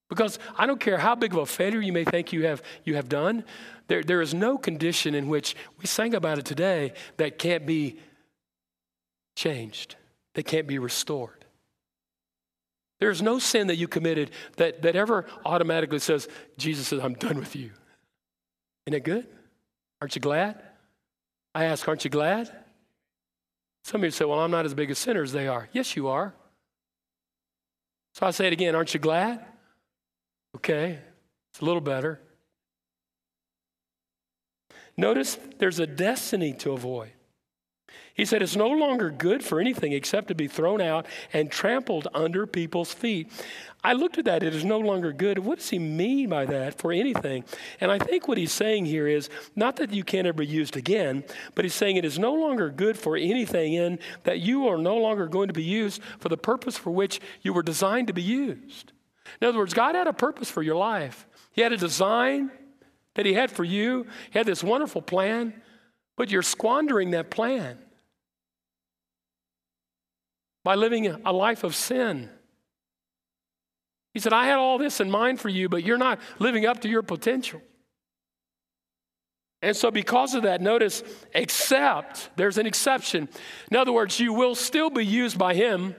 Because 0.07 0.37
I 0.57 0.67
don't 0.67 0.79
care 0.79 0.97
how 0.97 1.15
big 1.15 1.33
of 1.33 1.39
a 1.39 1.45
failure 1.45 1.81
you 1.81 1.91
may 1.91 2.05
think 2.05 2.31
you 2.31 2.45
have, 2.45 2.61
you 2.83 2.95
have 2.95 3.09
done, 3.09 3.43
there, 3.87 4.03
there 4.03 4.21
is 4.21 4.33
no 4.33 4.57
condition 4.57 5.15
in 5.15 5.27
which 5.27 5.55
we 5.79 5.87
sang 5.87 6.13
about 6.13 6.37
it 6.37 6.45
today 6.45 6.93
that 7.17 7.39
can't 7.39 7.65
be 7.65 7.99
changed, 9.35 9.95
they 10.33 10.43
can't 10.43 10.67
be 10.67 10.79
restored. 10.79 11.45
There's 12.99 13.21
no 13.21 13.39
sin 13.39 13.67
that 13.67 13.75
you 13.75 13.87
committed 13.87 14.31
that, 14.55 14.81
that 14.83 14.95
ever 14.95 15.25
automatically 15.45 15.99
says, 15.99 16.27
Jesus 16.57 16.87
says, 16.87 17.01
I'm 17.01 17.13
done 17.13 17.37
with 17.37 17.55
you. 17.55 17.71
Isn't 18.85 18.95
it 18.95 19.03
good? 19.03 19.27
Aren't 20.01 20.15
you 20.15 20.21
glad? 20.21 20.61
I 21.53 21.65
ask, 21.65 21.87
aren't 21.87 22.03
you 22.03 22.09
glad? 22.09 22.49
Some 23.83 24.01
of 24.01 24.05
you 24.05 24.11
say, 24.11 24.25
well, 24.25 24.39
I'm 24.39 24.51
not 24.51 24.65
as 24.65 24.73
big 24.73 24.91
a 24.91 24.95
sinner 24.95 25.21
as 25.21 25.31
they 25.31 25.47
are. 25.47 25.69
Yes, 25.71 25.95
you 25.95 26.07
are. 26.07 26.33
So 28.13 28.25
I 28.25 28.31
say 28.31 28.47
it 28.47 28.53
again, 28.53 28.75
aren't 28.75 28.93
you 28.93 28.99
glad? 28.99 29.45
Okay, 30.55 30.99
it's 31.51 31.61
a 31.61 31.65
little 31.65 31.81
better. 31.81 32.21
Notice 34.95 35.37
there's 35.57 35.79
a 35.79 35.87
destiny 35.87 36.53
to 36.53 36.71
avoid. 36.71 37.11
He 38.15 38.23
said, 38.23 38.41
It's 38.41 38.55
no 38.55 38.69
longer 38.69 39.11
good 39.11 39.43
for 39.43 39.59
anything 39.59 39.91
except 39.91 40.29
to 40.29 40.35
be 40.35 40.47
thrown 40.47 40.79
out 40.79 41.05
and 41.33 41.51
trampled 41.51 42.07
under 42.13 42.47
people's 42.47 42.93
feet. 42.93 43.29
I 43.83 43.91
looked 43.91 44.17
at 44.17 44.25
that. 44.25 44.41
It 44.41 44.55
is 44.55 44.63
no 44.63 44.79
longer 44.79 45.11
good. 45.11 45.37
What 45.37 45.59
does 45.59 45.69
he 45.69 45.79
mean 45.79 46.29
by 46.29 46.45
that 46.45 46.79
for 46.79 46.93
anything? 46.93 47.43
And 47.81 47.91
I 47.91 47.99
think 47.99 48.27
what 48.27 48.37
he's 48.37 48.53
saying 48.53 48.85
here 48.85 49.05
is 49.05 49.29
not 49.55 49.75
that 49.75 49.93
you 49.93 50.05
can't 50.05 50.25
ever 50.25 50.39
be 50.39 50.47
used 50.47 50.77
again, 50.77 51.25
but 51.55 51.65
he's 51.65 51.75
saying 51.75 51.97
it 51.97 52.05
is 52.05 52.17
no 52.17 52.33
longer 52.33 52.69
good 52.69 52.97
for 52.97 53.17
anything 53.17 53.73
in 53.73 53.99
that 54.23 54.39
you 54.39 54.69
are 54.69 54.77
no 54.77 54.95
longer 54.95 55.27
going 55.27 55.49
to 55.49 55.53
be 55.53 55.63
used 55.63 56.01
for 56.19 56.29
the 56.29 56.37
purpose 56.37 56.77
for 56.77 56.91
which 56.91 57.19
you 57.41 57.51
were 57.51 57.63
designed 57.63 58.07
to 58.07 58.13
be 58.13 58.23
used. 58.23 58.93
In 59.41 59.47
other 59.47 59.57
words, 59.57 59.73
God 59.73 59.93
had 59.93 60.07
a 60.07 60.13
purpose 60.13 60.49
for 60.49 60.63
your 60.63 60.77
life, 60.77 61.27
He 61.51 61.61
had 61.61 61.73
a 61.73 61.77
design 61.77 62.49
that 63.15 63.25
He 63.25 63.33
had 63.33 63.51
for 63.51 63.65
you, 63.65 64.07
He 64.31 64.39
had 64.39 64.47
this 64.47 64.63
wonderful 64.63 65.01
plan, 65.01 65.61
but 66.15 66.31
you're 66.31 66.41
squandering 66.41 67.11
that 67.11 67.29
plan 67.29 67.77
by 70.65 70.73
living 70.73 71.05
a 71.05 71.31
life 71.31 71.63
of 71.63 71.75
sin. 71.75 72.27
He 74.15 74.19
said, 74.19 74.33
I 74.33 74.47
had 74.47 74.57
all 74.57 74.79
this 74.79 74.99
in 74.99 75.11
mind 75.11 75.39
for 75.39 75.47
you, 75.47 75.69
but 75.69 75.83
you're 75.83 75.99
not 75.99 76.19
living 76.39 76.65
up 76.65 76.81
to 76.81 76.89
your 76.89 77.03
potential. 77.03 77.61
And 79.61 79.77
so, 79.77 79.91
because 79.91 80.33
of 80.33 80.41
that, 80.43 80.61
notice, 80.61 81.03
except, 81.35 82.31
there's 82.35 82.57
an 82.57 82.65
exception. 82.65 83.29
In 83.69 83.77
other 83.77 83.91
words, 83.91 84.19
you 84.19 84.33
will 84.33 84.55
still 84.55 84.89
be 84.89 85.05
used 85.05 85.37
by 85.37 85.53
Him, 85.53 85.95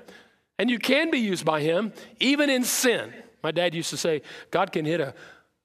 and 0.58 0.68
you 0.68 0.80
can 0.80 1.12
be 1.12 1.18
used 1.18 1.44
by 1.44 1.60
Him, 1.60 1.92
even 2.18 2.50
in 2.50 2.64
sin. 2.64 3.14
My 3.44 3.52
dad 3.52 3.72
used 3.72 3.90
to 3.90 3.96
say, 3.96 4.22
God 4.50 4.72
can 4.72 4.84
hit 4.84 5.00
a, 5.00 5.14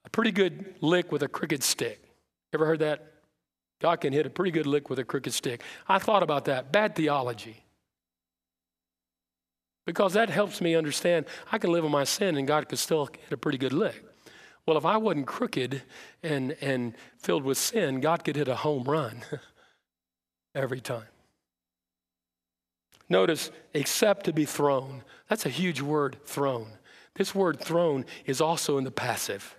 a 0.06 0.10
pretty 0.12 0.32
good 0.32 0.76
lick 0.80 1.12
with 1.12 1.24
a 1.24 1.28
crooked 1.28 1.64
stick. 1.64 2.04
Ever 2.54 2.68
heard 2.68 2.80
that? 2.80 3.14
God 3.80 3.99
can 3.99 4.14
hit 4.14 4.28
a 4.28 4.30
pretty 4.30 4.52
good 4.52 4.68
lick 4.68 4.91
with 4.91 4.99
a 4.99 5.04
crooked 5.04 5.34
stick. 5.34 5.64
I 5.88 5.97
thought 5.97 6.22
about 6.22 6.45
that. 6.45 6.72
Bad 6.72 6.95
theology 6.95 7.64
because 9.86 10.14
that 10.14 10.30
helps 10.30 10.62
me 10.62 10.76
understand 10.76 11.26
I 11.52 11.58
can 11.58 11.72
live 11.72 11.84
in 11.84 11.92
my 11.92 12.04
sin 12.04 12.38
and 12.38 12.48
God 12.48 12.70
could 12.70 12.80
still 12.80 13.08
get 13.08 13.32
a 13.32 13.38
pretty 13.38 13.58
good 13.58 13.74
lick. 13.74 14.04
Well, 14.66 14.78
if 14.78 14.86
I 14.86 14.98
wasn't 14.98 15.28
crooked 15.28 15.82
and, 16.22 16.56
and 16.62 16.94
filled 17.18 17.44
with 17.44 17.58
sin, 17.58 18.00
God 18.00 18.24
could 18.24 18.36
hit 18.36 18.48
a 18.48 18.56
home 18.56 18.84
run 18.84 19.24
every 20.56 20.82
time. 20.82 21.08
Notice, 23.10 23.52
except 23.74 24.26
to 24.26 24.34
be 24.34 24.46
thrown. 24.46 25.04
That's 25.28 25.46
a 25.46 25.50
huge 25.50 25.82
word, 25.82 26.18
thrown. 26.26 26.68
This 27.16 27.36
word 27.36 27.60
thrown 27.60 28.06
is 28.26 28.40
also 28.40 28.78
in 28.78 28.84
the 28.84 28.92
passive. 28.92 29.56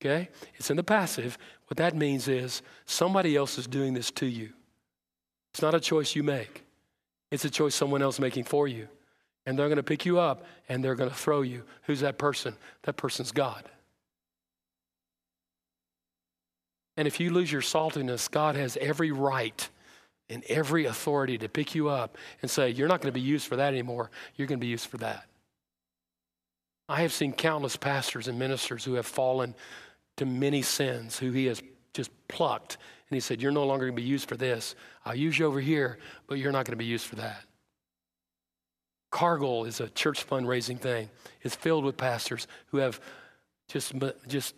Okay? 0.00 0.30
It's 0.54 0.70
in 0.70 0.76
the 0.76 0.84
passive. 0.84 1.36
What 1.66 1.76
that 1.78 1.96
means 1.96 2.28
is 2.28 2.62
somebody 2.86 3.36
else 3.36 3.58
is 3.58 3.66
doing 3.66 3.94
this 3.94 4.10
to 4.12 4.26
you. 4.26 4.52
It's 5.52 5.60
not 5.60 5.74
a 5.74 5.80
choice 5.80 6.14
you 6.14 6.22
make, 6.22 6.64
it's 7.30 7.44
a 7.44 7.50
choice 7.50 7.74
someone 7.74 8.02
else 8.02 8.20
making 8.20 8.44
for 8.44 8.68
you 8.68 8.88
and 9.46 9.56
they're 9.56 9.68
going 9.68 9.76
to 9.76 9.82
pick 9.82 10.04
you 10.04 10.18
up 10.18 10.44
and 10.68 10.84
they're 10.84 10.96
going 10.96 11.08
to 11.08 11.16
throw 11.16 11.42
you. 11.42 11.62
Who's 11.82 12.00
that 12.00 12.18
person? 12.18 12.56
That 12.82 12.96
person's 12.96 13.32
God. 13.32 13.64
And 16.96 17.06
if 17.06 17.20
you 17.20 17.30
lose 17.30 17.52
your 17.52 17.62
saltiness, 17.62 18.30
God 18.30 18.56
has 18.56 18.76
every 18.78 19.12
right 19.12 19.68
and 20.28 20.42
every 20.48 20.86
authority 20.86 21.38
to 21.38 21.48
pick 21.48 21.74
you 21.74 21.88
up 21.88 22.18
and 22.42 22.50
say, 22.50 22.70
You're 22.70 22.88
not 22.88 23.00
going 23.00 23.12
to 23.12 23.18
be 23.18 23.24
used 23.24 23.46
for 23.46 23.56
that 23.56 23.68
anymore. 23.68 24.10
You're 24.34 24.48
going 24.48 24.58
to 24.58 24.64
be 24.64 24.70
used 24.70 24.86
for 24.86 24.96
that. 24.98 25.24
I 26.88 27.02
have 27.02 27.12
seen 27.12 27.32
countless 27.32 27.76
pastors 27.76 28.28
and 28.28 28.38
ministers 28.38 28.84
who 28.84 28.94
have 28.94 29.06
fallen 29.06 29.54
to 30.16 30.26
many 30.26 30.62
sins, 30.62 31.18
who 31.18 31.30
He 31.30 31.46
has 31.46 31.62
just 31.92 32.10
plucked. 32.28 32.78
And 33.08 33.16
He 33.16 33.20
said, 33.20 33.42
You're 33.42 33.52
no 33.52 33.64
longer 33.64 33.86
going 33.86 33.96
to 33.96 34.02
be 34.02 34.08
used 34.08 34.28
for 34.28 34.36
this. 34.36 34.74
I'll 35.04 35.14
use 35.14 35.38
you 35.38 35.46
over 35.46 35.60
here, 35.60 35.98
but 36.26 36.38
you're 36.38 36.52
not 36.52 36.64
going 36.64 36.72
to 36.72 36.76
be 36.76 36.86
used 36.86 37.06
for 37.06 37.16
that. 37.16 37.44
Cargill 39.16 39.64
is 39.64 39.80
a 39.80 39.88
church 39.88 40.26
fundraising 40.28 40.78
thing. 40.78 41.08
It's 41.40 41.54
filled 41.54 41.86
with 41.86 41.96
pastors 41.96 42.46
who 42.66 42.76
have 42.76 43.00
just, 43.66 43.94
just 44.28 44.54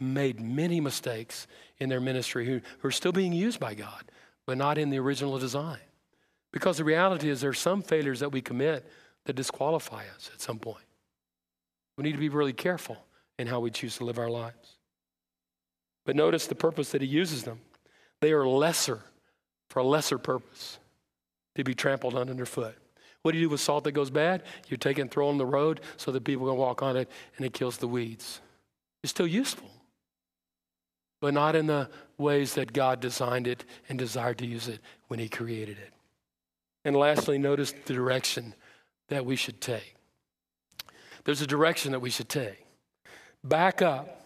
made 0.00 0.40
many 0.40 0.80
mistakes 0.80 1.46
in 1.76 1.90
their 1.90 2.00
ministry 2.00 2.46
who, 2.46 2.62
who 2.78 2.88
are 2.88 2.90
still 2.90 3.12
being 3.12 3.34
used 3.34 3.60
by 3.60 3.74
God, 3.74 4.02
but 4.46 4.56
not 4.56 4.78
in 4.78 4.88
the 4.88 4.98
original 4.98 5.38
design. 5.38 5.80
Because 6.54 6.78
the 6.78 6.84
reality 6.84 7.28
is 7.28 7.42
there 7.42 7.50
are 7.50 7.52
some 7.52 7.82
failures 7.82 8.20
that 8.20 8.32
we 8.32 8.40
commit 8.40 8.90
that 9.26 9.36
disqualify 9.36 10.04
us 10.14 10.30
at 10.32 10.40
some 10.40 10.58
point. 10.58 10.86
We 11.98 12.04
need 12.04 12.12
to 12.12 12.18
be 12.18 12.30
really 12.30 12.54
careful 12.54 12.96
in 13.38 13.46
how 13.46 13.60
we 13.60 13.70
choose 13.70 13.98
to 13.98 14.06
live 14.06 14.18
our 14.18 14.30
lives. 14.30 14.78
But 16.06 16.16
notice 16.16 16.46
the 16.46 16.54
purpose 16.54 16.92
that 16.92 17.02
he 17.02 17.08
uses 17.08 17.42
them. 17.42 17.60
They 18.22 18.32
are 18.32 18.48
lesser, 18.48 19.02
for 19.68 19.80
a 19.80 19.84
lesser 19.84 20.16
purpose, 20.16 20.78
to 21.56 21.62
be 21.62 21.74
trampled 21.74 22.14
underfoot. 22.14 22.74
What 23.26 23.32
do 23.32 23.38
you 23.38 23.46
do 23.46 23.50
with 23.50 23.60
salt 23.60 23.82
that 23.82 23.90
goes 23.90 24.08
bad? 24.08 24.44
You 24.68 24.76
take 24.76 24.98
it 24.98 25.00
and 25.00 25.10
throw 25.10 25.26
it 25.26 25.30
on 25.30 25.36
the 25.36 25.44
road 25.44 25.80
so 25.96 26.12
that 26.12 26.22
people 26.22 26.46
can 26.46 26.56
walk 26.56 26.80
on 26.80 26.96
it 26.96 27.10
and 27.36 27.44
it 27.44 27.52
kills 27.52 27.76
the 27.76 27.88
weeds. 27.88 28.40
It's 29.02 29.10
still 29.10 29.26
useful, 29.26 29.68
but 31.20 31.34
not 31.34 31.56
in 31.56 31.66
the 31.66 31.90
ways 32.18 32.54
that 32.54 32.72
God 32.72 33.00
designed 33.00 33.48
it 33.48 33.64
and 33.88 33.98
desired 33.98 34.38
to 34.38 34.46
use 34.46 34.68
it 34.68 34.78
when 35.08 35.18
He 35.18 35.28
created 35.28 35.76
it. 35.76 35.92
And 36.84 36.94
lastly, 36.94 37.36
notice 37.36 37.74
the 37.86 37.94
direction 37.94 38.54
that 39.08 39.26
we 39.26 39.34
should 39.34 39.60
take. 39.60 39.96
There's 41.24 41.42
a 41.42 41.48
direction 41.48 41.90
that 41.90 42.00
we 42.00 42.10
should 42.10 42.28
take. 42.28 42.64
Back 43.42 43.82
up 43.82 44.24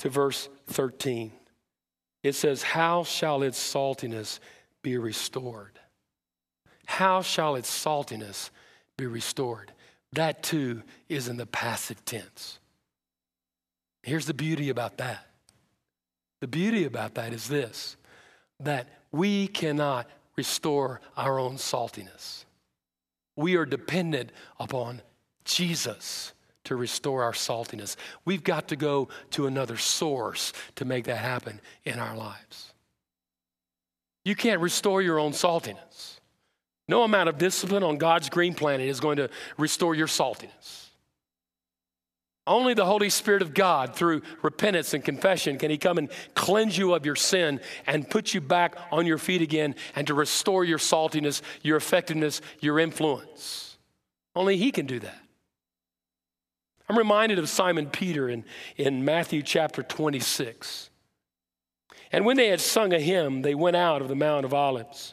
to 0.00 0.10
verse 0.10 0.50
13. 0.66 1.32
It 2.22 2.34
says, 2.34 2.62
How 2.62 3.04
shall 3.04 3.42
its 3.42 3.58
saltiness 3.58 4.38
be 4.82 4.98
restored? 4.98 5.77
How 6.88 7.20
shall 7.20 7.54
its 7.54 7.70
saltiness 7.70 8.48
be 8.96 9.06
restored? 9.06 9.72
That 10.14 10.42
too 10.42 10.82
is 11.10 11.28
in 11.28 11.36
the 11.36 11.44
passive 11.44 12.02
tense. 12.06 12.58
Here's 14.02 14.24
the 14.24 14.32
beauty 14.32 14.70
about 14.70 14.96
that. 14.96 15.26
The 16.40 16.48
beauty 16.48 16.86
about 16.86 17.14
that 17.14 17.34
is 17.34 17.46
this 17.46 17.96
that 18.60 18.88
we 19.12 19.48
cannot 19.48 20.08
restore 20.34 21.02
our 21.14 21.38
own 21.38 21.56
saltiness. 21.56 22.46
We 23.36 23.54
are 23.56 23.66
dependent 23.66 24.32
upon 24.58 25.02
Jesus 25.44 26.32
to 26.64 26.74
restore 26.74 27.22
our 27.22 27.32
saltiness. 27.32 27.96
We've 28.24 28.42
got 28.42 28.68
to 28.68 28.76
go 28.76 29.08
to 29.32 29.46
another 29.46 29.76
source 29.76 30.54
to 30.76 30.86
make 30.86 31.04
that 31.04 31.18
happen 31.18 31.60
in 31.84 31.98
our 31.98 32.16
lives. 32.16 32.72
You 34.24 34.34
can't 34.34 34.60
restore 34.62 35.02
your 35.02 35.20
own 35.20 35.32
saltiness. 35.32 36.17
No 36.88 37.02
amount 37.02 37.28
of 37.28 37.36
discipline 37.36 37.82
on 37.82 37.98
God's 37.98 38.30
green 38.30 38.54
planet 38.54 38.88
is 38.88 38.98
going 38.98 39.18
to 39.18 39.28
restore 39.58 39.94
your 39.94 40.06
saltiness. 40.06 40.86
Only 42.46 42.72
the 42.72 42.86
Holy 42.86 43.10
Spirit 43.10 43.42
of 43.42 43.52
God, 43.52 43.94
through 43.94 44.22
repentance 44.40 44.94
and 44.94 45.04
confession, 45.04 45.58
can 45.58 45.70
He 45.70 45.76
come 45.76 45.98
and 45.98 46.08
cleanse 46.34 46.78
you 46.78 46.94
of 46.94 47.04
your 47.04 47.14
sin 47.14 47.60
and 47.86 48.08
put 48.08 48.32
you 48.32 48.40
back 48.40 48.74
on 48.90 49.06
your 49.06 49.18
feet 49.18 49.42
again 49.42 49.74
and 49.94 50.06
to 50.06 50.14
restore 50.14 50.64
your 50.64 50.78
saltiness, 50.78 51.42
your 51.62 51.76
effectiveness, 51.76 52.40
your 52.60 52.78
influence. 52.78 53.76
Only 54.34 54.56
He 54.56 54.72
can 54.72 54.86
do 54.86 54.98
that. 54.98 55.20
I'm 56.88 56.96
reminded 56.96 57.38
of 57.38 57.50
Simon 57.50 57.90
Peter 57.90 58.30
in, 58.30 58.46
in 58.78 59.04
Matthew 59.04 59.42
chapter 59.42 59.82
26. 59.82 60.88
And 62.12 62.24
when 62.24 62.38
they 62.38 62.48
had 62.48 62.62
sung 62.62 62.94
a 62.94 62.98
hymn, 62.98 63.42
they 63.42 63.54
went 63.54 63.76
out 63.76 64.00
of 64.00 64.08
the 64.08 64.14
Mount 64.14 64.46
of 64.46 64.54
Olives. 64.54 65.12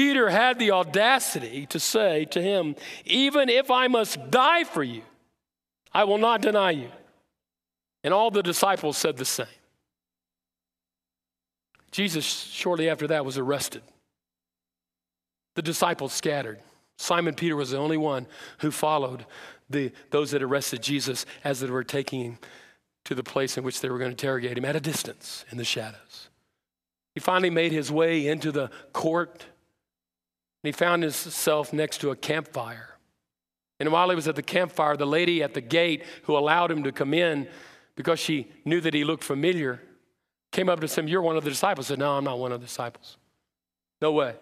Peter 0.00 0.30
had 0.30 0.58
the 0.58 0.70
audacity 0.70 1.66
to 1.66 1.78
say 1.78 2.24
to 2.24 2.40
him, 2.40 2.74
Even 3.04 3.50
if 3.50 3.70
I 3.70 3.86
must 3.86 4.30
die 4.30 4.64
for 4.64 4.82
you, 4.82 5.02
I 5.92 6.04
will 6.04 6.16
not 6.16 6.40
deny 6.40 6.70
you. 6.70 6.88
And 8.02 8.14
all 8.14 8.30
the 8.30 8.42
disciples 8.42 8.96
said 8.96 9.18
the 9.18 9.26
same. 9.26 9.46
Jesus, 11.90 12.24
shortly 12.24 12.88
after 12.88 13.08
that, 13.08 13.26
was 13.26 13.36
arrested. 13.36 13.82
The 15.54 15.60
disciples 15.60 16.14
scattered. 16.14 16.60
Simon 16.96 17.34
Peter 17.34 17.54
was 17.54 17.72
the 17.72 17.76
only 17.76 17.98
one 17.98 18.26
who 18.60 18.70
followed 18.70 19.26
the, 19.68 19.92
those 20.08 20.30
that 20.30 20.42
arrested 20.42 20.82
Jesus 20.82 21.26
as 21.44 21.60
they 21.60 21.68
were 21.68 21.84
taking 21.84 22.24
him 22.24 22.38
to 23.04 23.14
the 23.14 23.22
place 23.22 23.58
in 23.58 23.64
which 23.64 23.82
they 23.82 23.90
were 23.90 23.98
going 23.98 24.08
to 24.08 24.14
interrogate 24.14 24.56
him 24.56 24.64
at 24.64 24.76
a 24.76 24.80
distance 24.80 25.44
in 25.50 25.58
the 25.58 25.64
shadows. 25.64 26.30
He 27.14 27.20
finally 27.20 27.50
made 27.50 27.72
his 27.72 27.92
way 27.92 28.26
into 28.28 28.50
the 28.50 28.70
court 28.94 29.44
he 30.62 30.72
found 30.72 31.02
himself 31.02 31.72
next 31.72 31.98
to 31.98 32.10
a 32.10 32.16
campfire. 32.16 32.96
And 33.78 33.90
while 33.90 34.10
he 34.10 34.16
was 34.16 34.28
at 34.28 34.36
the 34.36 34.42
campfire, 34.42 34.96
the 34.96 35.06
lady 35.06 35.42
at 35.42 35.54
the 35.54 35.60
gate 35.60 36.04
who 36.24 36.36
allowed 36.36 36.70
him 36.70 36.82
to 36.84 36.92
come 36.92 37.14
in 37.14 37.48
because 37.96 38.18
she 38.18 38.50
knew 38.64 38.80
that 38.80 38.92
he 38.92 39.04
looked 39.04 39.24
familiar 39.24 39.80
came 40.52 40.68
up 40.68 40.80
to 40.80 41.00
him, 41.00 41.08
You're 41.08 41.22
one 41.22 41.36
of 41.36 41.44
the 41.44 41.50
disciples. 41.50 41.86
I 41.86 41.88
said, 41.90 41.98
No, 41.98 42.12
I'm 42.12 42.24
not 42.24 42.38
one 42.38 42.52
of 42.52 42.60
the 42.60 42.66
disciples. 42.66 43.16
No 44.02 44.12
way. 44.12 44.34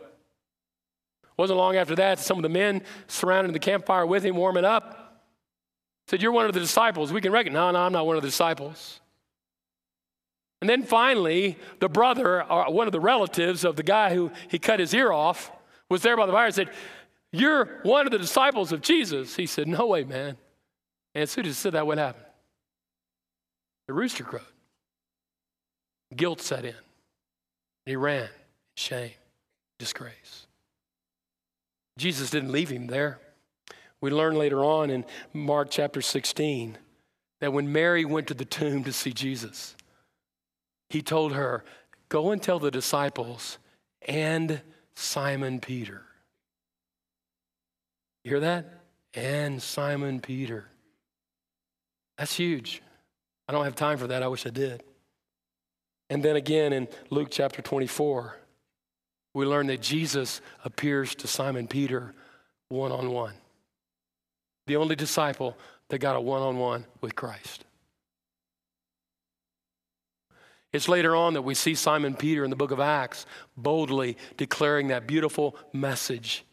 Wasn't 1.37 1.57
long 1.57 1.77
after 1.77 1.95
that, 1.97 2.19
some 2.19 2.39
of 2.39 2.43
the 2.43 2.49
men 2.49 2.83
surrounding 3.07 3.53
the 3.53 3.59
campfire 3.59 4.07
with 4.07 4.25
him, 4.25 4.37
warming 4.37 4.65
up, 4.65 5.23
said, 6.09 6.23
You're 6.23 6.33
one 6.33 6.47
of 6.47 6.53
the 6.53 6.61
disciples. 6.61 7.13
We 7.13 7.21
can 7.21 7.33
recognize. 7.33 7.59
No, 7.59 7.71
no, 7.71 7.79
I'm 7.79 7.93
not 7.93 8.07
one 8.07 8.17
of 8.17 8.23
the 8.23 8.29
disciples. 8.29 9.01
And 10.61 10.69
then 10.69 10.83
finally, 10.83 11.57
the 11.79 11.89
brother, 11.89 12.43
or 12.43 12.69
uh, 12.69 12.71
one 12.71 12.89
of 12.89 12.93
the 12.93 13.01
relatives 13.01 13.65
of 13.65 13.77
the 13.77 13.85
guy 13.85 14.13
who 14.13 14.33
he 14.49 14.59
cut 14.59 14.81
his 14.81 14.93
ear 14.93 15.13
off, 15.13 15.53
was 15.89 16.03
there 16.03 16.17
by 16.17 16.27
the 16.27 16.33
fire 16.33 16.47
and 16.47 16.55
said, 16.55 16.71
You're 17.33 17.81
one 17.83 18.07
of 18.07 18.13
the 18.13 18.19
disciples 18.19 18.73
of 18.73 18.81
Jesus. 18.81 19.37
He 19.37 19.47
said, 19.47 19.69
No 19.69 19.87
way, 19.87 20.05
man. 20.05 20.37
And 21.15 21.23
as 21.23 21.31
soon 21.31 21.47
as 21.47 21.51
he 21.51 21.55
said 21.55 21.73
that, 21.73 21.87
what 21.87 21.99
happened? 21.99 22.25
The 23.87 23.95
rooster 23.95 24.25
crowed. 24.25 24.43
Guilt 26.15 26.41
set 26.41 26.65
in. 26.65 26.75
He 27.87 27.97
ran. 27.97 28.29
Shame, 28.77 29.13
disgrace. 29.79 30.47
Jesus 31.97 32.31
didn't 32.31 32.53
leave 32.53 32.69
him 32.69 32.87
there. 32.87 33.19
We 34.01 34.11
learn 34.11 34.37
later 34.37 34.63
on 34.63 34.91
in 34.91 35.05
Mark 35.33 35.69
chapter 35.71 36.01
16 36.01 36.79
that 37.41 37.53
when 37.53 37.73
Mary 37.73 38.05
went 38.05 38.29
to 38.29 38.35
the 38.35 38.45
tomb 38.45 38.85
to 38.85 38.93
see 38.93 39.13
Jesus, 39.13 39.75
he 40.91 41.03
told 41.03 41.33
her, 41.33 41.65
Go 42.09 42.31
and 42.31 42.43
tell 42.43 42.59
the 42.59 42.71
disciples 42.71 43.59
and 44.07 44.61
Simon 44.99 45.61
Peter. 45.61 46.03
You 48.25 48.33
hear 48.33 48.41
that? 48.41 48.81
And 49.15 49.63
Simon 49.63 50.19
Peter. 50.21 50.67
That's 52.19 52.35
huge. 52.35 52.83
I 53.47 53.53
don't 53.53 53.63
have 53.63 53.77
time 53.77 53.99
for 53.99 54.09
that. 54.09 54.25
I 54.25 54.29
wish 54.29 54.45
I 54.45 54.51
did. 54.51 54.83
And 56.11 56.25
then 56.25 56.35
again 56.35 56.73
in 56.73 56.89
Luke 57.11 57.29
chapter 57.31 57.63
24, 57.63 58.37
we 59.35 59.47
learn 59.47 59.69
that 59.69 59.81
Jesus 59.81 60.41
appears 60.65 61.15
to 61.15 61.29
Simon 61.29 61.69
Peter 61.69 62.13
one 62.69 62.91
on 62.91 63.13
one. 63.13 63.35
The 64.67 64.77
only 64.77 64.97
disciple 64.97 65.57
that 65.91 65.99
got 65.99 66.17
a 66.17 66.21
one 66.21 66.43
on 66.43 66.59
one 66.59 66.87
with 67.01 67.15
Christ. 67.15 67.65
It's 70.79 70.89
later 70.89 71.17
on 71.17 71.35
that 71.35 71.43
we 71.43 71.57
see 71.57 71.75
Simon 71.75 72.15
Peter 72.15 72.45
in 72.45 72.51
the 72.51 72.57
book 72.57 72.71
of 72.71 72.79
Acts 72.79 73.27
boldly 73.57 74.17
declaring 74.37 74.87
that 74.89 75.09
beautiful 75.09 75.57
message 75.73 76.45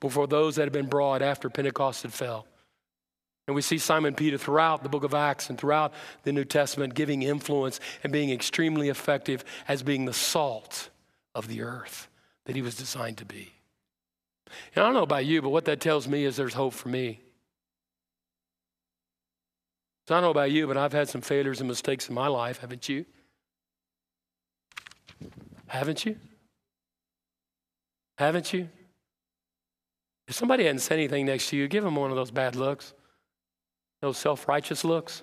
before 0.00 0.26
those 0.26 0.56
that 0.56 0.62
had 0.62 0.72
been 0.72 0.86
brought 0.86 1.20
after 1.20 1.50
Pentecost 1.50 2.04
had 2.04 2.12
fell. 2.14 2.46
And 3.46 3.54
we 3.54 3.60
see 3.60 3.76
Simon 3.76 4.14
Peter 4.14 4.38
throughout 4.38 4.82
the 4.82 4.88
book 4.88 5.04
of 5.04 5.12
Acts 5.12 5.50
and 5.50 5.58
throughout 5.58 5.92
the 6.22 6.32
New 6.32 6.46
Testament 6.46 6.94
giving 6.94 7.22
influence 7.22 7.80
and 8.02 8.10
being 8.10 8.30
extremely 8.30 8.88
effective 8.88 9.44
as 9.68 9.82
being 9.82 10.06
the 10.06 10.14
salt 10.14 10.88
of 11.34 11.46
the 11.46 11.60
earth 11.60 12.08
that 12.46 12.56
he 12.56 12.62
was 12.62 12.76
designed 12.76 13.18
to 13.18 13.26
be. 13.26 13.52
And 14.74 14.82
I 14.82 14.86
don't 14.86 14.94
know 14.94 15.02
about 15.02 15.26
you, 15.26 15.42
but 15.42 15.50
what 15.50 15.66
that 15.66 15.80
tells 15.80 16.08
me 16.08 16.24
is 16.24 16.36
there's 16.36 16.54
hope 16.54 16.72
for 16.72 16.88
me. 16.88 17.20
So 20.08 20.14
I 20.14 20.16
don't 20.16 20.24
know 20.24 20.30
about 20.30 20.50
you, 20.50 20.66
but 20.66 20.78
I've 20.78 20.94
had 20.94 21.10
some 21.10 21.20
failures 21.20 21.60
and 21.60 21.68
mistakes 21.68 22.08
in 22.08 22.14
my 22.14 22.28
life, 22.28 22.60
haven't 22.60 22.88
you? 22.88 23.04
Haven't 25.66 26.04
you? 26.04 26.16
Haven't 28.18 28.52
you? 28.52 28.68
If 30.28 30.34
somebody 30.34 30.64
hadn't 30.64 30.80
said 30.80 30.98
anything 30.98 31.26
next 31.26 31.48
to 31.50 31.56
you, 31.56 31.68
give 31.68 31.84
them 31.84 31.96
one 31.96 32.10
of 32.10 32.16
those 32.16 32.30
bad 32.30 32.56
looks, 32.56 32.94
those 34.00 34.16
self 34.16 34.48
righteous 34.48 34.84
looks. 34.84 35.22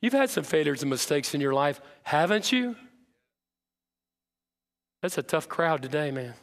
You've 0.00 0.12
had 0.12 0.30
some 0.30 0.44
failures 0.44 0.82
and 0.82 0.90
mistakes 0.90 1.34
in 1.34 1.40
your 1.40 1.54
life, 1.54 1.80
haven't 2.02 2.52
you? 2.52 2.76
That's 5.02 5.18
a 5.18 5.22
tough 5.22 5.48
crowd 5.48 5.82
today, 5.82 6.10
man. 6.10 6.34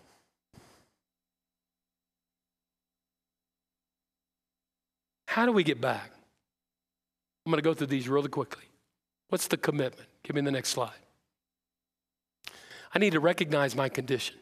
How 5.27 5.45
do 5.45 5.51
we 5.51 5.63
get 5.63 5.79
back? 5.79 6.11
I'm 7.45 7.51
going 7.51 7.57
to 7.57 7.67
go 7.67 7.73
through 7.73 7.87
these 7.87 8.09
really 8.09 8.29
quickly. 8.29 8.65
What's 9.29 9.47
the 9.47 9.57
commitment? 9.57 10.09
Give 10.23 10.35
me 10.35 10.41
the 10.41 10.51
next 10.51 10.69
slide. 10.69 10.91
I 12.93 12.99
need 12.99 13.13
to 13.13 13.19
recognize 13.19 13.75
my 13.75 13.89
condition. 13.89 14.35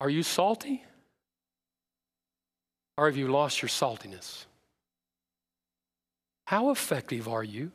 Are 0.00 0.10
you 0.10 0.22
salty? 0.22 0.82
Or 2.96 3.06
have 3.06 3.16
you 3.16 3.28
lost 3.28 3.62
your 3.62 3.68
saltiness? 3.68 4.46
How 6.46 6.70
effective 6.70 7.28
are 7.28 7.44
you 7.44 7.70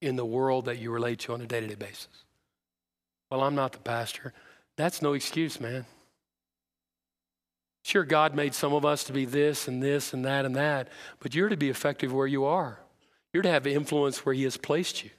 in 0.00 0.16
the 0.16 0.24
world 0.24 0.66
that 0.66 0.78
you 0.78 0.90
relate 0.90 1.20
to 1.20 1.32
on 1.32 1.40
a 1.40 1.46
day 1.46 1.60
to 1.60 1.66
day 1.66 1.74
basis? 1.74 2.24
Well, 3.30 3.42
I'm 3.42 3.54
not 3.54 3.72
the 3.72 3.78
pastor. 3.78 4.34
That's 4.76 5.00
no 5.00 5.14
excuse, 5.14 5.58
man. 5.58 5.86
Sure, 7.82 8.04
God 8.04 8.34
made 8.34 8.54
some 8.54 8.72
of 8.72 8.84
us 8.84 9.04
to 9.04 9.12
be 9.12 9.24
this 9.24 9.66
and 9.66 9.82
this 9.82 10.12
and 10.12 10.24
that 10.24 10.44
and 10.44 10.54
that, 10.54 10.88
but 11.18 11.34
you're 11.34 11.48
to 11.48 11.56
be 11.56 11.70
effective 11.70 12.12
where 12.12 12.26
you 12.26 12.44
are. 12.44 12.78
You're 13.32 13.42
to 13.42 13.50
have 13.50 13.66
influence 13.66 14.24
where 14.24 14.34
He 14.34 14.44
has 14.44 14.56
placed 14.56 15.04
you. 15.04 15.10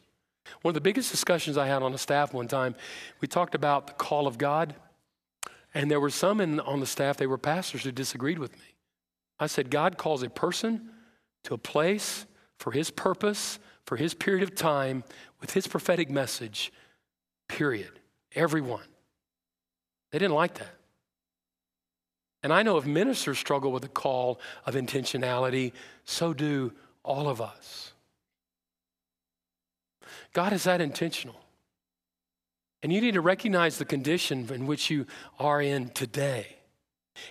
One 0.61 0.71
of 0.71 0.75
the 0.75 0.81
biggest 0.81 1.11
discussions 1.11 1.57
I 1.57 1.67
had 1.67 1.81
on 1.81 1.91
the 1.91 1.97
staff 1.97 2.33
one 2.33 2.47
time, 2.47 2.75
we 3.21 3.27
talked 3.27 3.55
about 3.55 3.87
the 3.87 3.93
call 3.93 4.27
of 4.27 4.37
God, 4.37 4.75
and 5.73 5.89
there 5.89 5.99
were 5.99 6.09
some 6.09 6.39
in, 6.41 6.59
on 6.59 6.79
the 6.79 6.85
staff, 6.85 7.17
they 7.17 7.27
were 7.27 7.37
pastors 7.37 7.83
who 7.83 7.91
disagreed 7.91 8.39
with 8.39 8.53
me. 8.53 8.75
I 9.39 9.47
said, 9.47 9.71
God 9.71 9.97
calls 9.97 10.21
a 10.21 10.29
person 10.29 10.89
to 11.45 11.53
a 11.53 11.57
place 11.57 12.25
for 12.59 12.71
His 12.71 12.91
purpose, 12.91 13.57
for 13.85 13.97
His 13.97 14.13
period 14.13 14.43
of 14.43 14.53
time, 14.53 15.03
with 15.41 15.53
His 15.53 15.67
prophetic 15.67 16.09
message, 16.09 16.71
period. 17.47 17.91
Everyone. 18.35 18.83
They 20.11 20.19
didn't 20.19 20.35
like 20.35 20.55
that. 20.55 20.75
And 22.43 22.51
I 22.51 22.61
know 22.61 22.77
if 22.77 22.85
ministers 22.85 23.39
struggle 23.39 23.71
with 23.71 23.83
the 23.83 23.89
call 23.89 24.39
of 24.65 24.75
intentionality, 24.75 25.71
so 26.03 26.33
do 26.33 26.73
all 27.03 27.29
of 27.29 27.41
us. 27.41 27.92
God 30.33 30.51
is 30.51 30.63
that 30.63 30.81
intentional. 30.81 31.35
And 32.81 32.91
you 32.91 32.99
need 32.99 33.13
to 33.13 33.21
recognize 33.21 33.77
the 33.77 33.85
condition 33.85 34.49
in 34.53 34.67
which 34.67 34.89
you 34.89 35.05
are 35.39 35.61
in 35.61 35.89
today 35.89 36.57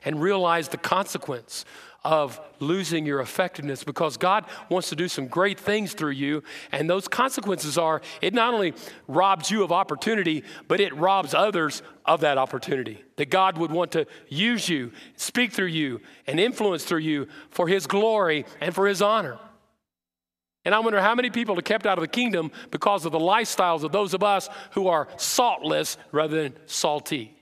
and 0.04 0.22
realize 0.22 0.68
the 0.68 0.78
consequence 0.78 1.64
of 2.04 2.40
losing 2.58 3.06
your 3.06 3.20
effectiveness 3.20 3.84
because 3.84 4.16
God 4.16 4.44
wants 4.68 4.88
to 4.88 4.96
do 4.96 5.06
some 5.08 5.28
great 5.28 5.58
things 5.58 5.92
through 5.92 6.12
you. 6.12 6.42
And 6.72 6.88
those 6.90 7.06
consequences 7.06 7.78
are 7.78 8.02
it 8.20 8.34
not 8.34 8.54
only 8.54 8.74
robs 9.06 9.50
you 9.50 9.62
of 9.62 9.70
opportunity, 9.70 10.42
but 10.66 10.80
it 10.80 10.94
robs 10.96 11.34
others 11.34 11.82
of 12.04 12.20
that 12.20 12.38
opportunity. 12.38 13.04
That 13.16 13.30
God 13.30 13.58
would 13.58 13.70
want 13.70 13.92
to 13.92 14.06
use 14.28 14.68
you, 14.68 14.90
speak 15.16 15.52
through 15.52 15.66
you, 15.66 16.00
and 16.26 16.40
influence 16.40 16.84
through 16.84 17.00
you 17.00 17.28
for 17.50 17.68
His 17.68 17.86
glory 17.86 18.46
and 18.60 18.74
for 18.74 18.86
His 18.88 19.02
honor. 19.02 19.38
And 20.64 20.74
I 20.74 20.78
wonder 20.78 21.00
how 21.00 21.14
many 21.14 21.30
people 21.30 21.58
are 21.58 21.62
kept 21.62 21.86
out 21.86 21.98
of 21.98 22.02
the 22.02 22.08
kingdom 22.08 22.52
because 22.70 23.04
of 23.04 23.12
the 23.12 23.18
lifestyles 23.18 23.82
of 23.82 23.90
those 23.90 24.14
of 24.14 24.22
us 24.22 24.48
who 24.72 24.88
are 24.88 25.08
saltless 25.16 25.96
rather 26.12 26.42
than 26.42 26.54
salty. 26.66 27.36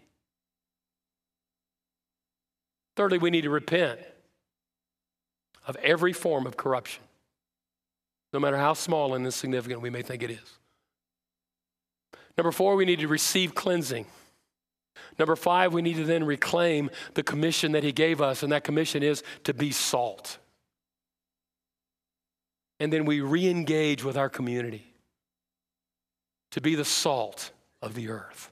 Thirdly, 2.97 3.19
we 3.19 3.31
need 3.31 3.43
to 3.43 3.51
repent 3.51 4.01
of 5.67 5.77
every 5.77 6.13
form 6.13 6.47
of 6.47 6.57
corruption, 6.57 7.03
no 8.33 8.41
matter 8.41 8.57
how 8.57 8.73
small 8.73 9.15
and 9.15 9.25
insignificant 9.25 9.83
we 9.83 9.91
may 9.91 10.03
think 10.03 10.23
it 10.23 10.31
is. 10.31 10.59
Number 12.37 12.53
four, 12.53 12.75
we 12.77 12.87
need 12.87 13.01
to 13.01 13.09
receive 13.09 13.55
cleansing. 13.55 14.07
Number 15.19 15.37
five, 15.37 15.73
we 15.73 15.83
need 15.83 15.97
to 15.97 16.05
then 16.05 16.25
reclaim 16.25 16.91
the 17.15 17.23
commission 17.23 17.73
that 17.73 17.85
he 17.85 17.93
gave 17.93 18.21
us, 18.21 18.43
and 18.43 18.51
that 18.53 18.65
commission 18.65 19.03
is 19.03 19.23
to 19.45 19.55
be 19.55 19.71
salt. 19.71 20.39
And 22.81 22.93
then 22.93 23.05
we 23.05 23.21
re 23.21 23.49
engage 23.49 24.03
with 24.03 24.17
our 24.17 24.29
community 24.29 24.93
to 26.51 26.61
be 26.61 26.75
the 26.75 26.85
salt 26.85 27.53
of 27.81 27.95
the 27.95 28.09
earth. 28.09 28.51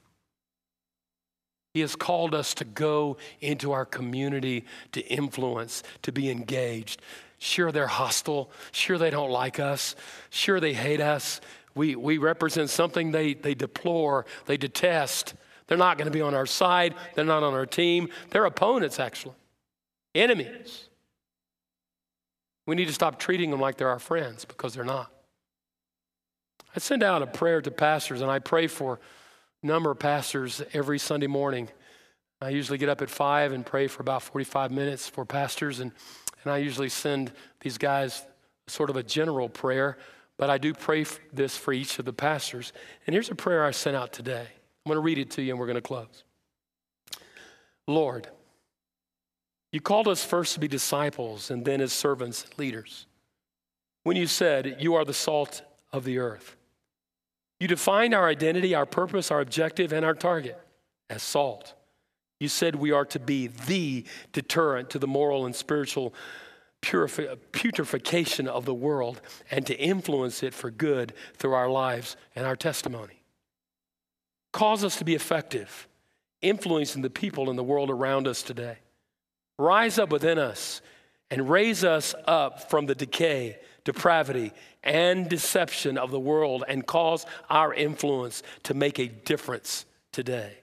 He 1.74 1.80
has 1.80 1.96
called 1.96 2.34
us 2.34 2.54
to 2.54 2.64
go 2.64 3.16
into 3.40 3.72
our 3.72 3.84
community 3.84 4.64
to 4.92 5.00
influence, 5.00 5.82
to 6.02 6.12
be 6.12 6.30
engaged. 6.30 7.00
Sure, 7.38 7.70
they're 7.70 7.86
hostile. 7.86 8.50
Sure, 8.72 8.98
they 8.98 9.10
don't 9.10 9.30
like 9.30 9.60
us. 9.60 9.94
Sure, 10.30 10.60
they 10.60 10.74
hate 10.74 11.00
us. 11.00 11.40
We, 11.74 11.94
we 11.94 12.18
represent 12.18 12.70
something 12.70 13.12
they, 13.12 13.34
they 13.34 13.54
deplore, 13.54 14.26
they 14.46 14.56
detest. 14.56 15.34
They're 15.68 15.78
not 15.78 15.98
going 15.98 16.06
to 16.06 16.10
be 16.10 16.22
on 16.22 16.34
our 16.34 16.46
side. 16.46 16.94
They're 17.14 17.24
not 17.24 17.42
on 17.42 17.54
our 17.54 17.66
team. 17.66 18.08
They're 18.30 18.46
opponents, 18.46 18.98
actually, 18.98 19.36
enemies. 20.14 20.87
We 22.68 22.74
need 22.74 22.88
to 22.88 22.92
stop 22.92 23.18
treating 23.18 23.50
them 23.50 23.60
like 23.60 23.78
they're 23.78 23.88
our 23.88 23.98
friends 23.98 24.44
because 24.44 24.74
they're 24.74 24.84
not. 24.84 25.10
I 26.76 26.80
send 26.80 27.02
out 27.02 27.22
a 27.22 27.26
prayer 27.26 27.62
to 27.62 27.70
pastors 27.70 28.20
and 28.20 28.30
I 28.30 28.40
pray 28.40 28.66
for 28.66 29.00
a 29.62 29.66
number 29.66 29.90
of 29.90 29.98
pastors 29.98 30.60
every 30.74 30.98
Sunday 30.98 31.28
morning. 31.28 31.70
I 32.42 32.50
usually 32.50 32.76
get 32.76 32.90
up 32.90 33.00
at 33.00 33.08
5 33.08 33.52
and 33.52 33.64
pray 33.64 33.86
for 33.86 34.02
about 34.02 34.22
45 34.22 34.70
minutes 34.70 35.08
for 35.08 35.24
pastors, 35.24 35.80
and, 35.80 35.92
and 36.44 36.52
I 36.52 36.58
usually 36.58 36.90
send 36.90 37.32
these 37.60 37.78
guys 37.78 38.22
sort 38.66 38.90
of 38.90 38.96
a 38.96 39.02
general 39.02 39.48
prayer, 39.48 39.96
but 40.36 40.50
I 40.50 40.58
do 40.58 40.74
pray 40.74 41.06
this 41.32 41.56
for 41.56 41.72
each 41.72 41.98
of 41.98 42.04
the 42.04 42.12
pastors. 42.12 42.74
And 43.06 43.14
here's 43.14 43.30
a 43.30 43.34
prayer 43.34 43.64
I 43.64 43.70
sent 43.70 43.96
out 43.96 44.12
today. 44.12 44.46
I'm 44.46 44.90
going 44.90 44.96
to 44.96 45.00
read 45.00 45.16
it 45.16 45.30
to 45.32 45.42
you, 45.42 45.52
and 45.52 45.58
we're 45.58 45.66
going 45.66 45.76
to 45.76 45.80
close. 45.80 46.22
Lord, 47.86 48.28
you 49.72 49.80
called 49.80 50.08
us 50.08 50.24
first 50.24 50.54
to 50.54 50.60
be 50.60 50.68
disciples 50.68 51.50
and 51.50 51.64
then 51.64 51.80
as 51.80 51.92
servants 51.92 52.44
and 52.44 52.58
leaders. 52.58 53.06
When 54.02 54.16
you 54.16 54.26
said, 54.26 54.76
You 54.78 54.94
are 54.94 55.04
the 55.04 55.14
salt 55.14 55.62
of 55.92 56.04
the 56.04 56.18
earth. 56.18 56.56
You 57.60 57.68
defined 57.68 58.14
our 58.14 58.28
identity, 58.28 58.74
our 58.74 58.86
purpose, 58.86 59.30
our 59.30 59.40
objective, 59.40 59.92
and 59.92 60.04
our 60.04 60.14
target 60.14 60.58
as 61.10 61.22
salt. 61.22 61.74
You 62.40 62.48
said 62.48 62.76
we 62.76 62.92
are 62.92 63.04
to 63.06 63.18
be 63.18 63.48
the 63.48 64.04
deterrent 64.32 64.90
to 64.90 64.98
the 64.98 65.08
moral 65.08 65.44
and 65.44 65.54
spiritual 65.54 66.14
purifi- 66.80 67.36
putrefaction 67.50 68.46
of 68.46 68.64
the 68.64 68.74
world 68.74 69.20
and 69.50 69.66
to 69.66 69.76
influence 69.76 70.42
it 70.42 70.54
for 70.54 70.70
good 70.70 71.12
through 71.34 71.54
our 71.54 71.68
lives 71.68 72.16
and 72.36 72.46
our 72.46 72.54
testimony. 72.54 73.22
Cause 74.52 74.84
us 74.84 74.96
to 74.96 75.04
be 75.04 75.16
effective, 75.16 75.88
influencing 76.40 77.02
the 77.02 77.10
people 77.10 77.50
in 77.50 77.56
the 77.56 77.64
world 77.64 77.90
around 77.90 78.28
us 78.28 78.42
today. 78.42 78.78
Rise 79.58 79.98
up 79.98 80.10
within 80.10 80.38
us 80.38 80.80
and 81.30 81.50
raise 81.50 81.84
us 81.84 82.14
up 82.26 82.70
from 82.70 82.86
the 82.86 82.94
decay 82.94 83.58
depravity, 83.88 84.52
and 84.84 85.30
deception 85.30 85.96
of 85.96 86.10
the 86.10 86.20
world 86.20 86.62
and 86.68 86.86
cause 86.86 87.24
our 87.48 87.72
influence 87.72 88.42
to 88.62 88.74
make 88.74 88.98
a 88.98 89.08
difference 89.08 89.86
today. 90.12 90.58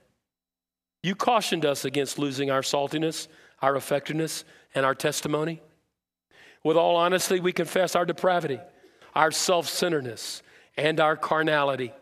You 1.01 1.15
cautioned 1.15 1.65
us 1.65 1.85
against 1.85 2.19
losing 2.19 2.51
our 2.51 2.61
saltiness, 2.61 3.27
our 3.63 3.75
effectiveness, 3.75 4.43
and 4.75 4.85
our 4.85 4.93
testimony. 4.93 5.59
With 6.63 6.77
all 6.77 6.97
honesty, 6.97 7.39
we 7.39 7.51
confess 7.51 7.95
our 7.95 8.05
depravity, 8.05 8.59
our 9.15 9.31
self 9.31 9.67
centeredness, 9.67 10.43
and 10.77 10.99
our 10.99 11.17
carnality. 11.17 11.93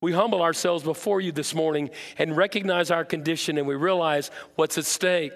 We 0.00 0.10
humble 0.10 0.42
ourselves 0.42 0.82
before 0.82 1.20
you 1.20 1.30
this 1.30 1.54
morning 1.54 1.90
and 2.18 2.36
recognize 2.36 2.90
our 2.90 3.04
condition, 3.04 3.56
and 3.56 3.68
we 3.68 3.76
realize 3.76 4.32
what's 4.56 4.78
at 4.78 4.84
stake. 4.84 5.32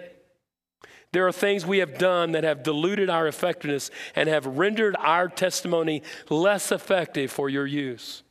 There 1.12 1.26
are 1.26 1.32
things 1.32 1.64
we 1.64 1.78
have 1.78 1.96
done 1.96 2.32
that 2.32 2.44
have 2.44 2.62
diluted 2.62 3.08
our 3.08 3.26
effectiveness 3.26 3.90
and 4.14 4.28
have 4.28 4.44
rendered 4.44 4.94
our 4.98 5.28
testimony 5.28 6.02
less 6.28 6.70
effective 6.70 7.32
for 7.32 7.48
your 7.48 7.66
use. 7.66 8.22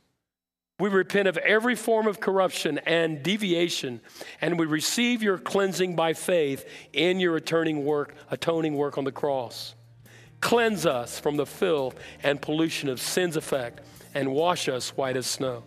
We 0.80 0.88
repent 0.88 1.26
of 1.26 1.36
every 1.38 1.74
form 1.74 2.06
of 2.06 2.20
corruption 2.20 2.78
and 2.78 3.20
deviation, 3.20 4.00
and 4.40 4.60
we 4.60 4.66
receive 4.66 5.24
your 5.24 5.36
cleansing 5.36 5.96
by 5.96 6.12
faith 6.12 6.64
in 6.92 7.18
your 7.18 7.36
atoning 7.36 7.84
work, 7.84 8.14
atoning 8.30 8.74
work 8.74 8.96
on 8.96 9.02
the 9.02 9.10
cross. 9.10 9.74
Cleanse 10.40 10.86
us 10.86 11.18
from 11.18 11.36
the 11.36 11.46
filth 11.46 11.96
and 12.22 12.40
pollution 12.40 12.88
of 12.88 13.00
sin's 13.00 13.36
effect 13.36 13.80
and 14.14 14.32
wash 14.32 14.68
us 14.68 14.96
white 14.96 15.16
as 15.16 15.26
snow. 15.26 15.64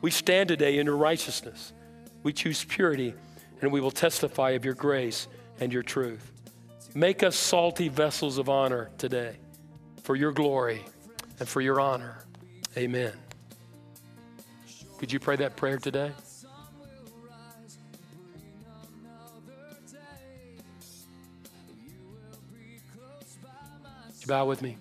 We 0.00 0.10
stand 0.10 0.48
today 0.48 0.78
in 0.78 0.86
your 0.86 0.96
righteousness. 0.96 1.74
We 2.22 2.32
choose 2.32 2.64
purity, 2.64 3.12
and 3.60 3.70
we 3.70 3.82
will 3.82 3.90
testify 3.90 4.50
of 4.50 4.64
your 4.64 4.74
grace 4.74 5.28
and 5.60 5.72
your 5.72 5.82
truth. 5.82 6.32
Make 6.94 7.22
us 7.22 7.36
salty 7.36 7.88
vessels 7.88 8.38
of 8.38 8.48
honor 8.48 8.90
today 8.98 9.36
for 10.02 10.16
your 10.16 10.32
glory 10.32 10.84
and 11.38 11.48
for 11.48 11.60
your 11.60 11.80
honor. 11.80 12.18
Amen. 12.76 13.12
Could 14.98 15.12
you 15.12 15.20
pray 15.20 15.36
that 15.36 15.56
prayer 15.56 15.78
today? 15.78 16.12
Bow 24.26 24.44
with 24.44 24.60
me? 24.60 24.76